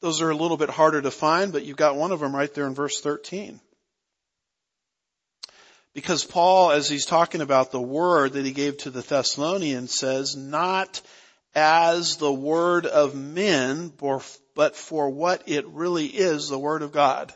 Those 0.00 0.20
are 0.20 0.30
a 0.30 0.36
little 0.36 0.56
bit 0.56 0.68
harder 0.68 1.00
to 1.00 1.12
find, 1.12 1.52
but 1.52 1.64
you've 1.64 1.76
got 1.76 1.94
one 1.94 2.10
of 2.10 2.18
them 2.18 2.34
right 2.34 2.52
there 2.52 2.66
in 2.66 2.74
verse 2.74 3.00
13. 3.00 3.60
Because 5.94 6.24
Paul, 6.24 6.72
as 6.72 6.88
he's 6.88 7.06
talking 7.06 7.40
about 7.40 7.70
the 7.70 7.80
word 7.80 8.32
that 8.32 8.44
he 8.44 8.50
gave 8.52 8.78
to 8.78 8.90
the 8.90 9.02
Thessalonians, 9.02 9.96
says, 9.96 10.34
not 10.34 11.00
as 11.54 12.16
the 12.16 12.32
word 12.32 12.84
of 12.84 13.14
men, 13.14 13.92
but 14.56 14.74
for 14.74 15.08
what 15.08 15.44
it 15.46 15.68
really 15.68 16.06
is, 16.06 16.48
the 16.48 16.58
word 16.58 16.82
of 16.82 16.90
God. 16.90 17.32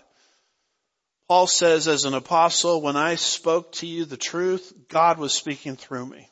Paul 1.28 1.48
says 1.48 1.88
as 1.88 2.04
an 2.04 2.14
apostle, 2.14 2.80
when 2.80 2.96
I 2.96 3.16
spoke 3.16 3.72
to 3.72 3.86
you 3.86 4.04
the 4.04 4.16
truth, 4.16 4.72
God 4.88 5.18
was 5.18 5.32
speaking 5.32 5.76
through 5.76 6.06
me. 6.06 6.28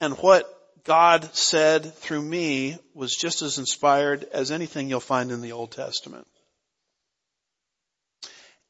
And 0.00 0.14
what 0.18 0.48
God 0.84 1.34
said 1.34 1.94
through 1.94 2.22
me 2.22 2.78
was 2.94 3.16
just 3.16 3.42
as 3.42 3.58
inspired 3.58 4.24
as 4.32 4.50
anything 4.50 4.88
you'll 4.88 5.00
find 5.00 5.32
in 5.32 5.40
the 5.40 5.52
Old 5.52 5.72
Testament. 5.72 6.26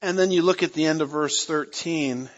And 0.00 0.18
then 0.18 0.30
you 0.30 0.42
look 0.42 0.62
at 0.62 0.72
the 0.72 0.86
end 0.86 1.02
of 1.02 1.10
verse 1.10 1.44
13. 1.44 2.30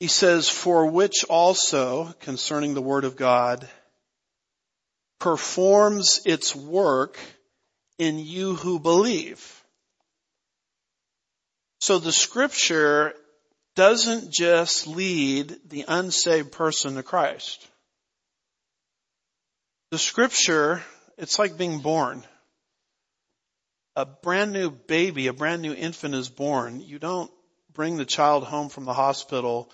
He 0.00 0.06
says, 0.06 0.48
for 0.48 0.86
which 0.86 1.24
also, 1.24 2.14
concerning 2.20 2.74
the 2.74 2.82
word 2.82 3.04
of 3.04 3.16
God, 3.16 3.68
performs 5.18 6.20
its 6.24 6.54
work 6.54 7.18
in 7.98 8.18
you 8.18 8.54
who 8.54 8.78
believe. 8.78 9.64
So 11.80 11.98
the 11.98 12.12
scripture 12.12 13.14
doesn't 13.76 14.32
just 14.32 14.86
lead 14.86 15.56
the 15.68 15.84
unsaved 15.86 16.52
person 16.52 16.96
to 16.96 17.02
Christ. 17.02 17.66
The 19.90 19.98
scripture, 19.98 20.82
it's 21.16 21.38
like 21.38 21.56
being 21.56 21.78
born. 21.78 22.24
A 23.96 24.04
brand 24.04 24.52
new 24.52 24.70
baby, 24.70 25.28
a 25.28 25.32
brand 25.32 25.62
new 25.62 25.72
infant 25.72 26.14
is 26.14 26.28
born. 26.28 26.80
You 26.80 26.98
don't 26.98 27.30
bring 27.72 27.96
the 27.96 28.04
child 28.04 28.44
home 28.44 28.68
from 28.68 28.84
the 28.84 28.92
hospital 28.92 29.70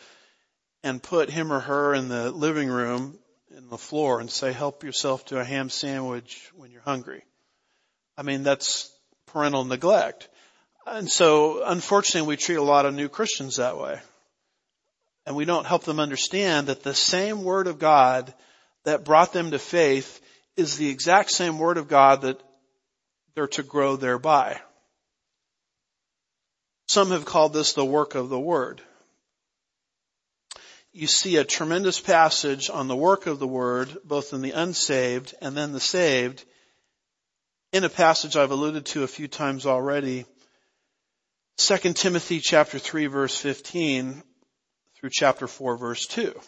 and 0.83 1.03
put 1.03 1.31
him 1.31 1.53
or 1.53 1.61
her 1.61 1.95
in 1.95 2.09
the 2.09 2.31
living 2.31 2.69
room 2.69 3.19
in 3.57 3.69
the 3.69 3.79
floor 3.79 4.21
and 4.21 4.31
say, 4.31 4.53
help 4.53 4.85
yourself 4.85 5.25
to 5.27 5.39
a 5.39 5.45
ham 5.45 5.71
sandwich 5.71 6.51
when 6.55 6.71
you're 6.71 6.83
hungry. 6.83 7.25
I 8.17 8.23
mean, 8.23 8.43
that's 8.43 8.91
parental 9.27 9.65
neglect. 9.65 10.29
And 10.87 11.11
so 11.11 11.65
unfortunately 11.65 12.29
we 12.29 12.37
treat 12.37 12.57
a 12.57 12.63
lot 12.63 12.87
of 12.87 12.95
new 12.95 13.09
Christians 13.09 13.57
that 13.57 13.79
way. 13.79 14.01
And 15.27 15.35
we 15.35 15.45
don't 15.45 15.67
help 15.67 15.85
them 15.85 16.01
understand 16.01 16.67
that 16.67 16.83
the 16.83 16.95
same 16.95 17.45
word 17.45 17.67
of 17.67 17.79
God 17.79 18.33
that 18.85 19.05
brought 19.05 19.33
them 19.33 19.51
to 19.53 19.59
faith 19.59 20.21
is 20.57 20.77
the 20.77 20.91
exact 20.91 21.31
same 21.31 21.59
word 21.59 21.79
of 21.79 21.89
God 21.89 22.23
that 22.23 22.41
they're 23.35 23.49
to 23.49 23.63
grow 23.63 23.97
thereby. 23.97 24.61
Some 26.87 27.11
have 27.11 27.25
called 27.25 27.53
this 27.53 27.73
the 27.73 27.85
work 27.85 28.15
of 28.15 28.29
the 28.29 28.39
word. 28.39 28.83
You 30.93 31.07
see 31.09 31.39
a 31.39 31.45
tremendous 31.45 31.99
passage 31.99 32.71
on 32.71 32.87
the 32.87 32.95
work 32.95 33.27
of 33.27 33.39
the 33.41 33.49
word, 33.49 33.97
both 34.05 34.33
in 34.33 34.43
the 34.43 34.53
unsaved 34.53 35.35
and 35.41 35.57
then 35.57 35.73
the 35.73 35.81
saved, 35.81 36.45
in 37.75 37.83
a 37.83 37.89
passage 37.89 38.37
I've 38.37 38.53
alluded 38.53 38.87
to 38.87 39.03
a 39.03 39.09
few 39.09 39.27
times 39.27 39.67
already, 39.67 40.27
2 41.57 41.77
Timothy 41.95 42.39
chapter 42.39 42.79
3 42.79 43.07
verse 43.07 43.37
15 43.37 44.23
through 44.95 45.11
chapter 45.11 45.49
4 45.49 45.77
verse 45.77 46.07
2. 46.07 46.41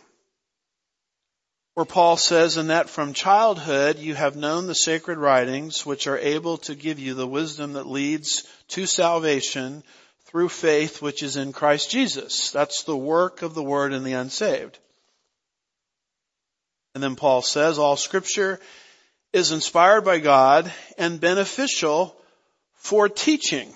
Where 1.74 1.84
Paul 1.84 2.16
says, 2.16 2.56
in 2.56 2.68
that 2.68 2.88
from 2.88 3.12
childhood 3.12 3.98
you 3.98 4.14
have 4.14 4.36
known 4.36 4.68
the 4.68 4.74
sacred 4.74 5.18
writings 5.18 5.84
which 5.84 6.06
are 6.06 6.16
able 6.16 6.58
to 6.58 6.76
give 6.76 7.00
you 7.00 7.14
the 7.14 7.26
wisdom 7.26 7.72
that 7.72 7.88
leads 7.88 8.44
to 8.68 8.86
salvation 8.86 9.82
through 10.26 10.48
faith 10.48 11.02
which 11.02 11.24
is 11.24 11.34
in 11.34 11.52
Christ 11.52 11.90
Jesus. 11.90 12.52
That's 12.52 12.84
the 12.84 12.96
work 12.96 13.42
of 13.42 13.52
the 13.52 13.64
word 13.64 13.92
in 13.92 14.04
the 14.04 14.12
unsaved. 14.12 14.78
And 16.94 17.02
then 17.02 17.16
Paul 17.16 17.42
says 17.42 17.80
all 17.80 17.96
scripture 17.96 18.60
is 19.32 19.52
inspired 19.52 20.04
by 20.04 20.18
God 20.18 20.72
and 20.98 21.20
beneficial 21.20 22.16
for 22.74 23.08
teaching. 23.08 23.72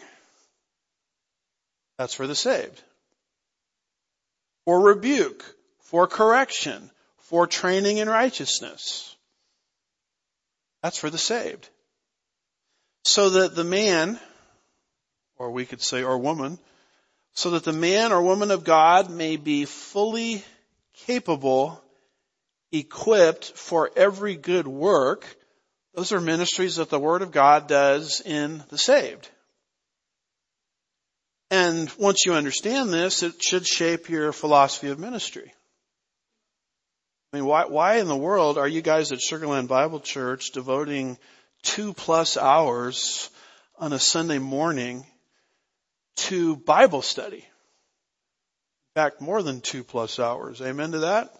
That's 1.98 2.14
for 2.14 2.26
the 2.26 2.34
saved. 2.34 2.82
For 4.64 4.80
rebuke, 4.80 5.44
for 5.80 6.06
correction, 6.06 6.90
for 7.18 7.46
training 7.46 7.98
in 7.98 8.08
righteousness. 8.08 9.14
That's 10.82 10.98
for 10.98 11.10
the 11.10 11.18
saved. 11.18 11.68
So 13.04 13.30
that 13.30 13.54
the 13.54 13.64
man, 13.64 14.18
or 15.38 15.50
we 15.50 15.66
could 15.66 15.82
say, 15.82 16.02
or 16.02 16.18
woman, 16.18 16.58
so 17.32 17.50
that 17.50 17.64
the 17.64 17.72
man 17.72 18.12
or 18.12 18.22
woman 18.22 18.50
of 18.50 18.64
God 18.64 19.10
may 19.10 19.36
be 19.36 19.64
fully 19.64 20.44
capable, 21.06 21.82
equipped 22.72 23.52
for 23.56 23.90
every 23.96 24.36
good 24.36 24.66
work. 24.66 25.24
Those 25.94 26.12
are 26.12 26.20
ministries 26.20 26.76
that 26.76 26.90
the 26.90 27.00
Word 27.00 27.22
of 27.22 27.32
God 27.32 27.66
does 27.66 28.20
in 28.20 28.62
the 28.68 28.78
saved. 28.78 29.28
And 31.50 31.90
once 31.98 32.24
you 32.24 32.34
understand 32.34 32.92
this, 32.92 33.24
it 33.24 33.42
should 33.42 33.66
shape 33.66 34.08
your 34.08 34.32
philosophy 34.32 34.88
of 34.88 35.00
ministry. 35.00 35.52
I 37.32 37.36
mean, 37.36 37.44
why, 37.44 37.66
why 37.66 37.96
in 37.96 38.06
the 38.06 38.16
world 38.16 38.56
are 38.56 38.68
you 38.68 38.82
guys 38.82 39.10
at 39.10 39.20
Sugar 39.20 39.48
Land 39.48 39.68
Bible 39.68 40.00
Church 40.00 40.50
devoting 40.52 41.18
two 41.62 41.92
plus 41.92 42.36
hours 42.36 43.30
on 43.78 43.92
a 43.92 43.98
Sunday 43.98 44.38
morning 44.38 45.04
to 46.16 46.56
Bible 46.56 47.02
study? 47.02 47.44
In 48.96 49.02
fact, 49.02 49.20
more 49.20 49.42
than 49.42 49.60
two 49.60 49.84
plus 49.84 50.18
hours. 50.20 50.60
Amen 50.60 50.92
to 50.92 51.00
that? 51.00 51.32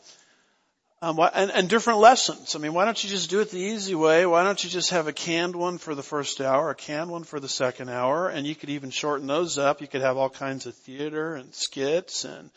Um, 1.02 1.18
and, 1.32 1.50
and, 1.50 1.68
different 1.70 2.00
lessons. 2.00 2.54
I 2.54 2.58
mean, 2.58 2.74
why 2.74 2.84
don't 2.84 3.02
you 3.02 3.08
just 3.08 3.30
do 3.30 3.40
it 3.40 3.50
the 3.50 3.58
easy 3.58 3.94
way? 3.94 4.26
Why 4.26 4.44
don't 4.44 4.62
you 4.62 4.68
just 4.68 4.90
have 4.90 5.06
a 5.06 5.14
canned 5.14 5.56
one 5.56 5.78
for 5.78 5.94
the 5.94 6.02
first 6.02 6.42
hour, 6.42 6.68
a 6.68 6.74
canned 6.74 7.10
one 7.10 7.24
for 7.24 7.40
the 7.40 7.48
second 7.48 7.88
hour, 7.88 8.28
and 8.28 8.46
you 8.46 8.54
could 8.54 8.68
even 8.68 8.90
shorten 8.90 9.26
those 9.26 9.56
up. 9.56 9.80
You 9.80 9.88
could 9.88 10.02
have 10.02 10.18
all 10.18 10.28
kinds 10.28 10.66
of 10.66 10.74
theater 10.74 11.36
and 11.36 11.54
skits 11.54 12.24
and 12.24 12.50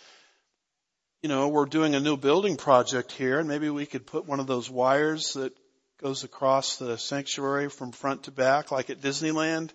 you 1.21 1.29
know, 1.29 1.47
we're 1.47 1.65
doing 1.67 1.95
a 1.95 2.01
new 2.01 2.17
building 2.17 2.57
project 2.57 3.13
here 3.13 3.39
and 3.39 3.47
maybe 3.47 3.69
we 3.69 3.85
could 3.85 4.05
put 4.05 4.25
one 4.25 4.41
of 4.41 4.47
those 4.47 4.69
wires 4.69 5.35
that 5.35 5.55
goes 6.01 6.25
across 6.25 6.75
the 6.75 6.97
sanctuary 6.97 7.69
from 7.69 7.93
front 7.93 8.23
to 8.23 8.31
back 8.31 8.71
like 8.71 8.89
at 8.89 8.99
Disneyland 8.99 9.69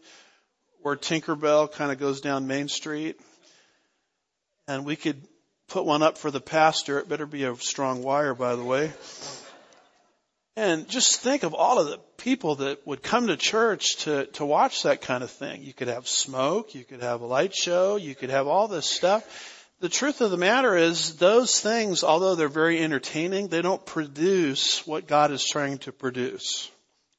where 0.83 0.95
Tinkerbell 0.95 1.73
kind 1.73 1.91
of 1.91 1.99
goes 1.99 2.21
down 2.21 2.47
Main 2.47 2.69
Street. 2.69 3.19
And 4.67 4.85
we 4.85 4.95
could 4.95 5.27
put 5.69 5.85
one 5.85 6.03
up 6.03 6.19
for 6.19 6.31
the 6.31 6.41
pastor. 6.41 6.99
It 6.99 7.09
better 7.09 7.27
be 7.27 7.45
a 7.45 7.57
strong 7.57 8.03
wire, 8.03 8.35
by 8.35 8.57
the 8.57 8.65
way. 8.65 8.93
And 10.57 10.89
just 10.89 11.21
think 11.21 11.45
of 11.45 11.55
all 11.55 11.79
of 11.79 11.87
the 11.87 11.99
people 12.17 12.57
that 12.57 12.85
would 12.87 13.03
come 13.03 13.29
to 13.29 13.37
church 13.37 13.97
to, 13.99 14.27
to 14.27 14.45
watch 14.45 14.83
that 14.83 15.03
kind 15.03 15.23
of 15.23 15.31
thing. 15.31 15.63
You 15.63 15.73
could 15.73 15.89
have 15.89 16.09
smoke, 16.09 16.75
you 16.75 16.85
could 16.85 17.01
have 17.01 17.21
a 17.21 17.27
light 17.27 17.55
show, 17.55 17.97
you 17.97 18.15
could 18.17 18.31
have 18.31 18.49
all 18.49 18.67
this 18.67 18.87
stuff 18.87 19.59
the 19.81 19.89
truth 19.89 20.21
of 20.21 20.31
the 20.31 20.37
matter 20.37 20.77
is 20.77 21.17
those 21.17 21.61
things, 21.61 22.03
although 22.03 22.35
they're 22.35 22.49
very 22.49 22.81
entertaining, 22.81 23.49
they 23.49 23.63
don't 23.63 23.85
produce 23.85 24.85
what 24.87 25.07
God 25.07 25.31
is 25.31 25.45
trying 25.45 25.79
to 25.79 25.93
produce, 25.93 26.71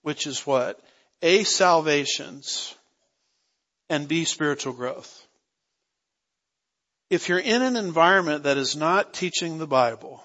which 0.01 0.27
is 0.27 0.45
what? 0.45 0.79
A, 1.21 1.43
salvations 1.45 2.75
and 3.89 4.07
B, 4.07 4.25
spiritual 4.25 4.73
growth. 4.73 5.25
If 7.09 7.27
you're 7.27 7.39
in 7.39 7.63
an 7.63 7.75
environment 7.75 8.43
that 8.43 8.57
is 8.57 8.75
not 8.75 9.13
teaching 9.15 9.57
the 9.57 9.65
Bible, 9.65 10.23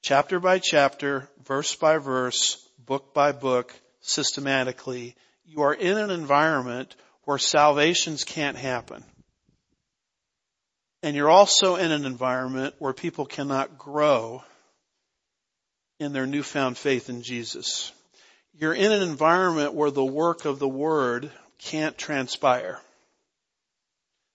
chapter 0.00 0.40
by 0.40 0.58
chapter, 0.58 1.28
verse 1.44 1.76
by 1.76 1.98
verse, 1.98 2.56
book 2.78 3.12
by 3.12 3.32
book, 3.32 3.74
systematically, 4.00 5.16
you 5.44 5.60
are 5.60 5.74
in 5.74 5.98
an 5.98 6.10
environment 6.10 6.96
where 7.24 7.36
salvations 7.36 8.24
can't 8.24 8.56
happen. 8.56 9.04
And 11.02 11.14
you're 11.14 11.30
also 11.30 11.76
in 11.76 11.92
an 11.92 12.06
environment 12.06 12.74
where 12.78 12.94
people 12.94 13.26
cannot 13.26 13.76
grow 13.76 14.42
in 15.98 16.14
their 16.14 16.26
newfound 16.26 16.78
faith 16.78 17.10
in 17.10 17.20
Jesus. 17.20 17.92
You're 18.54 18.74
in 18.74 18.92
an 18.92 19.02
environment 19.02 19.74
where 19.74 19.90
the 19.90 20.04
work 20.04 20.46
of 20.46 20.58
the 20.58 20.68
Word 20.68 21.30
can't 21.58 21.98
transpire. 21.98 22.80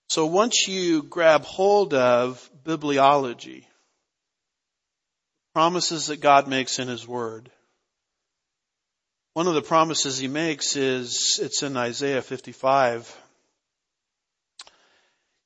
So 0.09 0.27
once 0.27 0.67
you 0.67 1.03
grab 1.03 1.43
hold 1.43 1.93
of 1.93 2.49
bibliology, 2.63 3.65
promises 5.53 6.07
that 6.07 6.21
God 6.21 6.47
makes 6.47 6.79
in 6.79 6.87
His 6.87 7.07
Word, 7.07 7.49
one 9.33 9.47
of 9.47 9.55
the 9.55 9.61
promises 9.61 10.17
He 10.17 10.27
makes 10.27 10.75
is, 10.75 11.39
it's 11.41 11.63
in 11.63 11.75
Isaiah 11.75 12.21
55. 12.21 13.21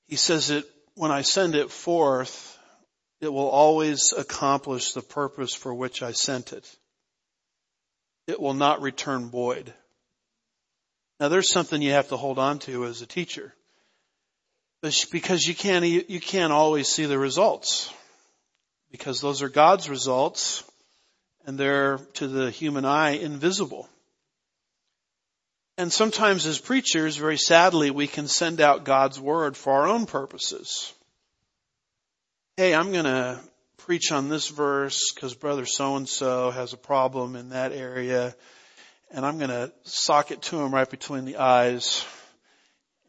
He 0.08 0.16
says 0.16 0.48
that 0.48 0.66
when 0.96 1.12
I 1.12 1.22
send 1.22 1.56
it 1.56 1.72
forth, 1.72 2.58
it 3.22 3.30
will 3.30 3.50
always 3.50 4.14
accomplish 4.16 4.94
the 4.94 5.02
purpose 5.02 5.54
for 5.54 5.74
which 5.74 6.04
I 6.04 6.12
sent 6.12 6.54
it. 6.54 6.70
It 8.28 8.40
will 8.40 8.54
not 8.54 8.82
return 8.82 9.30
void. 9.30 9.74
Now 11.20 11.30
there's 11.30 11.52
something 11.52 11.82
you 11.82 11.92
have 11.92 12.10
to 12.10 12.18
hold 12.18 12.40
on 12.40 12.60
to 12.60 12.86
as 12.86 13.02
a 13.02 13.08
teacher. 13.08 13.54
Because 14.82 15.46
you 15.46 15.56
can't, 15.56 15.86
you 15.86 16.20
can't 16.20 16.54
always 16.54 16.88
see 16.88 17.06
the 17.06 17.20
results. 17.20 17.94
Because 18.92 19.22
those 19.22 19.42
are 19.42 19.50
God's 19.50 19.90
results 19.90 20.64
and 21.46 21.58
they're 21.58 21.98
to 22.14 22.28
the 22.28 22.50
human 22.52 22.86
eye 22.86 23.12
invisible. 23.12 23.88
And 25.78 25.92
sometimes 25.92 26.46
as 26.46 26.60
preachers, 26.60 27.16
very 27.16 27.38
sadly, 27.38 27.90
we 27.90 28.08
can 28.08 28.28
send 28.28 28.60
out 28.60 28.84
God's 28.84 29.20
word 29.20 29.56
for 29.56 29.74
our 29.74 29.88
own 29.88 30.06
purposes. 30.06 30.94
Hey, 32.58 32.76
I'm 32.76 32.92
gonna 32.92 33.40
preach 33.78 34.12
on 34.12 34.28
this 34.28 34.50
verse 34.50 35.14
because 35.14 35.34
brother 35.34 35.66
so 35.66 35.96
and 35.96 36.08
so 36.08 36.52
has 36.52 36.74
a 36.74 36.78
problem 36.78 37.36
in 37.36 37.50
that 37.50 37.72
area 37.72 38.36
and 39.12 39.26
I'm 39.26 39.40
gonna 39.40 39.72
sock 39.84 40.32
it 40.32 40.42
to 40.44 40.60
him 40.60 40.74
right 40.74 40.90
between 40.90 41.26
the 41.26 41.38
eyes 41.38 42.06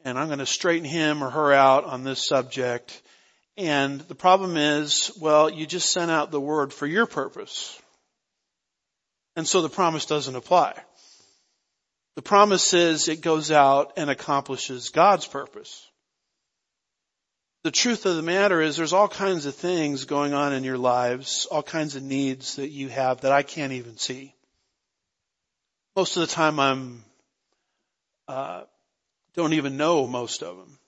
and 0.05 0.19
I'm 0.19 0.29
gonna 0.29 0.47
straighten 0.47 0.85
him 0.85 1.23
or 1.23 1.31
her 1.31 1.53
out 1.53 1.85
on 1.85 2.05
this 2.05 2.27
subject. 2.27 3.03
And 3.57 4.01
the 4.01 4.15
problem 4.15 4.57
is, 4.57 5.11
well, 5.21 5.51
you 5.51 5.67
just 5.67 5.93
sent 5.93 6.11
out 6.11 6.31
the 6.31 6.41
word 6.41 6.73
for 6.73 6.87
your 6.87 7.07
purpose. 7.07 7.81
And 9.37 9.47
so 9.47 9.63
the 9.63 9.69
promise 9.69 10.07
doesn't 10.07 10.37
apply. 10.37 10.75
The 12.17 12.23
promise 12.23 12.75
is 12.75 13.09
it 13.09 13.21
goes 13.21 13.51
out 13.51 13.93
and 13.97 14.11
accomplishes 14.11 14.91
God's 14.91 15.27
purpose. 15.27 15.87
The 17.63 17.71
truth 17.71 18.07
of 18.07 18.17
the 18.17 18.23
matter 18.23 18.61
is 18.61 18.77
there's 18.77 18.95
all 18.95 19.09
kinds 19.09 19.45
of 19.45 19.55
things 19.55 20.07
going 20.07 20.33
on 20.33 20.55
in 20.55 20.65
your 20.65 20.79
lives, 20.79 21.47
all 21.51 21.63
kinds 21.63 21.95
of 21.95 22.03
needs 22.03 22.57
that 22.57 22.71
you 22.71 22.89
have 22.89 23.21
that 23.21 23.33
I 23.33 23.43
can't 23.43 23.75
even 23.75 23.99
see. 23.99 24.35
Most 25.95 26.17
of 26.17 26.23
the 26.23 26.35
time 26.35 26.59
I'm, 26.59 27.05
uh, 28.29 28.63
don't 29.35 29.53
even 29.53 29.77
know 29.77 30.07
most 30.07 30.43
of 30.43 30.57
them. 30.57 30.79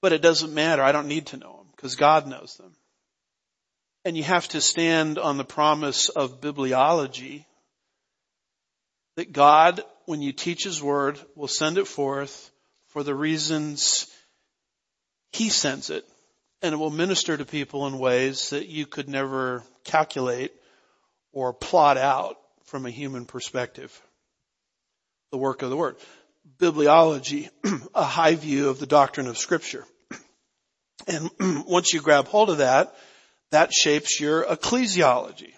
But 0.00 0.12
it 0.12 0.22
doesn't 0.22 0.52
matter. 0.52 0.82
I 0.82 0.92
don't 0.92 1.08
need 1.08 1.26
to 1.28 1.36
know 1.36 1.56
them 1.56 1.66
because 1.74 1.96
God 1.96 2.26
knows 2.26 2.56
them. 2.56 2.72
And 4.04 4.16
you 4.16 4.22
have 4.22 4.46
to 4.48 4.60
stand 4.60 5.18
on 5.18 5.38
the 5.38 5.44
promise 5.44 6.10
of 6.10 6.40
bibliology 6.40 7.46
that 9.16 9.32
God, 9.32 9.80
when 10.04 10.20
you 10.20 10.32
teach 10.32 10.64
His 10.64 10.82
Word, 10.82 11.18
will 11.34 11.48
send 11.48 11.78
it 11.78 11.86
forth 11.86 12.50
for 12.88 13.02
the 13.02 13.14
reasons 13.14 14.06
He 15.32 15.48
sends 15.48 15.90
it. 15.90 16.04
And 16.60 16.74
it 16.74 16.76
will 16.76 16.90
minister 16.90 17.36
to 17.36 17.44
people 17.44 17.86
in 17.86 17.98
ways 17.98 18.50
that 18.50 18.68
you 18.68 18.86
could 18.86 19.08
never 19.08 19.62
calculate 19.84 20.52
or 21.32 21.52
plot 21.52 21.98
out 21.98 22.36
from 22.64 22.86
a 22.86 22.90
human 22.90 23.26
perspective. 23.26 24.00
The 25.30 25.38
work 25.38 25.62
of 25.62 25.70
the 25.70 25.76
Word. 25.76 25.96
Bibliology, 26.58 27.48
a 27.94 28.04
high 28.04 28.34
view 28.34 28.68
of 28.68 28.78
the 28.78 28.86
doctrine 28.86 29.26
of 29.26 29.38
Scripture. 29.38 29.84
And 31.06 31.30
once 31.66 31.92
you 31.92 32.00
grab 32.00 32.28
hold 32.28 32.50
of 32.50 32.58
that, 32.58 32.94
that 33.50 33.74
shapes 33.74 34.20
your 34.20 34.44
ecclesiology 34.44 35.52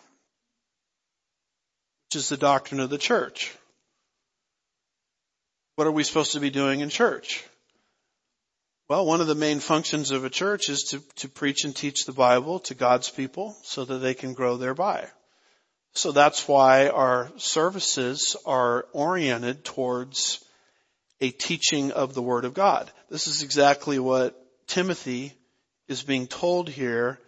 which 2.07 2.17
is 2.17 2.29
the 2.29 2.37
doctrine 2.37 2.81
of 2.81 2.89
the 2.89 2.99
church. 2.99 3.53
What 5.75 5.89
are 5.89 5.93
we 5.93 6.05
supposed 6.05 6.33
to 6.33 6.41
be 6.41 6.51
doing 6.51 6.81
in 6.81 6.89
church? 6.89 7.45
Well, 8.89 9.05
one 9.05 9.21
of 9.21 9.27
the 9.27 9.35
main 9.35 9.59
functions 9.59 10.13
of 10.13 10.25
a 10.25 10.31
church 10.31 10.69
is 10.69 10.85
to, 10.91 11.03
to 11.17 11.29
preach 11.29 11.65
and 11.65 11.75
teach 11.75 12.05
the 12.05 12.13
Bible 12.13 12.61
to 12.61 12.75
God's 12.75 13.11
people 13.11 13.57
so 13.65 13.85
that 13.85 13.99
they 13.99 14.15
can 14.15 14.35
grow 14.35 14.57
thereby. 14.57 15.09
So 15.95 16.13
that's 16.13 16.47
why 16.47 16.89
our 16.89 17.33
services 17.39 18.37
are 18.47 18.87
oriented 18.93 19.65
towards 19.65 20.45
a 21.21 21.31
teaching 21.31 21.93
of 21.93 22.15
the 22.15 22.23
Word 22.23 22.45
of 22.45 22.55
God. 22.55 22.91
This 23.11 23.27
is 23.27 23.43
exactly 23.43 23.99
what 23.99 24.37
Timothy 24.67 25.33
is 25.89 26.03
being 26.03 26.27
told 26.27 26.69
here 26.69 27.19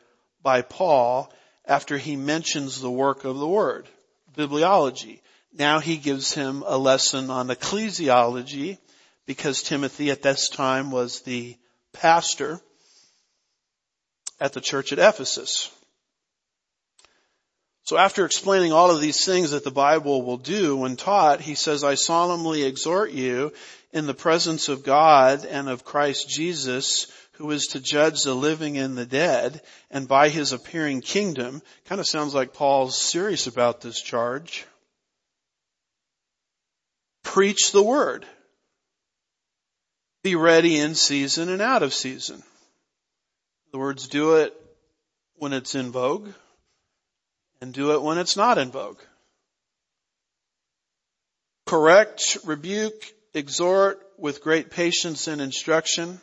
by 0.42 0.62
Paul 0.62 1.32
after 1.64 1.98
he 1.98 2.16
mentions 2.16 2.80
the 2.80 2.90
work 2.90 3.24
of 3.24 3.38
the 3.38 3.48
Word, 3.48 3.86
bibliology. 4.36 5.20
Now 5.52 5.80
he 5.80 5.96
gives 5.96 6.32
him 6.34 6.62
a 6.66 6.76
lesson 6.76 7.30
on 7.30 7.48
ecclesiology 7.48 8.78
because 9.26 9.62
Timothy 9.62 10.10
at 10.10 10.22
this 10.22 10.48
time 10.48 10.90
was 10.90 11.20
the 11.20 11.56
pastor 11.92 12.60
at 14.40 14.52
the 14.52 14.60
church 14.60 14.92
at 14.92 14.98
Ephesus. 14.98 15.70
So 17.84 17.96
after 17.96 18.26
explaining 18.26 18.72
all 18.72 18.90
of 18.90 19.00
these 19.00 19.24
things 19.24 19.52
that 19.52 19.64
the 19.64 19.70
Bible 19.70 20.22
will 20.22 20.36
do 20.36 20.76
when 20.76 20.96
taught, 20.96 21.40
he 21.40 21.54
says, 21.54 21.84
I 21.84 21.94
solemnly 21.94 22.62
exhort 22.62 23.12
you 23.12 23.52
in 23.92 24.06
the 24.06 24.14
presence 24.14 24.68
of 24.68 24.84
God 24.84 25.44
and 25.44 25.68
of 25.68 25.84
Christ 25.84 26.28
Jesus, 26.28 27.06
who 27.32 27.50
is 27.50 27.68
to 27.68 27.80
judge 27.80 28.22
the 28.22 28.34
living 28.34 28.78
and 28.78 28.96
the 28.96 29.06
dead, 29.06 29.62
and 29.90 30.06
by 30.06 30.28
his 30.28 30.52
appearing 30.52 31.00
kingdom, 31.00 31.62
kind 31.86 32.00
of 32.00 32.06
sounds 32.06 32.34
like 32.34 32.52
Paul's 32.52 32.96
serious 32.96 33.46
about 33.46 33.80
this 33.80 34.00
charge. 34.00 34.66
Preach 37.22 37.72
the 37.72 37.82
word. 37.82 38.26
Be 40.22 40.34
ready 40.34 40.78
in 40.78 40.94
season 40.94 41.48
and 41.48 41.62
out 41.62 41.82
of 41.82 41.94
season. 41.94 42.42
The 43.72 43.78
words, 43.78 44.08
do 44.08 44.36
it 44.36 44.54
when 45.36 45.52
it's 45.52 45.74
in 45.74 45.92
vogue 45.92 46.28
and 47.60 47.72
do 47.72 47.92
it 47.92 48.02
when 48.02 48.18
it's 48.18 48.36
not 48.36 48.58
in 48.58 48.70
vogue. 48.70 48.98
Correct, 51.66 52.38
rebuke, 52.44 53.12
exhort 53.34 54.00
with 54.16 54.42
great 54.42 54.70
patience 54.70 55.28
and 55.28 55.40
instruction. 55.40 56.20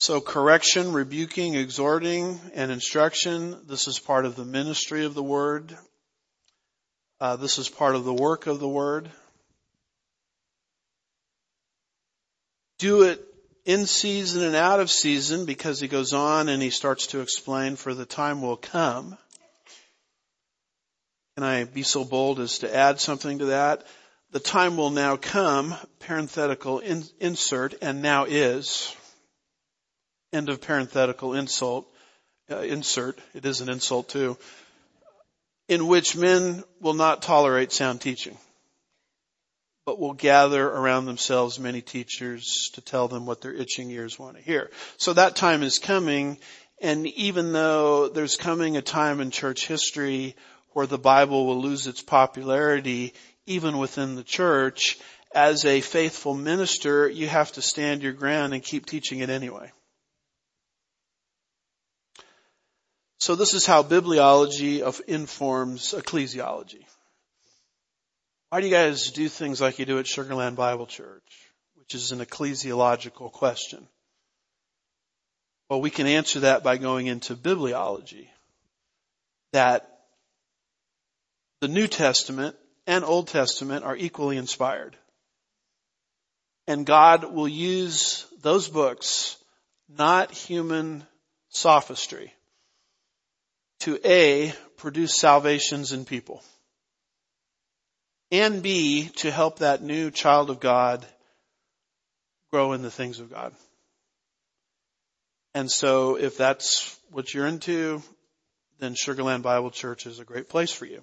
So 0.00 0.20
correction, 0.20 0.92
rebuking, 0.92 1.54
exhorting, 1.54 2.40
and 2.54 2.70
instruction, 2.70 3.66
this 3.66 3.88
is 3.88 3.98
part 3.98 4.26
of 4.26 4.36
the 4.36 4.44
ministry 4.44 5.04
of 5.04 5.14
the 5.14 5.22
word. 5.22 5.76
Uh, 7.20 7.36
this 7.36 7.58
is 7.58 7.68
part 7.68 7.96
of 7.96 8.04
the 8.04 8.14
work 8.14 8.46
of 8.46 8.60
the 8.60 8.68
word. 8.68 9.10
Do 12.78 13.02
it 13.02 13.24
in 13.64 13.86
season 13.86 14.44
and 14.44 14.54
out 14.54 14.78
of 14.78 14.88
season 14.88 15.44
because 15.44 15.80
he 15.80 15.88
goes 15.88 16.12
on 16.12 16.48
and 16.48 16.62
he 16.62 16.70
starts 16.70 17.08
to 17.08 17.20
explain 17.20 17.74
for 17.74 17.92
the 17.92 18.06
time 18.06 18.40
will 18.40 18.56
come. 18.56 19.18
Can 21.34 21.44
I 21.44 21.64
be 21.64 21.82
so 21.82 22.04
bold 22.04 22.38
as 22.38 22.60
to 22.60 22.74
add 22.74 23.00
something 23.00 23.40
to 23.40 23.44
that? 23.46 23.84
The 24.30 24.40
time 24.40 24.76
will 24.76 24.90
now 24.90 25.16
come, 25.16 25.74
parenthetical 26.00 26.80
in, 26.80 27.04
insert, 27.18 27.74
and 27.80 28.02
now 28.02 28.24
is. 28.24 28.94
End 30.32 30.48
of 30.48 30.60
parenthetical 30.60 31.34
insult, 31.34 31.86
uh, 32.50 32.58
insert. 32.58 33.18
It 33.34 33.46
is 33.46 33.60
an 33.62 33.70
insult 33.70 34.10
too. 34.10 34.36
In 35.68 35.86
which 35.86 36.16
men 36.16 36.62
will 36.80 36.94
not 36.94 37.22
tolerate 37.22 37.72
sound 37.72 38.00
teaching 38.00 38.36
but 39.88 39.98
will 39.98 40.12
gather 40.12 40.68
around 40.68 41.06
themselves 41.06 41.58
many 41.58 41.80
teachers 41.80 42.68
to 42.74 42.82
tell 42.82 43.08
them 43.08 43.24
what 43.24 43.40
their 43.40 43.54
itching 43.54 43.90
ears 43.90 44.18
want 44.18 44.36
to 44.36 44.42
hear. 44.42 44.70
So 44.98 45.14
that 45.14 45.34
time 45.34 45.62
is 45.62 45.78
coming, 45.78 46.36
and 46.78 47.06
even 47.06 47.54
though 47.54 48.08
there's 48.08 48.36
coming 48.36 48.76
a 48.76 48.82
time 48.82 49.22
in 49.22 49.30
church 49.30 49.66
history 49.66 50.36
where 50.74 50.86
the 50.86 50.98
Bible 50.98 51.46
will 51.46 51.62
lose 51.62 51.86
its 51.86 52.02
popularity, 52.02 53.14
even 53.48 53.78
within 53.78 54.14
the 54.14 54.22
church, 54.22 54.98
as 55.34 55.64
a 55.64 55.80
faithful 55.80 56.34
minister, 56.34 57.08
you 57.08 57.26
have 57.26 57.52
to 57.52 57.62
stand 57.62 58.02
your 58.02 58.12
ground 58.12 58.54
and 58.54 58.62
keep 58.62 58.86
teaching 58.86 59.20
it 59.20 59.30
anyway. 59.30 59.72
So 63.20 63.34
this 63.34 63.52
is 63.54 63.66
how 63.66 63.82
bibliology 63.82 64.80
informs 65.06 65.92
ecclesiology. 65.92 66.84
Why 68.50 68.60
do 68.60 68.66
you 68.66 68.72
guys 68.72 69.10
do 69.10 69.28
things 69.28 69.60
like 69.60 69.78
you 69.78 69.84
do 69.84 69.98
at 69.98 70.06
Sugar 70.06 70.34
Land 70.34 70.56
Bible 70.56 70.86
Church? 70.86 71.50
Which 71.74 71.94
is 71.94 72.12
an 72.12 72.20
ecclesiological 72.20 73.32
question. 73.32 73.86
Well, 75.68 75.80
we 75.80 75.90
can 75.90 76.06
answer 76.06 76.40
that 76.40 76.62
by 76.62 76.78
going 76.78 77.06
into 77.06 77.34
bibliology. 77.34 78.28
That 79.52 79.86
the 81.60 81.68
New 81.68 81.86
Testament 81.86 82.56
and 82.88 83.04
Old 83.04 83.28
Testament 83.28 83.84
are 83.84 83.94
equally 83.94 84.38
inspired. 84.38 84.96
And 86.66 86.86
God 86.86 87.32
will 87.32 87.46
use 87.46 88.26
those 88.40 88.66
books, 88.66 89.36
not 89.88 90.32
human 90.32 91.04
sophistry, 91.50 92.32
to 93.80 94.00
A, 94.04 94.54
produce 94.78 95.14
salvations 95.14 95.92
in 95.92 96.04
people 96.06 96.42
and 98.30 98.62
B, 98.62 99.10
to 99.16 99.30
help 99.30 99.58
that 99.58 99.82
new 99.82 100.10
child 100.10 100.50
of 100.50 100.60
God 100.60 101.06
grow 102.50 102.72
in 102.72 102.82
the 102.82 102.90
things 102.90 103.20
of 103.20 103.30
God. 103.30 103.54
And 105.54 105.70
so 105.70 106.16
if 106.16 106.36
that's 106.36 106.98
what 107.10 107.32
you're 107.32 107.46
into, 107.46 108.02
then 108.78 108.94
Sugar 108.94 109.22
Land 109.22 109.42
Bible 109.42 109.70
Church 109.70 110.06
is 110.06 110.20
a 110.20 110.24
great 110.24 110.48
place 110.48 110.72
for 110.72 110.84
you. 110.84 111.02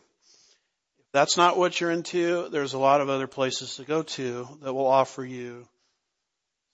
That's 1.15 1.37
not 1.37 1.57
what 1.57 1.79
you're 1.79 1.91
into, 1.91 2.49
there's 2.49 2.73
a 2.73 2.77
lot 2.77 2.99
of 2.99 3.07
other 3.07 3.25
places 3.25 3.77
to 3.77 3.85
go 3.85 4.03
to 4.03 4.49
that 4.61 4.73
will 4.73 4.85
offer 4.85 5.23
you 5.23 5.65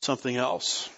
something 0.02 0.36
else. 0.36 0.90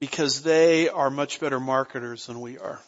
Because 0.00 0.42
they 0.42 0.88
are 0.88 1.08
much 1.08 1.38
better 1.38 1.60
marketers 1.60 2.26
than 2.26 2.40
we 2.40 2.58
are. 2.58 2.80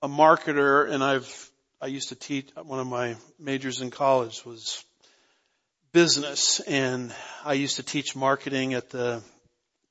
A 0.00 0.08
marketer, 0.08 0.90
and 0.90 1.04
I've 1.04 1.50
I 1.82 1.88
used 1.88 2.08
to 2.08 2.14
teach, 2.14 2.48
one 2.56 2.80
of 2.80 2.86
my 2.86 3.16
majors 3.38 3.82
in 3.82 3.90
college 3.90 4.46
was 4.46 4.82
business 5.92 6.60
and 6.60 7.14
I 7.44 7.52
used 7.52 7.76
to 7.76 7.82
teach 7.82 8.16
marketing 8.16 8.72
at 8.72 8.88
the 8.88 9.22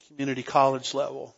community 0.07 0.41
college 0.41 0.95
level 0.95 1.35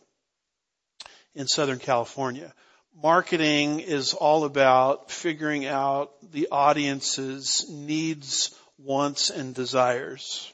in 1.34 1.46
Southern 1.46 1.78
California. 1.78 2.54
Marketing 3.02 3.80
is 3.80 4.14
all 4.14 4.44
about 4.44 5.10
figuring 5.10 5.66
out 5.66 6.12
the 6.32 6.48
audience's 6.50 7.66
needs, 7.68 8.54
wants, 8.78 9.30
and 9.30 9.54
desires. 9.54 10.52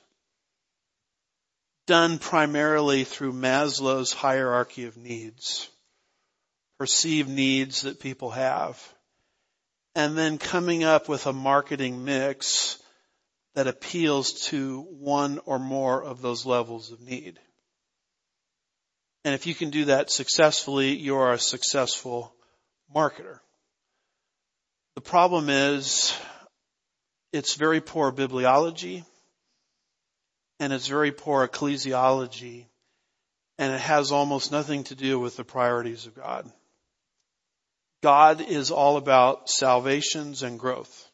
Done 1.86 2.18
primarily 2.18 3.05
through 3.05 3.32
Maslow's 3.32 4.12
hierarchy 4.12 4.84
of 4.84 4.97
needs. 4.97 5.68
Perceived 6.78 7.28
needs 7.28 7.82
that 7.82 8.01
people 8.01 8.30
have 8.30 8.80
and 9.95 10.16
then 10.16 10.38
coming 10.38 10.84
up 10.84 11.09
with 11.09 11.26
a 11.26 11.32
marketing 11.32 12.05
mix 12.05 12.78
that 13.55 13.66
appeals 13.66 14.47
to 14.47 14.82
one 14.82 15.41
or 15.45 15.59
more 15.59 16.03
of 16.03 16.22
those 16.22 16.47
levels 16.47 16.93
of 16.93 17.01
need. 17.01 17.38
And 19.25 19.35
if 19.35 19.47
you 19.47 19.55
can 19.55 19.71
do 19.71 19.87
that 19.87 20.11
successfully, 20.11 20.97
you 20.97 21.16
are 21.16 21.33
a 21.33 21.39
successful 21.39 22.35
marketer. 22.95 23.41
The 24.95 25.03
problem 25.03 25.49
is 25.51 26.16
it's 27.33 27.55
very 27.55 27.81
poor 27.81 28.12
bibliology 28.12 29.05
and 30.59 30.73
it's 30.73 30.89
very 30.89 31.12
poor 31.12 31.47
ecclesiology 31.47 32.66
and 33.59 33.73
it 33.73 33.81
has 33.81 34.11
almost 34.11 34.51
nothing 34.51 34.85
to 34.85 34.95
do 34.95 35.18
with 35.21 35.37
the 35.37 35.45
priorities 35.45 36.07
of 36.07 36.14
God. 36.14 36.51
God 38.03 38.41
is 38.41 38.71
all 38.71 38.97
about 38.97 39.51
salvations 39.51 40.43
and 40.43 40.59
growth 40.59 41.11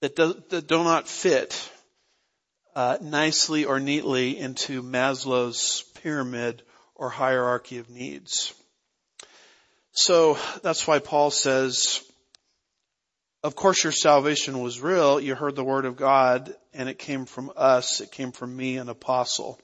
that 0.00 0.16
do, 0.16 0.42
that 0.50 0.66
do 0.66 0.82
not 0.82 1.08
fit 1.08 1.70
uh, 2.74 2.98
nicely 3.00 3.64
or 3.64 3.80
neatly 3.80 4.38
into 4.38 4.82
Maslow's 4.82 5.84
pyramid 6.02 6.62
or 6.94 7.10
hierarchy 7.10 7.78
of 7.78 7.90
needs. 7.90 8.54
So 9.92 10.38
that's 10.62 10.86
why 10.86 10.98
Paul 10.98 11.30
says, 11.30 12.02
of 13.42 13.54
course 13.54 13.82
your 13.82 13.92
salvation 13.92 14.60
was 14.60 14.80
real. 14.80 15.20
You 15.20 15.34
heard 15.34 15.56
the 15.56 15.64
word 15.64 15.84
of 15.84 15.96
God 15.96 16.54
and 16.72 16.88
it 16.88 16.98
came 16.98 17.24
from 17.24 17.52
us. 17.56 18.00
It 18.00 18.10
came 18.10 18.32
from 18.32 18.56
me, 18.56 18.76
an 18.76 18.88
apostle. 18.88 19.60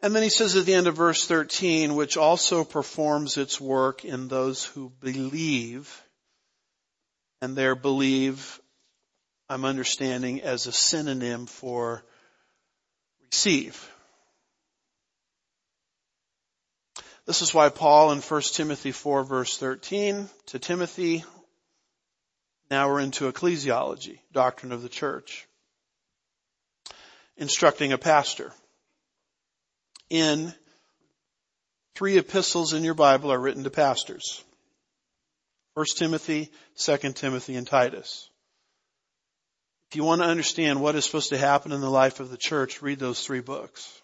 And 0.00 0.16
then 0.16 0.24
he 0.24 0.30
says 0.30 0.56
at 0.56 0.66
the 0.66 0.74
end 0.74 0.88
of 0.88 0.96
verse 0.96 1.26
13, 1.26 1.94
which 1.94 2.16
also 2.16 2.64
performs 2.64 3.36
its 3.36 3.60
work 3.60 4.04
in 4.04 4.26
those 4.26 4.64
who 4.64 4.90
believe, 5.00 6.02
and 7.40 7.54
there 7.54 7.76
believe, 7.76 8.60
I'm 9.48 9.64
understanding 9.64 10.40
as 10.40 10.66
a 10.66 10.72
synonym 10.72 11.46
for 11.46 12.02
receive. 13.22 13.91
This 17.26 17.40
is 17.40 17.54
why 17.54 17.68
Paul 17.68 18.12
in 18.12 18.18
1 18.18 18.42
Timothy 18.52 18.90
4 18.90 19.24
verse 19.24 19.56
13 19.56 20.28
to 20.46 20.58
Timothy, 20.58 21.24
Now 22.70 22.88
we're 22.88 23.00
into 23.00 23.30
ecclesiology, 23.30 24.18
doctrine 24.32 24.72
of 24.72 24.82
the 24.82 24.88
church. 24.88 25.46
Instructing 27.36 27.92
a 27.92 27.98
pastor. 27.98 28.52
In 30.10 30.52
three 31.94 32.18
epistles 32.18 32.72
in 32.72 32.82
your 32.82 32.94
Bible 32.94 33.32
are 33.32 33.38
written 33.38 33.64
to 33.64 33.70
pastors. 33.70 34.42
1 35.74 35.86
Timothy, 35.96 36.50
2 36.76 36.96
Timothy, 37.12 37.54
and 37.54 37.66
Titus. 37.66 38.28
If 39.90 39.96
you 39.96 40.04
want 40.04 40.22
to 40.22 40.28
understand 40.28 40.80
what 40.80 40.96
is 40.96 41.04
supposed 41.04 41.30
to 41.30 41.38
happen 41.38 41.72
in 41.72 41.80
the 41.80 41.90
life 41.90 42.20
of 42.20 42.30
the 42.30 42.36
church, 42.36 42.82
read 42.82 42.98
those 42.98 43.24
three 43.24 43.40
books. 43.40 44.01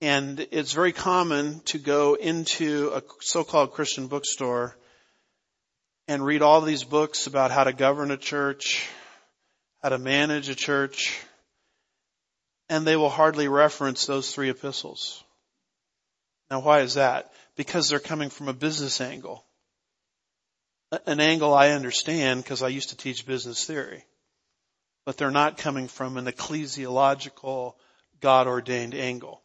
And 0.00 0.46
it's 0.52 0.72
very 0.72 0.92
common 0.92 1.60
to 1.66 1.78
go 1.78 2.14
into 2.14 2.92
a 2.94 3.02
so-called 3.20 3.72
Christian 3.72 4.06
bookstore 4.06 4.76
and 6.06 6.24
read 6.24 6.40
all 6.40 6.60
these 6.60 6.84
books 6.84 7.26
about 7.26 7.50
how 7.50 7.64
to 7.64 7.72
govern 7.72 8.10
a 8.12 8.16
church, 8.16 8.88
how 9.82 9.88
to 9.88 9.98
manage 9.98 10.48
a 10.48 10.54
church, 10.54 11.20
and 12.68 12.86
they 12.86 12.96
will 12.96 13.08
hardly 13.08 13.48
reference 13.48 14.06
those 14.06 14.32
three 14.32 14.50
epistles. 14.50 15.22
Now 16.50 16.60
why 16.60 16.80
is 16.80 16.94
that? 16.94 17.32
Because 17.56 17.88
they're 17.88 17.98
coming 17.98 18.30
from 18.30 18.48
a 18.48 18.54
business 18.54 19.00
angle. 19.00 19.44
An 21.06 21.20
angle 21.20 21.52
I 21.52 21.70
understand 21.70 22.42
because 22.42 22.62
I 22.62 22.68
used 22.68 22.90
to 22.90 22.96
teach 22.96 23.26
business 23.26 23.64
theory. 23.64 24.04
But 25.04 25.16
they're 25.16 25.30
not 25.30 25.58
coming 25.58 25.88
from 25.88 26.16
an 26.16 26.26
ecclesiological, 26.26 27.74
God 28.20 28.46
ordained 28.46 28.94
angle. 28.94 29.42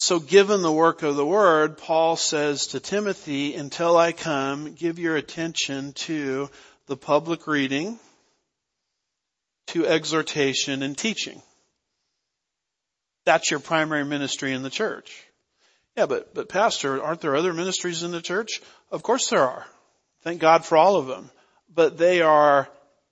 So 0.00 0.20
given 0.20 0.62
the 0.62 0.72
work 0.72 1.02
of 1.02 1.16
the 1.16 1.26
word, 1.26 1.76
Paul 1.76 2.14
says 2.16 2.68
to 2.68 2.80
Timothy, 2.80 3.54
until 3.54 3.96
I 3.96 4.12
come, 4.12 4.74
give 4.74 4.98
your 5.00 5.16
attention 5.16 5.92
to 5.94 6.50
the 6.86 6.96
public 6.96 7.48
reading, 7.48 7.98
to 9.68 9.86
exhortation 9.86 10.82
and 10.82 10.96
teaching. 10.96 11.42
That's 13.26 13.50
your 13.50 13.60
primary 13.60 14.04
ministry 14.04 14.52
in 14.52 14.62
the 14.62 14.70
church. 14.70 15.24
Yeah, 15.96 16.06
but, 16.06 16.32
but 16.32 16.48
pastor, 16.48 17.02
aren't 17.02 17.20
there 17.20 17.34
other 17.34 17.52
ministries 17.52 18.04
in 18.04 18.12
the 18.12 18.22
church? 18.22 18.62
Of 18.92 19.02
course 19.02 19.28
there 19.28 19.42
are. 19.42 19.66
Thank 20.22 20.40
God 20.40 20.64
for 20.64 20.78
all 20.78 20.94
of 20.94 21.08
them. 21.08 21.28
But 21.74 21.98
they 21.98 22.22
are 22.22 22.68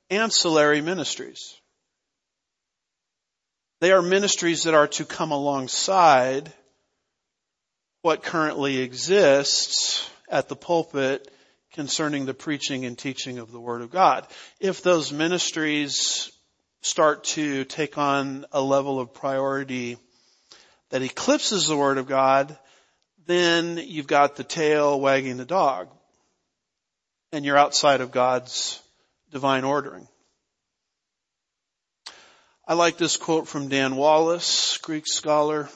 ancillary 0.08 0.80
ministries. 0.80 1.54
They 3.80 3.90
are 3.90 4.02
ministries 4.02 4.62
that 4.62 4.74
are 4.74 4.86
to 4.86 5.04
come 5.04 5.32
alongside 5.32 6.52
what 8.06 8.22
currently 8.22 8.78
exists 8.78 10.08
at 10.28 10.48
the 10.48 10.54
pulpit 10.54 11.28
concerning 11.72 12.24
the 12.24 12.32
preaching 12.32 12.84
and 12.84 12.96
teaching 12.96 13.40
of 13.40 13.50
the 13.50 13.58
Word 13.58 13.82
of 13.82 13.90
God. 13.90 14.24
If 14.60 14.80
those 14.80 15.12
ministries 15.12 16.30
start 16.82 17.24
to 17.24 17.64
take 17.64 17.98
on 17.98 18.46
a 18.52 18.62
level 18.62 19.00
of 19.00 19.12
priority 19.12 19.98
that 20.90 21.02
eclipses 21.02 21.66
the 21.66 21.76
Word 21.76 21.98
of 21.98 22.06
God, 22.06 22.56
then 23.26 23.76
you've 23.76 24.06
got 24.06 24.36
the 24.36 24.44
tail 24.44 25.00
wagging 25.00 25.36
the 25.36 25.44
dog. 25.44 25.88
And 27.32 27.44
you're 27.44 27.58
outside 27.58 28.00
of 28.00 28.12
God's 28.12 28.80
divine 29.32 29.64
ordering. 29.64 30.06
I 32.68 32.74
like 32.74 32.98
this 32.98 33.16
quote 33.16 33.48
from 33.48 33.66
Dan 33.66 33.96
Wallace, 33.96 34.78
Greek 34.78 35.08
scholar 35.08 35.68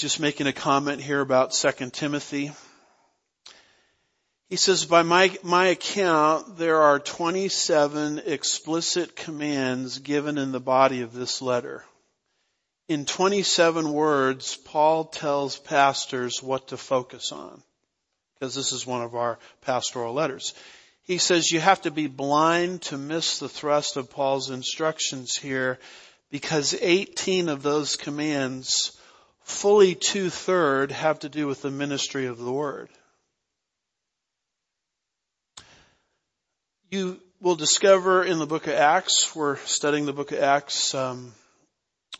just 0.00 0.18
making 0.18 0.46
a 0.46 0.52
comment 0.52 1.02
here 1.02 1.20
about 1.20 1.52
2 1.52 1.90
Timothy. 1.90 2.52
He 4.48 4.56
says, 4.56 4.86
by 4.86 5.02
my, 5.02 5.36
my 5.42 5.66
account, 5.66 6.56
there 6.56 6.80
are 6.80 6.98
27 6.98 8.22
explicit 8.24 9.14
commands 9.14 9.98
given 9.98 10.38
in 10.38 10.52
the 10.52 10.60
body 10.60 11.02
of 11.02 11.12
this 11.12 11.42
letter. 11.42 11.84
In 12.88 13.04
27 13.04 13.92
words, 13.92 14.56
Paul 14.56 15.04
tells 15.04 15.58
pastors 15.58 16.42
what 16.42 16.68
to 16.68 16.76
focus 16.76 17.30
on. 17.30 17.62
Because 18.34 18.54
this 18.54 18.72
is 18.72 18.86
one 18.86 19.02
of 19.02 19.14
our 19.14 19.38
pastoral 19.60 20.14
letters. 20.14 20.54
He 21.02 21.18
says 21.18 21.52
you 21.52 21.60
have 21.60 21.82
to 21.82 21.90
be 21.90 22.06
blind 22.06 22.82
to 22.82 22.96
miss 22.96 23.38
the 23.38 23.48
thrust 23.50 23.98
of 23.98 24.10
Paul's 24.10 24.48
instructions 24.48 25.36
here 25.36 25.78
because 26.30 26.74
18 26.80 27.50
of 27.50 27.62
those 27.62 27.96
commands 27.96 28.96
fully 29.42 29.94
two 29.94 30.30
third 30.30 30.92
have 30.92 31.20
to 31.20 31.28
do 31.28 31.46
with 31.46 31.62
the 31.62 31.70
ministry 31.70 32.26
of 32.26 32.38
the 32.38 32.52
word. 32.52 32.88
You 36.90 37.20
will 37.40 37.56
discover 37.56 38.24
in 38.24 38.38
the 38.38 38.46
book 38.46 38.66
of 38.66 38.74
Acts, 38.74 39.34
we're 39.34 39.56
studying 39.58 40.06
the 40.06 40.12
book 40.12 40.32
of 40.32 40.40
Acts 40.40 40.94
um, 40.94 41.32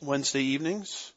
Wednesday 0.00 0.42
evenings. 0.42 1.12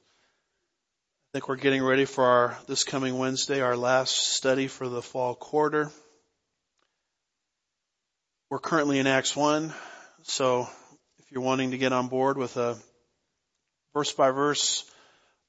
I 1.34 1.38
think 1.38 1.48
we're 1.48 1.56
getting 1.56 1.84
ready 1.84 2.06
for 2.06 2.26
our 2.26 2.58
this 2.68 2.84
coming 2.84 3.18
Wednesday, 3.18 3.62
our 3.62 3.78
last 3.78 4.16
study 4.36 4.68
for 4.68 4.90
the 4.90 5.02
fall 5.02 5.36
quarter. 5.36 5.92
We're 8.50 8.60
currently 8.60 9.00
in 9.00 9.08
Acts 9.08 9.36
1, 9.36 9.74
so 10.24 10.68
if 11.20 11.32
you're 11.32 11.42
wanting 11.42 11.72
to 11.72 11.78
get 11.78 11.94
on 11.94 12.08
board 12.08 12.38
with 12.38 12.58
a 12.58 12.78
verse 13.94 14.12
by 14.14 14.32
verse 14.32 14.84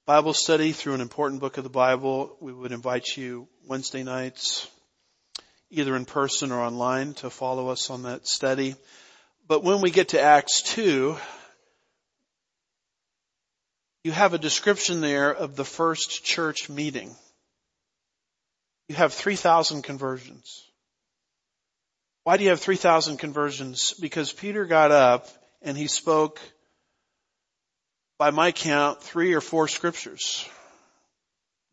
Bible 0.06 0.34
study 0.34 0.72
through 0.72 0.92
an 0.92 1.00
important 1.00 1.40
book 1.40 1.56
of 1.56 1.64
the 1.64 1.70
Bible, 1.70 2.36
we 2.38 2.52
would 2.52 2.72
invite 2.72 3.16
you 3.16 3.48
Wednesday 3.66 4.02
nights, 4.02 4.68
either 5.70 5.96
in 5.96 6.04
person 6.04 6.52
or 6.52 6.60
online 6.60 7.14
to 7.14 7.30
follow 7.30 7.68
us 7.68 7.88
on 7.88 8.02
that 8.02 8.26
study. 8.26 8.76
But 9.48 9.64
when 9.64 9.80
we 9.80 9.90
get 9.90 10.08
to 10.08 10.20
Acts 10.20 10.60
2, 10.74 11.16
you 14.04 14.12
have 14.12 14.34
a 14.34 14.38
description 14.38 15.00
there 15.00 15.34
of 15.34 15.56
the 15.56 15.64
first 15.64 16.22
church 16.22 16.68
meeting. 16.68 17.16
You 18.90 18.96
have 18.96 19.14
3,000 19.14 19.80
conversions. 19.80 20.70
Why 22.24 22.36
do 22.36 22.44
you 22.44 22.50
have 22.50 22.60
3,000 22.60 23.16
conversions? 23.16 23.94
Because 23.98 24.30
Peter 24.32 24.66
got 24.66 24.90
up 24.90 25.28
and 25.62 25.78
he 25.78 25.86
spoke 25.86 26.42
by 28.18 28.30
my 28.30 28.52
count, 28.52 29.02
three 29.02 29.34
or 29.34 29.40
four 29.40 29.68
scriptures. 29.68 30.48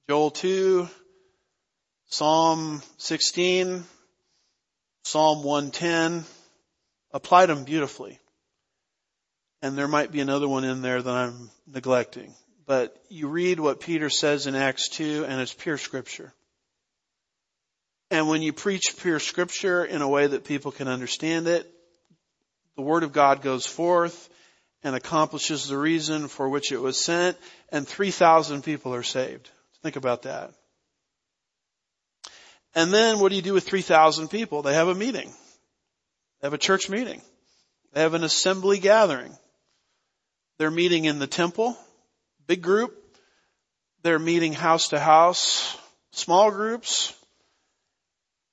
Joel 0.10 0.32
2, 0.32 0.90
Psalm 2.08 2.82
16, 2.98 3.84
Psalm 5.04 5.44
110, 5.44 6.26
applied 7.14 7.48
them 7.48 7.64
beautifully. 7.64 8.20
And 9.62 9.78
there 9.78 9.88
might 9.88 10.12
be 10.12 10.20
another 10.20 10.48
one 10.48 10.64
in 10.64 10.82
there 10.82 11.02
that 11.02 11.14
I'm 11.14 11.52
neglecting. 11.68 12.34
But 12.66 12.96
you 13.10 13.28
read 13.28 13.60
what 13.60 13.80
Peter 13.80 14.10
says 14.10 14.48
in 14.48 14.56
Acts 14.56 14.90
2 14.90 15.26
and 15.28 15.40
it's 15.40 15.54
pure 15.54 15.78
scripture. 15.78 16.34
And 18.10 18.28
when 18.28 18.42
you 18.42 18.52
preach 18.52 18.96
pure 18.98 19.20
scripture 19.20 19.86
in 19.86 20.02
a 20.02 20.10
way 20.10 20.28
that 20.28 20.44
people 20.44 20.72
can 20.72 20.88
understand 20.88 21.48
it, 21.48 21.72
the 22.76 22.82
word 22.82 23.04
of 23.04 23.14
God 23.14 23.42
goes 23.42 23.66
forth 23.66 24.30
and 24.84 24.96
accomplishes 24.96 25.68
the 25.68 25.78
reason 25.78 26.28
for 26.28 26.50
which 26.50 26.72
it 26.72 26.82
was 26.82 27.04
sent, 27.04 27.38
and 27.70 27.88
3,000 27.88 28.64
people 28.64 28.94
are 28.94 29.04
saved. 29.04 29.50
Think 29.84 29.96
about 29.96 30.24
that. 30.24 30.52
And 32.74 32.94
then 32.94 33.20
what 33.20 33.30
do 33.30 33.36
you 33.36 33.42
do 33.42 33.54
with 33.54 33.68
3,000 33.68 34.30
people? 34.30 34.62
They 34.62 34.74
have 34.74 34.88
a 34.88 34.96
meeting. 34.96 35.32
They 36.40 36.48
have 36.48 36.54
a 36.54 36.58
church 36.58 36.90
meeting. 36.90 37.22
They 37.94 38.02
have 38.02 38.14
an 38.14 38.24
assembly 38.24 38.80
gathering. 38.80 39.36
They're 40.58 40.72
meeting 40.72 41.06
in 41.06 41.20
the 41.20 41.28
temple, 41.28 41.78
big 42.48 42.62
group. 42.62 42.98
They're 44.04 44.20
meeting 44.20 44.54
house 44.54 44.90
to 44.90 45.00
house, 45.00 45.78
small 46.12 46.50
groups. 46.52 47.14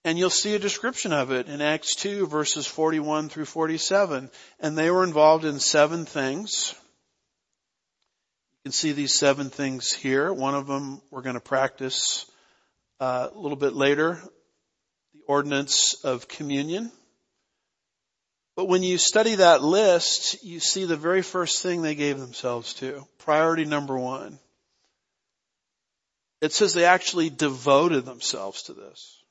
And 0.04 0.18
you'll 0.18 0.30
see 0.30 0.54
a 0.54 0.58
description 0.58 1.12
of 1.12 1.32
it 1.32 1.48
in 1.48 1.60
Acts 1.60 1.94
2 1.96 2.26
verses 2.26 2.66
41 2.66 3.28
through 3.28 3.46
47. 3.46 4.30
And 4.60 4.78
they 4.78 4.90
were 4.90 5.04
involved 5.04 5.44
in 5.44 5.58
seven 5.58 6.04
things. 6.04 6.74
You 8.52 8.70
can 8.70 8.72
see 8.72 8.92
these 8.92 9.14
seven 9.14 9.50
things 9.50 9.92
here. 9.92 10.32
One 10.32 10.54
of 10.54 10.66
them 10.66 11.00
we're 11.10 11.22
going 11.22 11.34
to 11.34 11.40
practice 11.40 12.26
uh, 13.00 13.28
a 13.32 13.38
little 13.38 13.56
bit 13.56 13.74
later. 13.74 14.20
The 15.14 15.20
ordinance 15.26 15.94
of 16.04 16.28
communion. 16.28 16.92
But 18.58 18.66
when 18.66 18.82
you 18.82 18.98
study 18.98 19.36
that 19.36 19.62
list, 19.62 20.42
you 20.42 20.58
see 20.58 20.84
the 20.84 20.96
very 20.96 21.22
first 21.22 21.62
thing 21.62 21.80
they 21.80 21.94
gave 21.94 22.18
themselves 22.18 22.74
to. 22.74 23.06
Priority 23.18 23.64
number 23.64 23.96
one. 23.96 24.40
It 26.40 26.52
says 26.52 26.74
they 26.74 26.84
actually 26.84 27.30
devoted 27.30 28.04
themselves 28.04 28.64
to 28.64 28.72
this. 28.72 29.22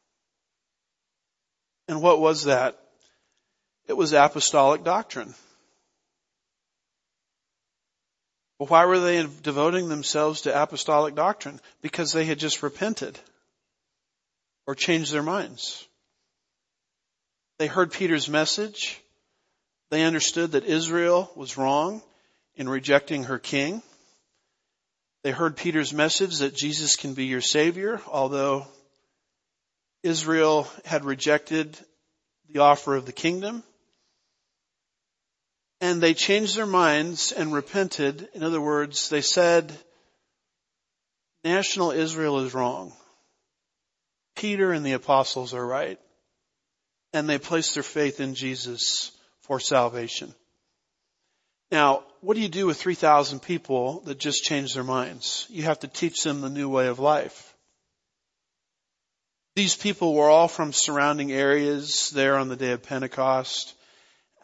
And 1.87 2.01
what 2.01 2.19
was 2.19 2.45
that? 2.45 2.77
It 3.87 3.93
was 3.93 4.13
apostolic 4.13 4.83
doctrine. 4.83 5.33
Well, 8.59 8.67
why 8.67 8.85
were 8.85 8.99
they 8.99 9.25
devoting 9.43 9.87
themselves 9.87 10.41
to 10.41 10.61
apostolic 10.61 11.15
doctrine? 11.15 11.59
Because 11.81 12.11
they 12.11 12.25
had 12.25 12.39
just 12.39 12.63
repented. 12.63 13.19
or 14.67 14.75
changed 14.75 15.13
their 15.13 15.23
minds. 15.23 15.87
They 17.57 17.67
heard 17.67 17.91
Peter's 17.91 18.29
message. 18.29 19.01
They 19.89 20.03
understood 20.03 20.51
that 20.51 20.65
Israel 20.65 21.31
was 21.35 21.57
wrong 21.57 22.03
in 22.55 22.67
rejecting 22.67 23.23
her 23.23 23.39
king. 23.39 23.81
They 25.23 25.31
heard 25.31 25.55
Peter's 25.55 25.93
message 25.93 26.39
that 26.39 26.53
Jesus 26.53 26.95
can 26.97 27.13
be 27.13 27.25
your 27.25 27.41
savior, 27.41 28.01
although 28.07 28.67
Israel 30.03 30.69
had 30.85 31.05
rejected 31.05 31.77
the 32.49 32.59
offer 32.59 32.95
of 32.95 33.05
the 33.05 33.11
kingdom. 33.11 33.63
And 35.79 36.01
they 36.01 36.13
changed 36.13 36.55
their 36.55 36.65
minds 36.65 37.31
and 37.31 37.53
repented. 37.53 38.27
In 38.33 38.43
other 38.43 38.61
words, 38.61 39.09
they 39.09 39.21
said, 39.21 39.71
national 41.43 41.91
Israel 41.91 42.39
is 42.39 42.53
wrong. 42.53 42.93
Peter 44.35 44.71
and 44.71 44.85
the 44.85 44.93
apostles 44.93 45.53
are 45.53 45.65
right. 45.65 45.99
And 47.13 47.29
they 47.29 47.37
placed 47.37 47.73
their 47.73 47.83
faith 47.83 48.19
in 48.19 48.35
Jesus 48.35 49.11
for 49.41 49.59
salvation. 49.59 50.33
Now, 51.71 52.03
what 52.21 52.35
do 52.35 52.41
you 52.41 52.49
do 52.49 52.65
with 52.65 52.79
3,000 52.79 53.39
people 53.39 54.01
that 54.01 54.19
just 54.19 54.43
changed 54.43 54.75
their 54.75 54.83
minds? 54.83 55.45
You 55.49 55.63
have 55.63 55.79
to 55.79 55.87
teach 55.87 56.23
them 56.23 56.41
the 56.41 56.49
new 56.49 56.69
way 56.69 56.87
of 56.87 56.99
life. 56.99 57.53
These 59.57 59.75
people 59.75 60.13
were 60.13 60.29
all 60.29 60.47
from 60.47 60.71
surrounding 60.71 61.31
areas 61.31 62.11
there 62.11 62.37
on 62.37 62.47
the 62.47 62.55
day 62.55 62.73
of 62.73 62.83
Pentecost. 62.83 63.73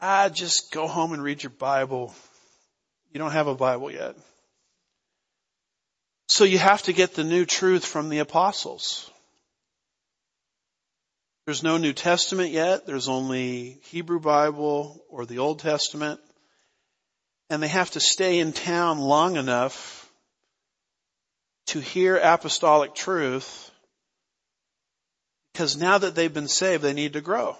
Ah, 0.01 0.27
just 0.27 0.71
go 0.71 0.87
home 0.87 1.13
and 1.13 1.21
read 1.21 1.43
your 1.43 1.51
Bible. 1.51 2.15
You 3.11 3.19
don't 3.19 3.33
have 3.33 3.45
a 3.45 3.53
Bible 3.53 3.91
yet. 3.91 4.15
So 6.29 6.45
you 6.45 6.57
have 6.57 6.81
to 6.83 6.93
get 6.93 7.13
the 7.13 7.23
new 7.23 7.45
truth 7.45 7.85
from 7.85 8.09
the 8.09 8.17
apostles. 8.17 9.07
There's 11.45 11.61
no 11.61 11.77
New 11.77 11.93
Testament 11.93 12.49
yet. 12.49 12.87
There's 12.87 13.07
only 13.07 13.81
Hebrew 13.83 14.19
Bible 14.19 14.99
or 15.09 15.27
the 15.27 15.37
Old 15.37 15.59
Testament. 15.59 16.21
And 17.51 17.61
they 17.61 17.67
have 17.67 17.91
to 17.91 17.99
stay 17.99 18.39
in 18.39 18.51
town 18.51 18.97
long 18.97 19.35
enough 19.35 20.11
to 21.67 21.79
hear 21.79 22.17
apostolic 22.17 22.95
truth 22.95 23.69
because 25.53 25.77
now 25.77 25.99
that 25.99 26.15
they've 26.15 26.33
been 26.33 26.47
saved, 26.47 26.83
they 26.83 26.93
need 26.93 27.13
to 27.13 27.21
grow. 27.21 27.55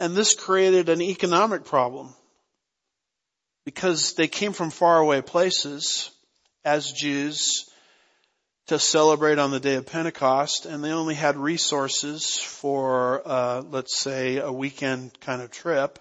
And 0.00 0.14
this 0.14 0.34
created 0.34 0.88
an 0.88 1.00
economic 1.00 1.64
problem 1.64 2.14
because 3.64 4.14
they 4.14 4.26
came 4.26 4.52
from 4.52 4.70
faraway 4.70 5.20
places 5.20 6.10
as 6.64 6.90
Jews 6.90 7.70
to 8.66 8.78
celebrate 8.78 9.38
on 9.38 9.50
the 9.50 9.60
day 9.60 9.74
of 9.74 9.86
Pentecost 9.86 10.66
and 10.66 10.82
they 10.82 10.92
only 10.92 11.14
had 11.14 11.36
resources 11.36 12.36
for, 12.36 13.22
uh, 13.24 13.62
let's 13.70 13.96
say 13.96 14.38
a 14.38 14.50
weekend 14.52 15.18
kind 15.20 15.42
of 15.42 15.50
trip. 15.50 15.98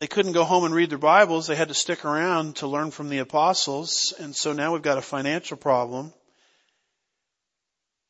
They 0.00 0.06
couldn't 0.06 0.32
go 0.32 0.44
home 0.44 0.64
and 0.64 0.74
read 0.74 0.90
their 0.90 0.98
Bibles. 0.98 1.48
They 1.48 1.56
had 1.56 1.68
to 1.68 1.74
stick 1.74 2.04
around 2.04 2.56
to 2.56 2.68
learn 2.68 2.92
from 2.92 3.08
the 3.08 3.18
apostles. 3.18 4.14
And 4.20 4.34
so 4.34 4.52
now 4.52 4.72
we've 4.72 4.82
got 4.82 4.98
a 4.98 5.02
financial 5.02 5.56
problem. 5.56 6.12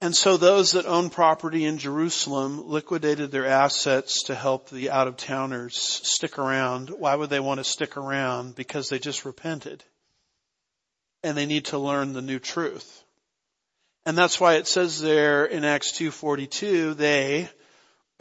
And 0.01 0.15
so 0.15 0.37
those 0.37 0.73
that 0.73 0.87
owned 0.87 1.11
property 1.11 1.65
in 1.65 1.79
Jerusalem 1.79 2.69
liquidated 2.69 3.33
their 3.33 3.47
assets 3.47 4.25
to 4.25 4.35
help 4.35 4.71
the 4.71 4.91
out 4.91 5.09
of 5.09 5.17
towners 5.17 5.77
stick 5.77 6.39
around. 6.39 6.91
Why 6.91 7.17
would 7.17 7.31
they 7.31 7.41
want 7.41 7.59
to 7.59 7.65
stick 7.65 7.97
around? 7.97 8.55
Because 8.55 8.89
they 8.89 9.01
just 9.01 9.25
repented. 9.25 9.83
And 11.25 11.37
they 11.37 11.47
need 11.47 11.67
to 11.67 11.79
learn 11.79 12.13
the 12.13 12.23
new 12.23 12.39
truth. 12.39 13.03
And 14.07 14.17
that's 14.17 14.39
why 14.39 14.55
it 14.55 14.69
says 14.69 15.01
there 15.01 15.45
in 15.45 15.65
Acts 15.65 15.91
2.42, 15.93 16.97
they, 16.97 17.49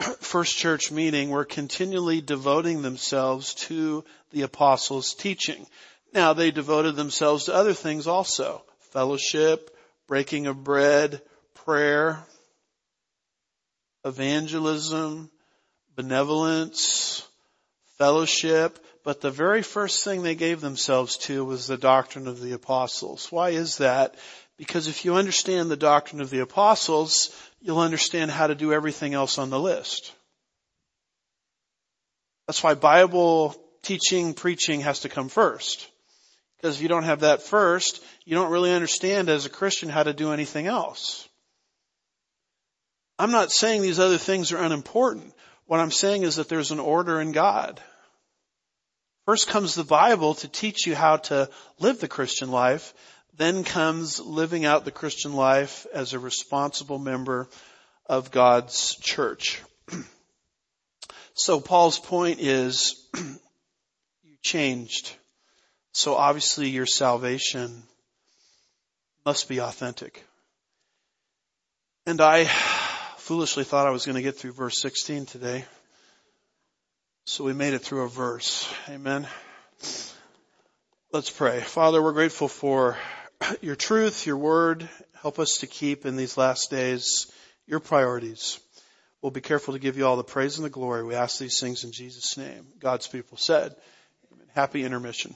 first 0.20 0.58
church 0.58 0.90
meeting, 0.90 1.30
were 1.30 1.44
continually 1.44 2.20
devoting 2.20 2.82
themselves 2.82 3.54
to 3.54 4.04
the 4.32 4.42
apostles' 4.42 5.14
teaching. 5.14 5.64
Now 6.12 6.32
they 6.32 6.50
devoted 6.50 6.96
themselves 6.96 7.44
to 7.44 7.54
other 7.54 7.72
things 7.72 8.08
also. 8.08 8.64
Fellowship, 8.90 9.74
breaking 10.08 10.48
of 10.48 10.64
bread, 10.64 11.22
prayer, 11.68 12.18
evangelism, 14.02 15.30
benevolence, 15.96 17.28
fellowship, 17.98 18.78
but 19.04 19.20
the 19.20 19.30
very 19.30 19.60
first 19.60 20.02
thing 20.02 20.22
they 20.22 20.34
gave 20.34 20.62
themselves 20.62 21.18
to 21.18 21.44
was 21.44 21.66
the 21.66 21.76
doctrine 21.76 22.26
of 22.26 22.40
the 22.40 22.52
apostles. 22.52 23.30
Why 23.30 23.50
is 23.50 23.76
that? 23.76 24.14
Because 24.56 24.88
if 24.88 25.04
you 25.04 25.16
understand 25.16 25.70
the 25.70 25.76
doctrine 25.76 26.22
of 26.22 26.30
the 26.30 26.38
apostles, 26.38 27.38
you'll 27.60 27.80
understand 27.80 28.30
how 28.30 28.46
to 28.46 28.54
do 28.54 28.72
everything 28.72 29.12
else 29.12 29.36
on 29.36 29.50
the 29.50 29.60
list. 29.60 30.14
That's 32.46 32.62
why 32.62 32.76
Bible 32.76 33.54
teaching, 33.82 34.32
preaching 34.32 34.80
has 34.80 35.00
to 35.00 35.10
come 35.10 35.28
first. 35.28 35.86
Because 36.56 36.76
if 36.76 36.82
you 36.82 36.88
don't 36.88 37.04
have 37.04 37.20
that 37.20 37.42
first, 37.42 38.02
you 38.24 38.34
don't 38.36 38.50
really 38.50 38.72
understand 38.72 39.28
as 39.28 39.44
a 39.44 39.50
Christian 39.50 39.90
how 39.90 40.04
to 40.04 40.14
do 40.14 40.32
anything 40.32 40.66
else. 40.66 41.27
I'm 43.18 43.32
not 43.32 43.50
saying 43.50 43.82
these 43.82 43.98
other 43.98 44.18
things 44.18 44.52
are 44.52 44.62
unimportant. 44.62 45.34
What 45.66 45.80
I'm 45.80 45.90
saying 45.90 46.22
is 46.22 46.36
that 46.36 46.48
there's 46.48 46.70
an 46.70 46.80
order 46.80 47.20
in 47.20 47.32
God. 47.32 47.80
First 49.26 49.48
comes 49.48 49.74
the 49.74 49.84
Bible 49.84 50.34
to 50.36 50.48
teach 50.48 50.86
you 50.86 50.94
how 50.94 51.18
to 51.18 51.50
live 51.78 52.00
the 52.00 52.08
Christian 52.08 52.50
life. 52.50 52.94
Then 53.36 53.64
comes 53.64 54.20
living 54.20 54.64
out 54.64 54.84
the 54.84 54.90
Christian 54.90 55.34
life 55.34 55.86
as 55.92 56.12
a 56.12 56.18
responsible 56.18 56.98
member 56.98 57.48
of 58.06 58.30
God's 58.30 58.96
church. 58.96 59.60
so 61.34 61.60
Paul's 61.60 61.98
point 61.98 62.40
is 62.40 63.06
you 64.22 64.36
changed. 64.42 65.14
So 65.92 66.14
obviously 66.14 66.70
your 66.70 66.86
salvation 66.86 67.82
must 69.26 69.48
be 69.48 69.60
authentic. 69.60 70.24
And 72.06 72.22
I 72.22 72.44
foolishly 73.28 73.62
thought 73.62 73.86
I 73.86 73.90
was 73.90 74.06
going 74.06 74.16
to 74.16 74.22
get 74.22 74.38
through 74.38 74.52
verse 74.52 74.80
16 74.80 75.26
today. 75.26 75.66
So 77.26 77.44
we 77.44 77.52
made 77.52 77.74
it 77.74 77.80
through 77.80 78.04
a 78.04 78.08
verse. 78.08 78.66
Amen. 78.88 79.28
Let's 81.12 81.28
pray. 81.28 81.60
Father, 81.60 82.02
we're 82.02 82.14
grateful 82.14 82.48
for 82.48 82.96
your 83.60 83.76
truth, 83.76 84.26
your 84.26 84.38
word. 84.38 84.88
Help 85.20 85.38
us 85.38 85.58
to 85.58 85.66
keep 85.66 86.06
in 86.06 86.16
these 86.16 86.38
last 86.38 86.70
days 86.70 87.30
your 87.66 87.80
priorities. 87.80 88.60
We'll 89.20 89.30
be 89.30 89.42
careful 89.42 89.74
to 89.74 89.78
give 89.78 89.98
you 89.98 90.06
all 90.06 90.16
the 90.16 90.24
praise 90.24 90.56
and 90.56 90.64
the 90.64 90.70
glory. 90.70 91.04
We 91.04 91.14
ask 91.14 91.38
these 91.38 91.60
things 91.60 91.84
in 91.84 91.92
Jesus' 91.92 92.38
name. 92.38 92.68
God's 92.78 93.08
people 93.08 93.36
said, 93.36 93.74
Amen. 94.32 94.46
Happy 94.54 94.84
intermission. 94.84 95.34